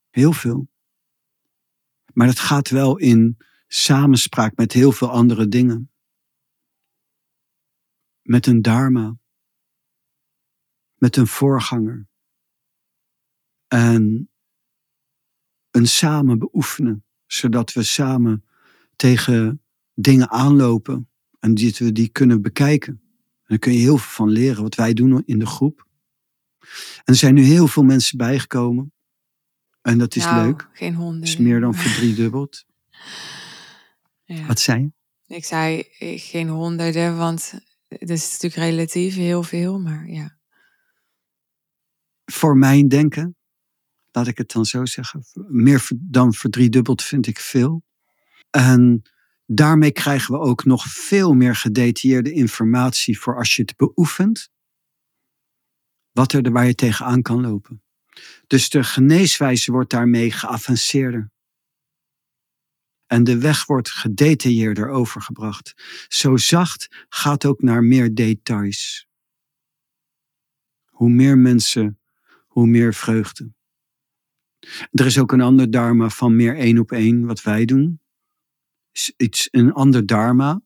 Heel 0.09 0.33
veel. 0.33 0.67
Maar 2.13 2.27
dat 2.27 2.39
gaat 2.39 2.69
wel 2.69 2.97
in 2.97 3.37
samenspraak 3.67 4.55
met 4.55 4.71
heel 4.71 4.91
veel 4.91 5.09
andere 5.09 5.47
dingen. 5.47 5.91
Met 8.21 8.45
een 8.45 8.61
dharma. 8.61 9.17
Met 10.95 11.15
een 11.15 11.27
voorganger. 11.27 12.07
En 13.67 14.29
een 15.71 15.87
samen 15.87 16.39
beoefenen, 16.39 17.05
zodat 17.25 17.73
we 17.73 17.83
samen 17.83 18.45
tegen 18.95 19.63
dingen 19.93 20.29
aanlopen 20.29 21.09
en 21.39 21.53
die 21.53 21.75
we 21.77 21.91
die 21.91 22.09
kunnen 22.09 22.41
bekijken. 22.41 23.04
En 23.45 23.51
daar 23.51 23.59
kun 23.59 23.73
je 23.73 23.79
heel 23.79 23.97
veel 23.97 24.25
van 24.25 24.29
leren, 24.29 24.63
wat 24.63 24.75
wij 24.75 24.93
doen 24.93 25.23
in 25.25 25.39
de 25.39 25.45
groep. 25.45 25.87
En 26.95 27.03
er 27.03 27.15
zijn 27.15 27.33
nu 27.33 27.43
heel 27.43 27.67
veel 27.67 27.83
mensen 27.83 28.17
bijgekomen. 28.17 28.93
En 29.81 29.97
dat 29.97 30.15
is 30.15 30.23
nou, 30.23 30.45
leuk. 30.45 30.69
Geen 30.73 30.95
honden. 30.95 31.23
is 31.23 31.37
meer 31.37 31.59
dan 31.59 31.73
verdriedubbeld. 31.75 32.63
Ja. 34.27 34.45
Wat 34.45 34.59
zei 34.59 34.81
je? 34.81 34.91
Ik 35.35 35.45
zei 35.45 35.79
eh, 35.99 36.19
geen 36.19 36.49
honderden, 36.49 37.17
want 37.17 37.53
het 37.87 38.09
is 38.09 38.31
natuurlijk 38.31 38.55
relatief 38.55 39.15
heel 39.15 39.43
veel, 39.43 39.79
maar 39.79 40.09
ja. 40.09 40.37
Voor 42.25 42.57
mijn 42.57 42.87
denken, 42.87 43.35
laat 44.11 44.27
ik 44.27 44.37
het 44.37 44.51
dan 44.51 44.65
zo 44.65 44.85
zeggen, 44.85 45.23
meer 45.47 45.87
dan 45.95 46.33
verdriedubbeld 46.33 47.03
vind 47.03 47.27
ik 47.27 47.39
veel. 47.39 47.83
En 48.49 49.01
daarmee 49.45 49.91
krijgen 49.91 50.33
we 50.33 50.39
ook 50.39 50.65
nog 50.65 50.85
veel 50.85 51.33
meer 51.33 51.55
gedetailleerde 51.55 52.31
informatie 52.31 53.19
voor 53.19 53.37
als 53.37 53.55
je 53.55 53.61
het 53.61 53.75
beoefent, 53.75 54.49
wat 56.11 56.33
er 56.33 56.51
waar 56.51 56.65
je 56.65 56.75
tegenaan 56.75 57.21
kan 57.21 57.41
lopen. 57.41 57.83
Dus 58.47 58.69
de 58.69 58.83
geneeswijze 58.83 59.71
wordt 59.71 59.89
daarmee 59.89 60.31
geavanceerder. 60.31 61.31
En 63.05 63.23
de 63.23 63.37
weg 63.37 63.65
wordt 63.65 63.89
gedetailleerder 63.89 64.89
overgebracht. 64.89 65.73
Zo 66.07 66.37
zacht 66.37 67.05
gaat 67.09 67.45
ook 67.45 67.61
naar 67.61 67.83
meer 67.83 68.13
details. 68.13 69.07
Hoe 70.85 71.09
meer 71.09 71.37
mensen, 71.37 71.99
hoe 72.47 72.67
meer 72.67 72.93
vreugde. 72.93 73.53
Er 74.91 75.05
is 75.05 75.19
ook 75.19 75.31
een 75.31 75.41
ander 75.41 75.71
dharma 75.71 76.09
van 76.09 76.35
meer 76.35 76.57
één 76.57 76.77
op 76.77 76.91
één, 76.91 77.25
wat 77.25 77.41
wij 77.41 77.65
doen. 77.65 77.99
Iets, 79.17 79.47
een 79.51 79.73
ander 79.73 80.05
dharma. 80.05 80.61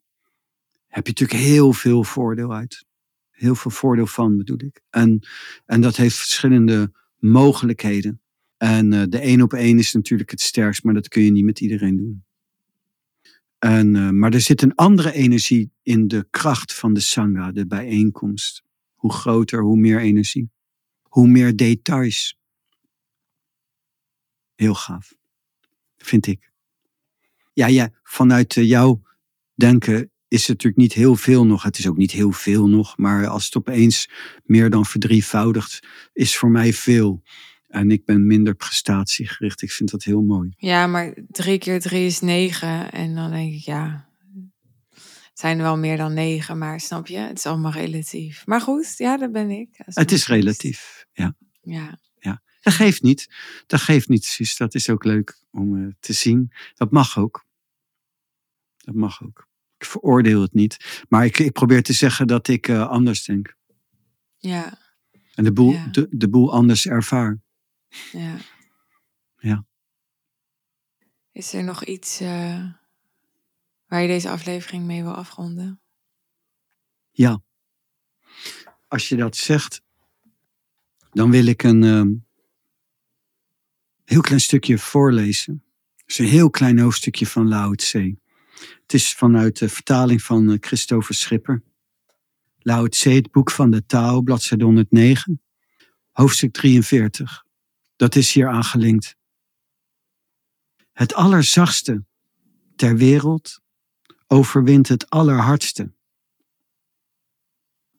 Heb 0.87 1.07
je 1.07 1.11
natuurlijk 1.11 1.39
heel 1.39 1.73
veel 1.73 2.03
voordeel 2.03 2.53
uit. 2.53 2.85
Heel 3.29 3.55
veel 3.55 3.71
voordeel 3.71 4.07
van, 4.07 4.37
bedoel 4.37 4.61
ik. 4.61 4.81
En, 4.89 5.27
en 5.65 5.81
dat 5.81 5.95
heeft 5.95 6.15
verschillende 6.15 6.91
mogelijkheden. 7.17 8.21
En 8.57 8.93
eh, 8.93 9.03
de 9.09 9.19
één 9.19 9.41
op 9.41 9.53
één 9.53 9.79
is 9.79 9.93
natuurlijk 9.93 10.31
het 10.31 10.41
sterkst, 10.41 10.83
maar 10.83 10.93
dat 10.93 11.07
kun 11.07 11.23
je 11.23 11.31
niet 11.31 11.45
met 11.45 11.59
iedereen 11.59 11.97
doen. 11.97 12.23
En, 13.59 13.95
eh, 13.95 14.09
maar 14.09 14.33
er 14.33 14.41
zit 14.41 14.61
een 14.61 14.75
andere 14.75 15.13
energie 15.13 15.71
in 15.83 16.07
de 16.07 16.27
kracht 16.29 16.73
van 16.73 16.93
de 16.93 16.99
sangha, 16.99 17.51
de 17.51 17.67
bijeenkomst. 17.67 18.63
Hoe 18.95 19.13
groter, 19.13 19.61
hoe 19.61 19.77
meer 19.77 19.99
energie. 19.99 20.49
Hoe 21.01 21.27
meer 21.27 21.55
details. 21.55 22.37
Heel 24.55 24.73
gaaf. 24.73 25.13
Vind 25.97 26.27
ik. 26.27 26.51
Ja, 27.59 27.67
ja 27.67 27.89
vanuit 28.03 28.57
eh, 28.57 28.67
jouw 28.67 29.01
denken 29.53 30.11
is 30.27 30.39
het 30.39 30.47
natuurlijk 30.47 30.81
niet 30.81 30.93
heel 30.93 31.15
veel 31.15 31.45
nog. 31.45 31.63
Het 31.63 31.77
is 31.77 31.87
ook 31.87 31.97
niet 31.97 32.11
heel 32.11 32.31
veel 32.31 32.67
nog. 32.67 32.97
Maar 32.97 33.27
als 33.27 33.45
het 33.45 33.55
opeens 33.55 34.09
meer 34.43 34.69
dan 34.69 34.85
verdrievoudigt, 34.85 35.79
is 36.13 36.37
voor 36.37 36.49
mij 36.49 36.73
veel. 36.73 37.23
En 37.67 37.91
ik 37.91 38.05
ben 38.05 38.27
minder 38.27 38.55
prestatiegericht. 38.55 39.61
Ik 39.61 39.71
vind 39.71 39.91
dat 39.91 40.03
heel 40.03 40.21
mooi. 40.21 40.53
Ja, 40.57 40.87
maar 40.87 41.13
drie 41.27 41.57
keer 41.57 41.79
drie 41.79 42.05
is 42.05 42.19
negen. 42.19 42.91
En 42.91 43.15
dan 43.15 43.31
denk 43.31 43.53
ik, 43.53 43.61
ja, 43.61 44.09
het 45.03 45.39
zijn 45.39 45.57
er 45.57 45.63
wel 45.63 45.77
meer 45.77 45.97
dan 45.97 46.13
negen, 46.13 46.57
maar 46.57 46.79
snap 46.79 47.07
je? 47.07 47.17
Het 47.17 47.37
is 47.37 47.45
allemaal 47.45 47.71
relatief. 47.71 48.45
Maar 48.45 48.61
goed, 48.61 48.93
ja, 48.97 49.17
dat 49.17 49.31
ben 49.31 49.49
ik. 49.49 49.69
Dat 49.85 49.95
Het 49.95 50.11
is 50.11 50.27
relatief. 50.27 51.05
Ja. 51.11 51.35
Ja, 51.61 51.99
Dat 52.61 52.73
geeft 52.73 53.01
niet. 53.01 53.27
Dat 53.67 53.81
geeft 53.81 54.09
niet, 54.09 54.25
Suus. 54.25 54.57
Dat 54.57 54.75
is 54.75 54.89
ook 54.89 55.03
leuk 55.03 55.37
om 55.51 55.77
eh, 55.77 55.93
te 55.99 56.13
zien. 56.13 56.51
Dat 56.73 56.91
mag 56.91 57.17
ook. 57.17 57.47
Dat 58.83 58.95
mag 58.95 59.23
ook. 59.23 59.47
Ik 59.77 59.85
veroordeel 59.85 60.41
het 60.41 60.53
niet. 60.53 61.03
Maar 61.09 61.25
ik, 61.25 61.39
ik 61.39 61.51
probeer 61.51 61.83
te 61.83 61.93
zeggen 61.93 62.27
dat 62.27 62.47
ik 62.47 62.67
eh, 62.67 62.87
anders 62.89 63.23
denk. 63.23 63.55
ja, 64.37 64.77
En 65.35 65.43
de 65.43 65.53
boel, 65.53 65.71
Ja. 65.71 65.85
de, 65.87 66.07
de 66.09 66.29
boel 66.29 66.53
anders 66.53 66.87
ervaar. 66.87 67.39
ja. 68.11 68.37
Ja. 69.37 69.65
Is 71.31 71.53
er 71.53 71.63
nog 71.63 71.83
iets 71.85 72.19
eh, 72.19 72.65
waar 73.87 74.01
je 74.01 74.07
deze 74.07 74.29
aflevering 74.29 74.83
mee 74.85 75.03
wil 75.03 75.13
afronden? 75.15 75.81
Ja. 77.11 77.41
Als 78.87 79.09
je 79.09 79.15
dat 79.15 79.35
zegt, 79.37 79.81
dan 81.11 81.31
wil 81.31 81.45
ik 81.45 81.63
een 81.63 81.83
ehm, 81.83 82.11
heel 84.05 84.21
klein 84.21 84.39
stukje 84.39 84.77
voorlezen. 84.77 85.63
Het 85.95 86.09
is 86.09 86.17
een 86.19 86.25
heel 86.25 86.49
klein 86.49 86.79
hoofdstukje 86.79 87.27
van 87.27 87.47
Lao 87.47 87.73
Tse. 87.75 88.18
Het 88.89 89.01
is 89.01 89.13
vanuit 89.13 89.57
de 89.59 89.69
vertaling 89.69 90.21
van 90.21 90.51
eh, 90.51 90.57
Christopher 90.59 91.15
Schipper. 91.15 91.63
Lao 92.59 92.87
Tse, 92.87 93.25
boek 93.31 93.51
van 93.51 93.71
de 93.71 93.85
Tao, 93.85 94.21
bladzijde 94.21 94.63
109, 94.63 95.41
hoofdstuk 96.11 96.53
43. 96.53 97.45
Dat 97.95 98.15
is 98.15 98.33
hier 98.33 98.47
aangelinkt. 98.47 99.15
Het 100.91 101.13
allerzachtste 101.13 102.03
ter 102.75 102.97
wereld 102.97 103.61
overwint 104.27 104.87
het 104.87 105.09
allerhardste. 105.09 105.93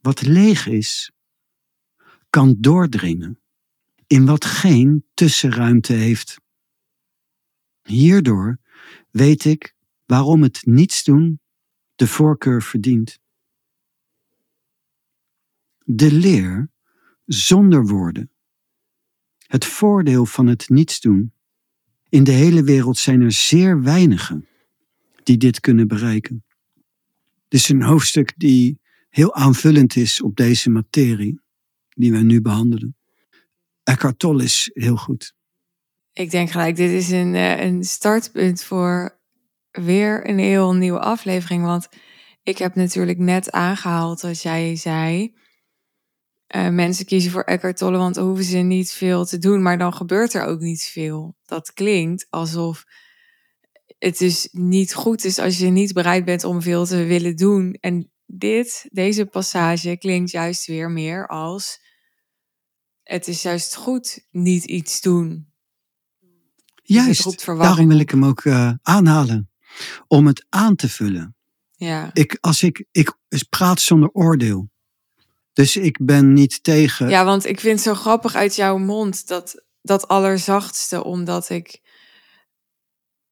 Wat 0.01 0.23
leeg 0.23 0.67
is, 0.67 1.11
kan 2.31 2.57
doordringen 2.59 3.41
in 4.07 4.27
wat 4.27 4.45
geen 4.45 5.07
tussenruimte 5.15 5.93
heeft. 5.93 6.41
Hierdoor 7.83 8.59
weet 9.11 9.45
ik 9.45 9.79
waarom 10.11 10.43
het 10.43 10.67
niets 10.67 11.05
doen 11.05 11.41
de 11.95 12.07
voorkeur 12.07 12.63
verdient. 12.63 13.19
De 15.85 16.13
leer 16.13 16.71
zonder 17.25 17.87
woorden. 17.87 18.31
Het 19.39 19.65
voordeel 19.65 20.27
van 20.27 20.47
het 20.47 20.69
niets 20.69 21.01
doen. 21.01 21.33
In 22.09 22.25
de 22.25 22.33
hele 22.33 22.63
wereld 22.63 22.99
zijn 22.99 23.21
er 23.21 23.33
zeer 23.33 23.83
weinigen 23.83 24.49
die 25.23 25.37
dit 25.37 25.61
kunnen 25.61 25.89
bereiken. 25.89 26.45
Dit 27.49 27.61
is 27.61 27.69
een 27.69 27.83
hoofdstuk 27.83 28.33
die 28.37 28.81
heel 29.09 29.35
aanvullend 29.35 29.97
is 29.97 30.23
op 30.23 30.37
deze 30.37 30.71
materie 30.71 31.41
die 31.89 32.13
we 32.13 32.19
nu 32.19 32.41
behandelen. 32.41 32.97
Eckhart 33.83 34.19
Tolle 34.19 34.43
is 34.43 34.71
heel 34.73 34.97
goed. 34.97 35.35
Ik 36.13 36.31
denk 36.31 36.51
gelijk, 36.51 36.77
dit 36.77 36.91
is 36.91 37.11
een, 37.11 37.35
eh, 37.35 37.65
een 37.65 37.85
startpunt 37.85 38.63
voor 38.63 39.20
weer 39.71 40.29
een 40.29 40.39
heel 40.39 40.75
nieuwe 40.75 41.01
aflevering. 41.01 41.65
Want 41.65 41.89
ik 42.43 42.59
heb 42.59 42.75
natuurlijk 42.75 43.19
net 43.19 43.51
aangehaald 43.51 44.21
dat 44.21 44.43
jij 44.43 44.77
zei... 44.77 45.35
eh, 46.47 46.69
mensen 46.69 47.07
kiezen 47.07 47.31
voor 47.31 47.43
Eckhart 47.43 47.77
Tolle, 47.77 47.99
want 47.99 48.15
dan 48.15 48.27
hoeven 48.27 48.45
ze 48.45 48.59
niet 48.59 48.93
veel 48.93 49.25
te 49.25 49.39
doen. 49.39 49.63
Maar 49.63 49.79
dan 49.79 49.95
gebeurt 49.95 50.35
er 50.35 50.45
ook 50.45 50.61
niet 50.61 50.83
veel. 50.83 51.37
Dat 51.45 51.73
klinkt 51.73 52.27
alsof 52.31 52.85
het 53.99 54.19
dus 54.19 54.49
niet 54.53 54.95
goed 54.95 55.25
is 55.25 55.39
als 55.39 55.59
je 55.59 55.67
niet 55.67 55.93
bereid 55.93 56.25
bent 56.25 56.45
om 56.45 56.63
veel 56.63 56.87
te 56.87 57.05
willen 57.05 57.37
doen. 57.37 57.77
En 57.81 58.13
dit, 58.27 58.89
deze 58.93 59.27
passage 59.27 59.97
klinkt 59.97 60.31
juist 60.31 60.67
weer 60.67 60.91
meer 60.91 61.29
als... 61.29 61.89
Het 63.03 63.29
is 63.29 63.43
juist 63.43 63.77
goed 63.77 64.27
niet 64.31 64.65
iets 64.65 65.01
doen. 65.01 65.53
Juist, 66.83 67.47
daarom 67.47 67.89
wil 67.89 67.99
ik 67.99 68.11
hem 68.11 68.25
ook 68.25 68.45
eh, 68.45 68.73
aanhalen. 68.83 69.50
Om 70.07 70.27
het 70.27 70.47
aan 70.49 70.77
te 70.77 70.89
vullen. 70.89 71.37
Ja. 71.77 72.11
Ik, 72.13 72.39
als 72.41 72.63
ik, 72.63 72.85
ik 72.91 73.15
praat 73.49 73.81
zonder 73.81 74.11
oordeel. 74.13 74.71
Dus 75.53 75.77
ik 75.77 75.99
ben 76.05 76.33
niet 76.33 76.63
tegen. 76.63 77.09
ja, 77.09 77.25
want 77.25 77.45
ik 77.45 77.61
vind 77.61 77.75
het 77.75 77.85
zo 77.85 77.95
grappig 77.95 78.35
uit 78.35 78.57
jouw 78.57 78.79
mond 78.79 79.29
dat, 79.29 79.65
dat 79.83 80.09
allerzachtste, 80.09 81.05
omdat 81.05 81.49
ik 81.49 81.81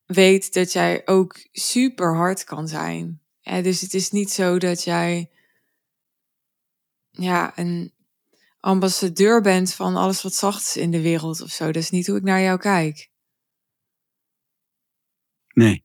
weet 0.05 0.53
dat 0.53 0.73
jij 0.73 1.03
ook 1.05 1.47
super 1.53 2.17
hard 2.17 2.45
kan 2.45 2.69
zijn. 2.69 3.21
Dus 3.43 3.81
het 3.81 3.95
is 3.95 4.11
niet 4.11 4.31
zo 4.31 4.59
dat 4.59 4.85
jij 4.85 5.31
ja, 7.11 7.59
een 7.59 7.93
ambassadeur 8.61 9.41
bent 9.41 9.75
van 9.75 9.97
alles 9.97 10.23
wat 10.23 10.35
zacht 10.35 10.61
is 10.61 10.77
in 10.77 10.91
de 10.91 11.01
wereld 11.01 11.41
of 11.41 11.51
zo. 11.51 11.65
Dat 11.65 11.83
is 11.83 11.91
niet 11.91 12.07
hoe 12.07 12.17
ik 12.17 12.23
naar 12.23 12.41
jou 12.41 12.59
kijk. 12.59 13.11
Nee, 15.53 15.85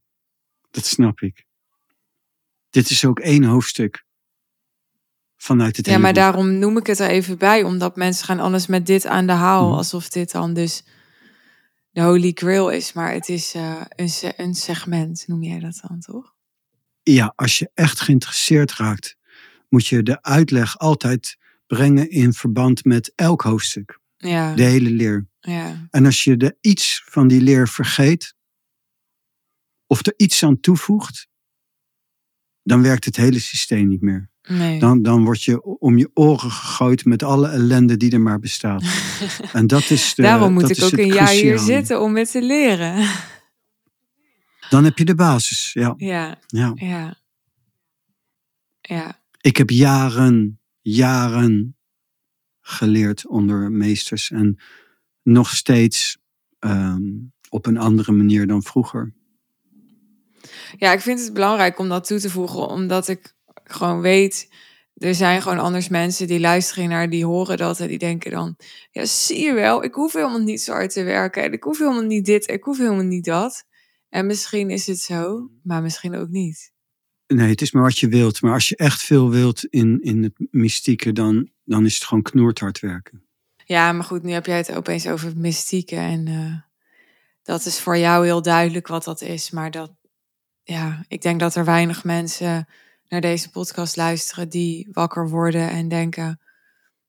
dat 0.74 0.86
snap 0.86 1.20
ik. 1.22 1.46
Dit 2.70 2.90
is 2.90 3.06
ook 3.06 3.20
één 3.20 3.44
hoofdstuk 3.44 4.06
vanuit 5.38 5.78
het 5.78 5.86
Ja, 5.86 5.98
maar 5.98 6.14
boek. 6.14 6.22
daarom 6.22 6.58
noem 6.60 6.78
ik 6.78 6.88
het 6.88 7.00
er 7.00 7.10
even 7.10 7.38
bij, 7.38 7.64
omdat 7.64 7.96
mensen 7.96 8.26
gaan 8.26 8.40
anders 8.40 8.68
met 8.68 8.86
dit 8.86 9.06
aan 9.06 9.26
de 9.26 9.32
haal, 9.32 9.76
alsof 9.78 10.10
dit 10.10 10.32
dan 10.32 10.54
dus 10.54 10.84
de 11.90 12.02
Holy 12.02 12.32
Grail 12.34 12.70
is. 12.70 12.94
Maar 12.94 13.14
het 13.14 13.30
is 13.30 13.54
eh, 13.54 13.82
een, 13.90 14.10
se- 14.10 14.34
een 14.38 14.56
segment, 14.56 15.24
noem 15.28 15.44
jij 15.44 15.60
dat 15.60 15.84
dan 15.88 16.00
toch? 16.00 16.34
Ja, 17.04 17.34
als 17.36 17.60
je 17.60 17.70
echt 17.74 18.00
geïnteresseerd 18.02 18.74
raakt, 18.74 19.18
moet 19.70 19.88
je 19.88 20.04
de 20.04 20.22
uitleg 20.22 20.78
altijd 20.80 21.38
brengen 21.68 22.10
in 22.10 22.34
verband 22.34 22.86
met 22.86 23.12
elk 23.16 23.42
hoofdstuk. 23.42 24.00
Ja, 24.18 24.56
De 24.56 24.64
hele 24.64 24.90
leer. 24.90 25.28
ja, 25.40 25.88
En 25.90 26.06
als 26.06 26.24
je 26.24 26.38
er 26.38 26.58
iets 26.62 27.04
van 27.06 27.28
die 27.28 27.42
leer 27.42 27.68
vergeet, 27.68 28.36
of 29.94 30.06
er 30.06 30.14
iets 30.18 30.44
aan 30.44 30.60
toevoegt, 30.60 31.28
dan 32.64 32.82
werkt 32.82 33.06
het 33.06 33.16
hele 33.16 33.40
systeem 33.40 33.88
niet 33.88 34.02
meer. 34.02 34.30
nee. 34.42 34.80
Dan, 34.80 35.02
dan 35.02 35.24
word 35.24 35.44
je 35.44 35.64
om 35.80 35.98
je 35.98 36.10
oren 36.14 36.52
gegooid 36.52 37.06
met 37.06 37.24
alle 37.24 37.48
ellende 37.48 37.98
die 37.98 38.12
er 38.12 38.22
maar 38.22 38.40
bestaat. 38.40 38.84
En 39.54 39.68
dat 39.68 39.90
is 39.90 40.16
de, 40.16 40.22
Daarom 40.22 40.54
moet 40.54 40.78
ik 40.78 40.84
ook 40.84 40.92
een 40.92 41.14
jaar 41.14 41.30
hier 41.30 41.60
zitten 41.60 42.02
om 42.02 42.16
het 42.16 42.32
te 42.32 42.42
leren. 42.42 43.10
Dan 44.70 44.84
heb 44.84 44.98
je 44.98 45.06
de 45.06 45.16
basis, 45.16 45.74
ja. 45.74 45.94
Ja, 45.98 46.40
ja. 46.48 46.72
ja. 46.76 47.16
Ja, 48.82 49.22
Ik 49.42 49.58
heb 49.58 49.70
jaren, 49.70 50.60
jaren 50.82 51.78
geleerd 52.62 53.28
onder 53.28 53.72
meesters. 53.72 54.32
En 54.32 54.60
nog 55.24 55.50
steeds 55.50 56.18
ehm, 56.60 57.04
op 57.50 57.66
een 57.66 57.78
andere 57.78 58.12
manier 58.12 58.48
dan 58.48 58.64
vroeger. 58.64 59.14
Ja, 60.78 60.92
ik 60.92 61.00
vind 61.00 61.20
het 61.20 61.34
belangrijk 61.34 61.80
om 61.80 61.90
dat 61.90 62.08
toe 62.08 62.20
te 62.20 62.30
voegen, 62.30 62.68
omdat 62.68 63.08
ik 63.08 63.36
gewoon 63.64 64.02
weet, 64.02 64.50
er 64.98 65.16
zijn 65.16 65.42
gewoon 65.42 65.60
anders 65.60 65.90
mensen 65.90 66.28
die 66.28 66.40
luisteren 66.40 66.90
naar, 66.90 67.10
die 67.10 67.26
horen 67.26 67.58
dat 67.58 67.80
en 67.80 67.88
die 67.88 67.98
denken 67.98 68.32
dan, 68.32 68.56
ja, 68.92 69.06
zie 69.06 69.44
je 69.44 69.54
wel, 69.54 69.84
ik 69.84 69.94
hoef 69.94 70.14
helemaal 70.14 70.40
niet 70.40 70.62
zo 70.62 70.72
hard 70.72 70.94
te 70.94 71.04
werken 71.04 71.44
en 71.44 71.54
ik 71.54 71.64
hoef 71.64 71.78
helemaal 71.78 72.02
niet 72.02 72.26
dit, 72.26 72.50
ik 72.50 72.64
hoef 72.64 72.78
helemaal 72.78 73.04
niet 73.04 73.26
dat. 73.26 73.66
En 74.10 74.26
misschien 74.26 74.70
is 74.70 74.88
het 74.88 75.00
zo, 75.00 75.50
maar 75.64 75.82
misschien 75.82 76.16
ook 76.16 76.30
niet. 76.30 76.72
Nee, 77.28 77.50
het 77.50 77.62
is 77.62 77.72
maar 77.72 77.84
wat 77.84 78.00
je 78.00 78.08
wilt. 78.08 78.42
Maar 78.42 78.54
als 78.54 78.70
je 78.70 78.76
echt 78.76 79.02
veel 79.02 79.30
wilt 79.30 79.66
in, 79.66 80.02
in 80.02 80.24
het 80.24 80.34
mystieke, 80.52 81.12
dan, 81.12 81.50
dan 81.64 81.86
is 81.86 81.94
het 81.94 82.04
gewoon 82.04 82.24
knoerthard 82.24 82.80
werken. 82.80 83.24
Ja, 83.66 83.92
maar 83.92 84.04
goed, 84.04 84.24
nu 84.24 84.32
heb 84.32 84.46
jij 84.46 84.58
het 84.58 84.76
opeens 84.76 85.08
over 85.08 85.34
mystieke 85.38 85.96
en 85.96 86.28
uh, 86.28 86.56
dat 87.44 87.66
is 87.66 87.80
voor 87.80 87.98
jou 87.98 88.26
heel 88.26 88.42
duidelijk 88.42 88.88
wat 88.88 89.04
dat 89.04 89.22
is. 89.22 89.52
Maar 89.52 89.72
dat, 89.72 89.92
ja, 90.64 91.06
ik 91.08 91.22
denk 91.22 91.40
dat 91.40 91.56
er 91.56 91.66
weinig 91.66 92.04
mensen 92.04 92.68
naar 93.08 93.22
deze 93.22 93.50
podcast 93.50 93.96
luisteren 93.96 94.50
die 94.50 94.88
wakker 94.92 95.30
worden 95.30 95.70
en 95.70 95.88
denken, 95.88 96.40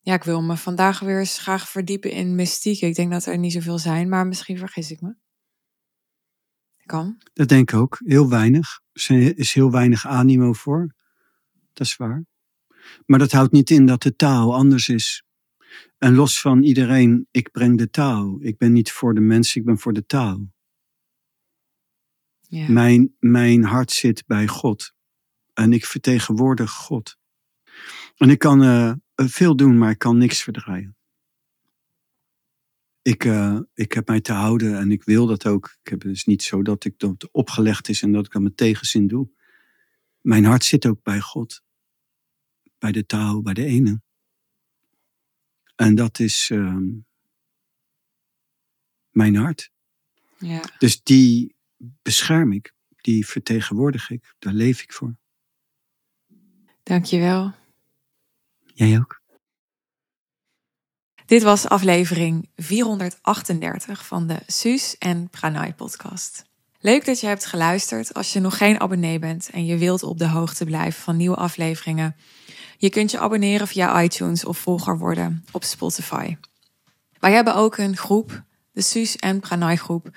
ja, 0.01 0.15
ik 0.15 0.25
wil 0.25 0.43
me 0.43 0.57
vandaag 0.57 1.01
weer 1.01 1.19
eens 1.19 1.39
graag 1.39 1.69
verdiepen 1.69 2.11
in 2.11 2.35
mystiek. 2.35 2.81
Ik 2.81 2.95
denk 2.95 3.11
dat 3.11 3.27
er 3.27 3.39
niet 3.39 3.53
zoveel 3.53 3.79
zijn, 3.79 4.09
maar 4.09 4.27
misschien 4.27 4.59
vergis 4.59 4.91
ik 4.91 5.01
me. 5.01 5.15
Kan. 6.85 7.19
Dat 7.33 7.49
denk 7.49 7.71
ik 7.73 7.79
ook. 7.79 8.01
Heel 8.05 8.29
weinig. 8.29 8.81
Er 8.93 9.39
is 9.39 9.53
heel 9.53 9.71
weinig 9.71 10.07
animo 10.07 10.53
voor. 10.53 10.95
Dat 11.73 11.87
is 11.87 11.97
waar. 11.97 12.25
Maar 13.07 13.19
dat 13.19 13.33
houdt 13.33 13.53
niet 13.53 13.71
in 13.71 13.87
dat 13.87 14.03
de 14.03 14.17
taal 14.17 14.55
anders 14.55 14.89
is. 14.89 15.25
En 15.99 16.15
los 16.15 16.41
van 16.41 16.63
iedereen, 16.63 17.29
ik 17.31 17.51
breng 17.51 17.79
de 17.79 17.91
taal. 17.91 18.37
Ik 18.41 18.59
ben 18.59 18.73
niet 18.73 18.93
voor 18.93 19.15
de 19.15 19.21
mensen, 19.21 19.61
ik 19.61 19.67
ben 19.67 19.79
voor 19.79 19.93
de 19.93 20.07
taal. 20.07 20.54
Ja. 22.49 22.71
Mijn, 22.71 23.15
mijn 23.19 23.65
hart 23.65 23.93
zit 23.93 24.27
bij 24.27 24.47
God. 24.47 24.95
En 25.53 25.73
ik 25.73 25.85
vertegenwoordig 25.85 26.71
God. 26.71 27.19
En 28.17 28.31
ik 28.31 28.39
kan 28.39 28.63
uh, 28.63 28.93
veel 29.15 29.57
doen, 29.57 29.79
maar 29.79 29.91
ik 29.91 29.99
kan 29.99 30.19
niks 30.19 30.43
verdraaien. 30.43 30.97
Ik, 33.03 33.25
uh, 33.25 33.61
ik 33.75 33.93
heb 33.93 34.09
mij 34.09 34.21
te 34.21 34.33
houden 34.33 34.79
en 34.79 34.91
ik 34.91 35.03
wil 35.03 35.27
dat 35.27 35.47
ook. 35.47 35.77
Ik 35.83 35.91
heb, 35.91 36.03
het 36.03 36.11
is 36.11 36.25
niet 36.25 36.43
zo 36.43 36.63
dat 36.63 36.85
ik 36.85 36.99
dat 36.99 37.29
opgelegd 37.33 37.89
is 37.89 38.03
en 38.03 38.13
dat 38.13 38.27
ik 38.27 38.33
dat 38.33 38.43
met 38.43 38.57
tegenzin 38.57 39.07
doe. 39.07 39.31
Mijn 40.21 40.45
hart 40.45 40.65
zit 40.65 40.87
ook 40.87 41.03
bij 41.03 41.21
God. 41.21 41.63
Bij 42.79 42.93
de 42.93 43.07
taal, 43.07 43.43
bij 43.43 43.55
de 43.55 43.65
ene. 43.65 44.03
En 45.77 45.95
dat 45.95 46.19
is 46.19 46.51
uh, 46.51 46.77
mijn 49.11 49.37
hart. 49.37 49.73
Ja. 50.39 50.63
Dus 50.79 51.03
die 51.03 51.54
bescherm 52.03 52.53
ik. 52.53 52.73
Die 53.01 53.27
vertegenwoordig 53.27 54.11
ik. 54.11 54.35
Daar 54.39 54.53
leef 54.53 54.83
ik 54.83 54.93
voor. 54.93 55.17
Dankjewel. 56.83 57.53
Jij 58.75 58.99
ook. 58.99 59.23
Dit 61.27 61.43
was 61.43 61.69
aflevering 61.69 62.51
438 62.57 64.07
van 64.07 64.27
de 64.27 64.39
Suus 64.47 64.99
en 64.99 65.29
Pranay 65.29 65.75
podcast. 65.75 66.45
Leuk 66.81 67.05
dat 67.05 67.21
je 67.21 67.27
hebt 67.27 67.47
geluisterd. 67.47 68.15
Als 68.15 68.33
je 68.33 68.41
nog 68.41 68.57
geen 68.57 68.81
abonnee 68.81 69.19
bent 69.19 69.51
en 69.51 69.67
je 69.67 69.79
wilt 69.79 70.03
op 70.03 70.19
de 70.19 70.29
hoogte 70.29 70.65
blijven 70.65 71.03
van 71.03 71.17
nieuwe 71.17 71.37
afleveringen, 71.37 72.17
je 72.79 72.91
kunt 72.91 73.11
je 73.11 73.19
abonneren 73.19 73.69
via 73.69 74.03
iTunes 74.03 74.45
of 74.45 74.59
volger 74.59 74.99
worden 74.99 75.45
op 75.53 75.65
Spotify. 75.65 76.37
Wij 77.19 77.33
hebben 77.33 77.55
ook 77.55 77.77
een 77.77 77.97
groep, 77.97 78.43
de 78.73 78.83
Suus 78.83 79.17
en 79.17 79.41
Pranay 79.41 79.77
groep, 79.77 80.17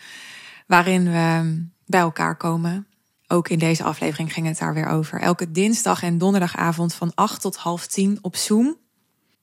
waarin 0.68 1.12
we 1.12 1.66
bij 1.86 2.00
elkaar 2.00 2.38
komen. 2.38 2.88
Ook 3.28 3.50
in 3.50 3.60
deze 3.60 3.84
aflevering 3.84 4.34
ging 4.34 4.48
het 4.48 4.58
daar 4.58 4.74
weer 4.74 4.88
over. 4.88 5.22
Elke 5.22 5.52
dinsdag 5.52 6.04
en 6.04 6.18
donderdagavond 6.18 6.94
van 6.94 7.12
8 7.16 7.42
tot 7.42 7.56
half 7.56 7.88
10 7.88 8.18
op 8.22 8.36
Zoom 8.36 8.78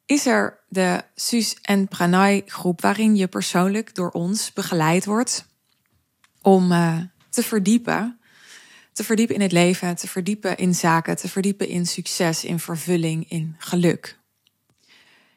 is 0.07 0.27
er 0.27 0.61
de 0.69 1.05
Suus 1.15 1.57
en 1.63 1.89
Pranay 1.89 2.43
groep 2.47 2.81
waarin 2.81 3.17
je 3.17 3.27
persoonlijk 3.27 3.95
door 3.95 4.11
ons 4.11 4.53
begeleid 4.53 5.05
wordt 5.05 5.47
om 6.43 6.73
uh, 6.73 6.99
te 7.31 7.43
verdiepen. 7.43 8.19
Te 8.93 9.05
verdiepen 9.05 9.35
in 9.35 9.41
het 9.41 9.53
leven, 9.53 9.97
te 9.97 10.09
verdiepen 10.09 10.57
in 10.57 10.75
zaken, 10.75 11.17
te 11.17 11.29
verdiepen 11.29 11.69
in 11.69 11.87
succes, 11.87 12.45
in 12.45 12.59
vervulling, 12.59 13.31
in 13.31 13.55
geluk. 13.59 14.19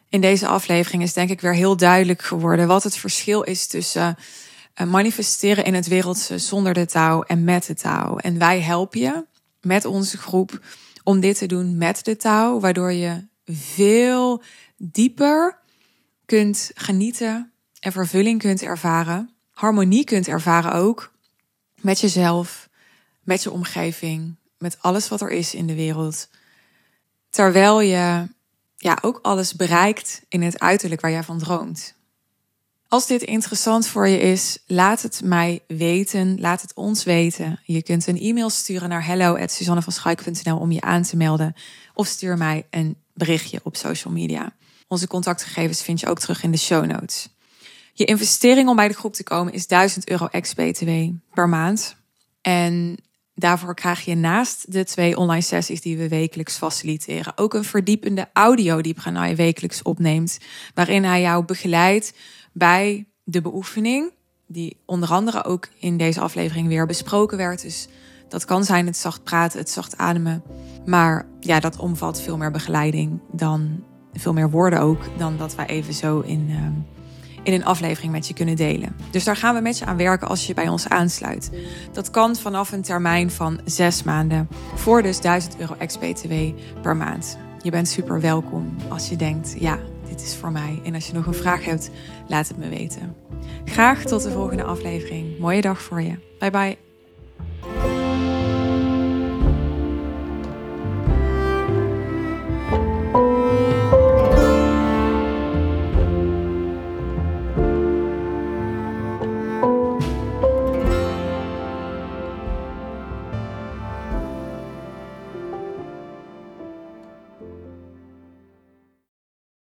In 0.09 0.21
deze 0.21 0.47
aflevering 0.47 1.03
is 1.03 1.13
denk 1.13 1.29
ik 1.29 1.41
weer 1.41 1.53
heel 1.53 1.77
duidelijk 1.77 2.21
geworden 2.21 2.67
wat 2.67 2.83
het 2.83 2.97
verschil 2.97 3.41
is 3.41 3.67
tussen 3.67 4.17
manifesteren 4.85 5.65
in 5.65 5.73
het 5.73 5.87
wereldse 5.87 6.37
zonder 6.37 6.73
de 6.73 6.85
touw 6.85 7.21
en 7.21 7.43
met 7.43 7.65
de 7.65 7.73
touw. 7.73 8.17
En 8.17 8.37
wij 8.37 8.61
helpen 8.61 8.99
je 8.99 9.25
met 9.61 9.85
onze 9.85 10.17
groep 10.17 10.59
om 11.03 11.19
dit 11.19 11.37
te 11.37 11.45
doen 11.45 11.77
met 11.77 12.05
de 12.05 12.15
touw, 12.15 12.59
waardoor 12.59 12.91
je 12.91 13.27
veel 13.45 14.43
dieper 14.77 15.59
kunt 16.25 16.71
genieten 16.73 17.51
en 17.79 17.91
vervulling 17.91 18.39
kunt 18.39 18.61
ervaren. 18.61 19.29
Harmonie 19.51 20.03
kunt 20.03 20.27
ervaren 20.27 20.73
ook 20.73 21.11
met 21.81 21.99
jezelf, 21.99 22.69
met 23.23 23.43
je 23.43 23.51
omgeving, 23.51 24.35
met 24.57 24.77
alles 24.81 25.09
wat 25.09 25.21
er 25.21 25.31
is 25.31 25.53
in 25.53 25.67
de 25.67 25.75
wereld. 25.75 26.29
Terwijl 27.29 27.81
je 27.81 28.27
ja, 28.75 28.97
ook 29.01 29.19
alles 29.21 29.53
bereikt 29.53 30.21
in 30.27 30.41
het 30.41 30.59
uiterlijk 30.59 31.01
waar 31.01 31.11
jij 31.11 31.23
van 31.23 31.39
droomt. 31.39 31.96
Als 32.89 33.07
dit 33.07 33.21
interessant 33.21 33.87
voor 33.87 34.07
je 34.07 34.19
is, 34.19 34.57
laat 34.65 35.01
het 35.01 35.21
mij 35.23 35.61
weten. 35.67 36.39
Laat 36.39 36.61
het 36.61 36.73
ons 36.73 37.03
weten. 37.03 37.59
Je 37.63 37.83
kunt 37.83 38.07
een 38.07 38.19
e-mail 38.19 38.49
sturen 38.49 38.89
naar 38.89 39.05
hello@suzannevanschuik.nl 39.05 40.57
om 40.57 40.71
je 40.71 40.81
aan 40.81 41.03
te 41.03 41.17
melden. 41.17 41.55
Of 41.93 42.07
stuur 42.07 42.37
mij 42.37 42.65
een 42.69 42.97
berichtje 43.13 43.59
op 43.63 43.75
social 43.75 44.13
media. 44.13 44.53
Onze 44.87 45.07
contactgegevens 45.07 45.81
vind 45.81 45.99
je 45.99 46.07
ook 46.07 46.19
terug 46.19 46.43
in 46.43 46.51
de 46.51 46.57
show 46.57 46.85
notes. 46.85 47.29
Je 47.93 48.05
investering 48.05 48.69
om 48.69 48.75
bij 48.75 48.87
de 48.87 48.93
groep 48.93 49.13
te 49.13 49.23
komen 49.23 49.53
is 49.53 49.67
1000 49.67 50.09
euro 50.09 50.27
ex-BTW 50.27 50.91
per 51.33 51.49
maand. 51.49 51.95
En 52.41 52.97
daarvoor 53.33 53.75
krijg 53.75 54.05
je 54.05 54.15
naast 54.15 54.71
de 54.71 54.83
twee 54.83 55.17
online 55.17 55.41
sessies 55.41 55.81
die 55.81 55.97
we 55.97 56.07
wekelijks 56.07 56.57
faciliteren, 56.57 57.37
ook 57.37 57.53
een 57.53 57.63
verdiepende 57.63 58.29
audio 58.33 58.81
die 58.81 58.93
Pranay 58.93 59.35
wekelijks 59.35 59.81
opneemt, 59.81 60.37
waarin 60.73 61.03
hij 61.03 61.21
jou 61.21 61.45
begeleidt 61.45 62.13
bij 62.57 63.05
de 63.23 63.41
beoefening, 63.41 64.11
die 64.47 64.77
onder 64.85 65.09
andere 65.09 65.43
ook 65.43 65.67
in 65.79 65.97
deze 65.97 66.19
aflevering 66.19 66.67
weer 66.67 66.85
besproken 66.85 67.37
werd. 67.37 67.61
Dus 67.61 67.87
dat 68.29 68.45
kan 68.45 68.63
zijn 68.63 68.85
het 68.85 68.97
zacht 68.97 69.23
praten, 69.23 69.59
het 69.59 69.69
zacht 69.69 69.97
ademen. 69.97 70.43
Maar 70.85 71.25
ja, 71.39 71.59
dat 71.59 71.77
omvat 71.77 72.21
veel 72.21 72.37
meer 72.37 72.51
begeleiding 72.51 73.19
dan 73.31 73.83
veel 74.13 74.33
meer 74.33 74.49
woorden 74.49 74.79
ook 74.79 75.01
dan 75.17 75.37
dat 75.37 75.55
wij 75.55 75.65
even 75.65 75.93
zo 75.93 76.19
in, 76.19 76.49
uh, 76.49 76.55
in 77.43 77.53
een 77.53 77.65
aflevering 77.65 78.11
met 78.11 78.27
je 78.27 78.33
kunnen 78.33 78.55
delen. 78.55 78.95
Dus 79.11 79.23
daar 79.23 79.35
gaan 79.35 79.55
we 79.55 79.61
met 79.61 79.77
je 79.77 79.85
aan 79.85 79.97
werken 79.97 80.27
als 80.27 80.47
je 80.47 80.53
bij 80.53 80.67
ons 80.67 80.89
aansluit. 80.89 81.51
Dat 81.91 82.09
kan 82.09 82.35
vanaf 82.35 82.71
een 82.71 82.81
termijn 82.81 83.31
van 83.31 83.59
zes 83.65 84.03
maanden 84.03 84.47
voor 84.75 85.01
dus 85.01 85.21
1000 85.21 85.57
euro 85.59 85.75
ex-BTW 85.77 86.33
per 86.81 86.95
maand. 86.95 87.37
Je 87.61 87.71
bent 87.71 87.87
super 87.87 88.21
welkom 88.21 88.75
als 88.89 89.09
je 89.09 89.15
denkt, 89.15 89.55
ja, 89.59 89.79
dit 90.09 90.21
is 90.21 90.35
voor 90.35 90.51
mij. 90.51 90.81
En 90.83 90.93
als 90.93 91.07
je 91.07 91.13
nog 91.13 91.25
een 91.25 91.33
vraag 91.33 91.65
hebt, 91.65 91.89
laat 92.27 92.47
het 92.47 92.57
me 92.57 92.69
weten. 92.69 93.15
Graag 93.65 94.03
tot 94.03 94.23
de 94.23 94.31
volgende 94.31 94.63
aflevering. 94.63 95.39
Mooie 95.39 95.61
dag 95.61 95.81
voor 95.81 96.01
je. 96.01 96.15
Bye 96.39 96.51
bye. 96.51 96.86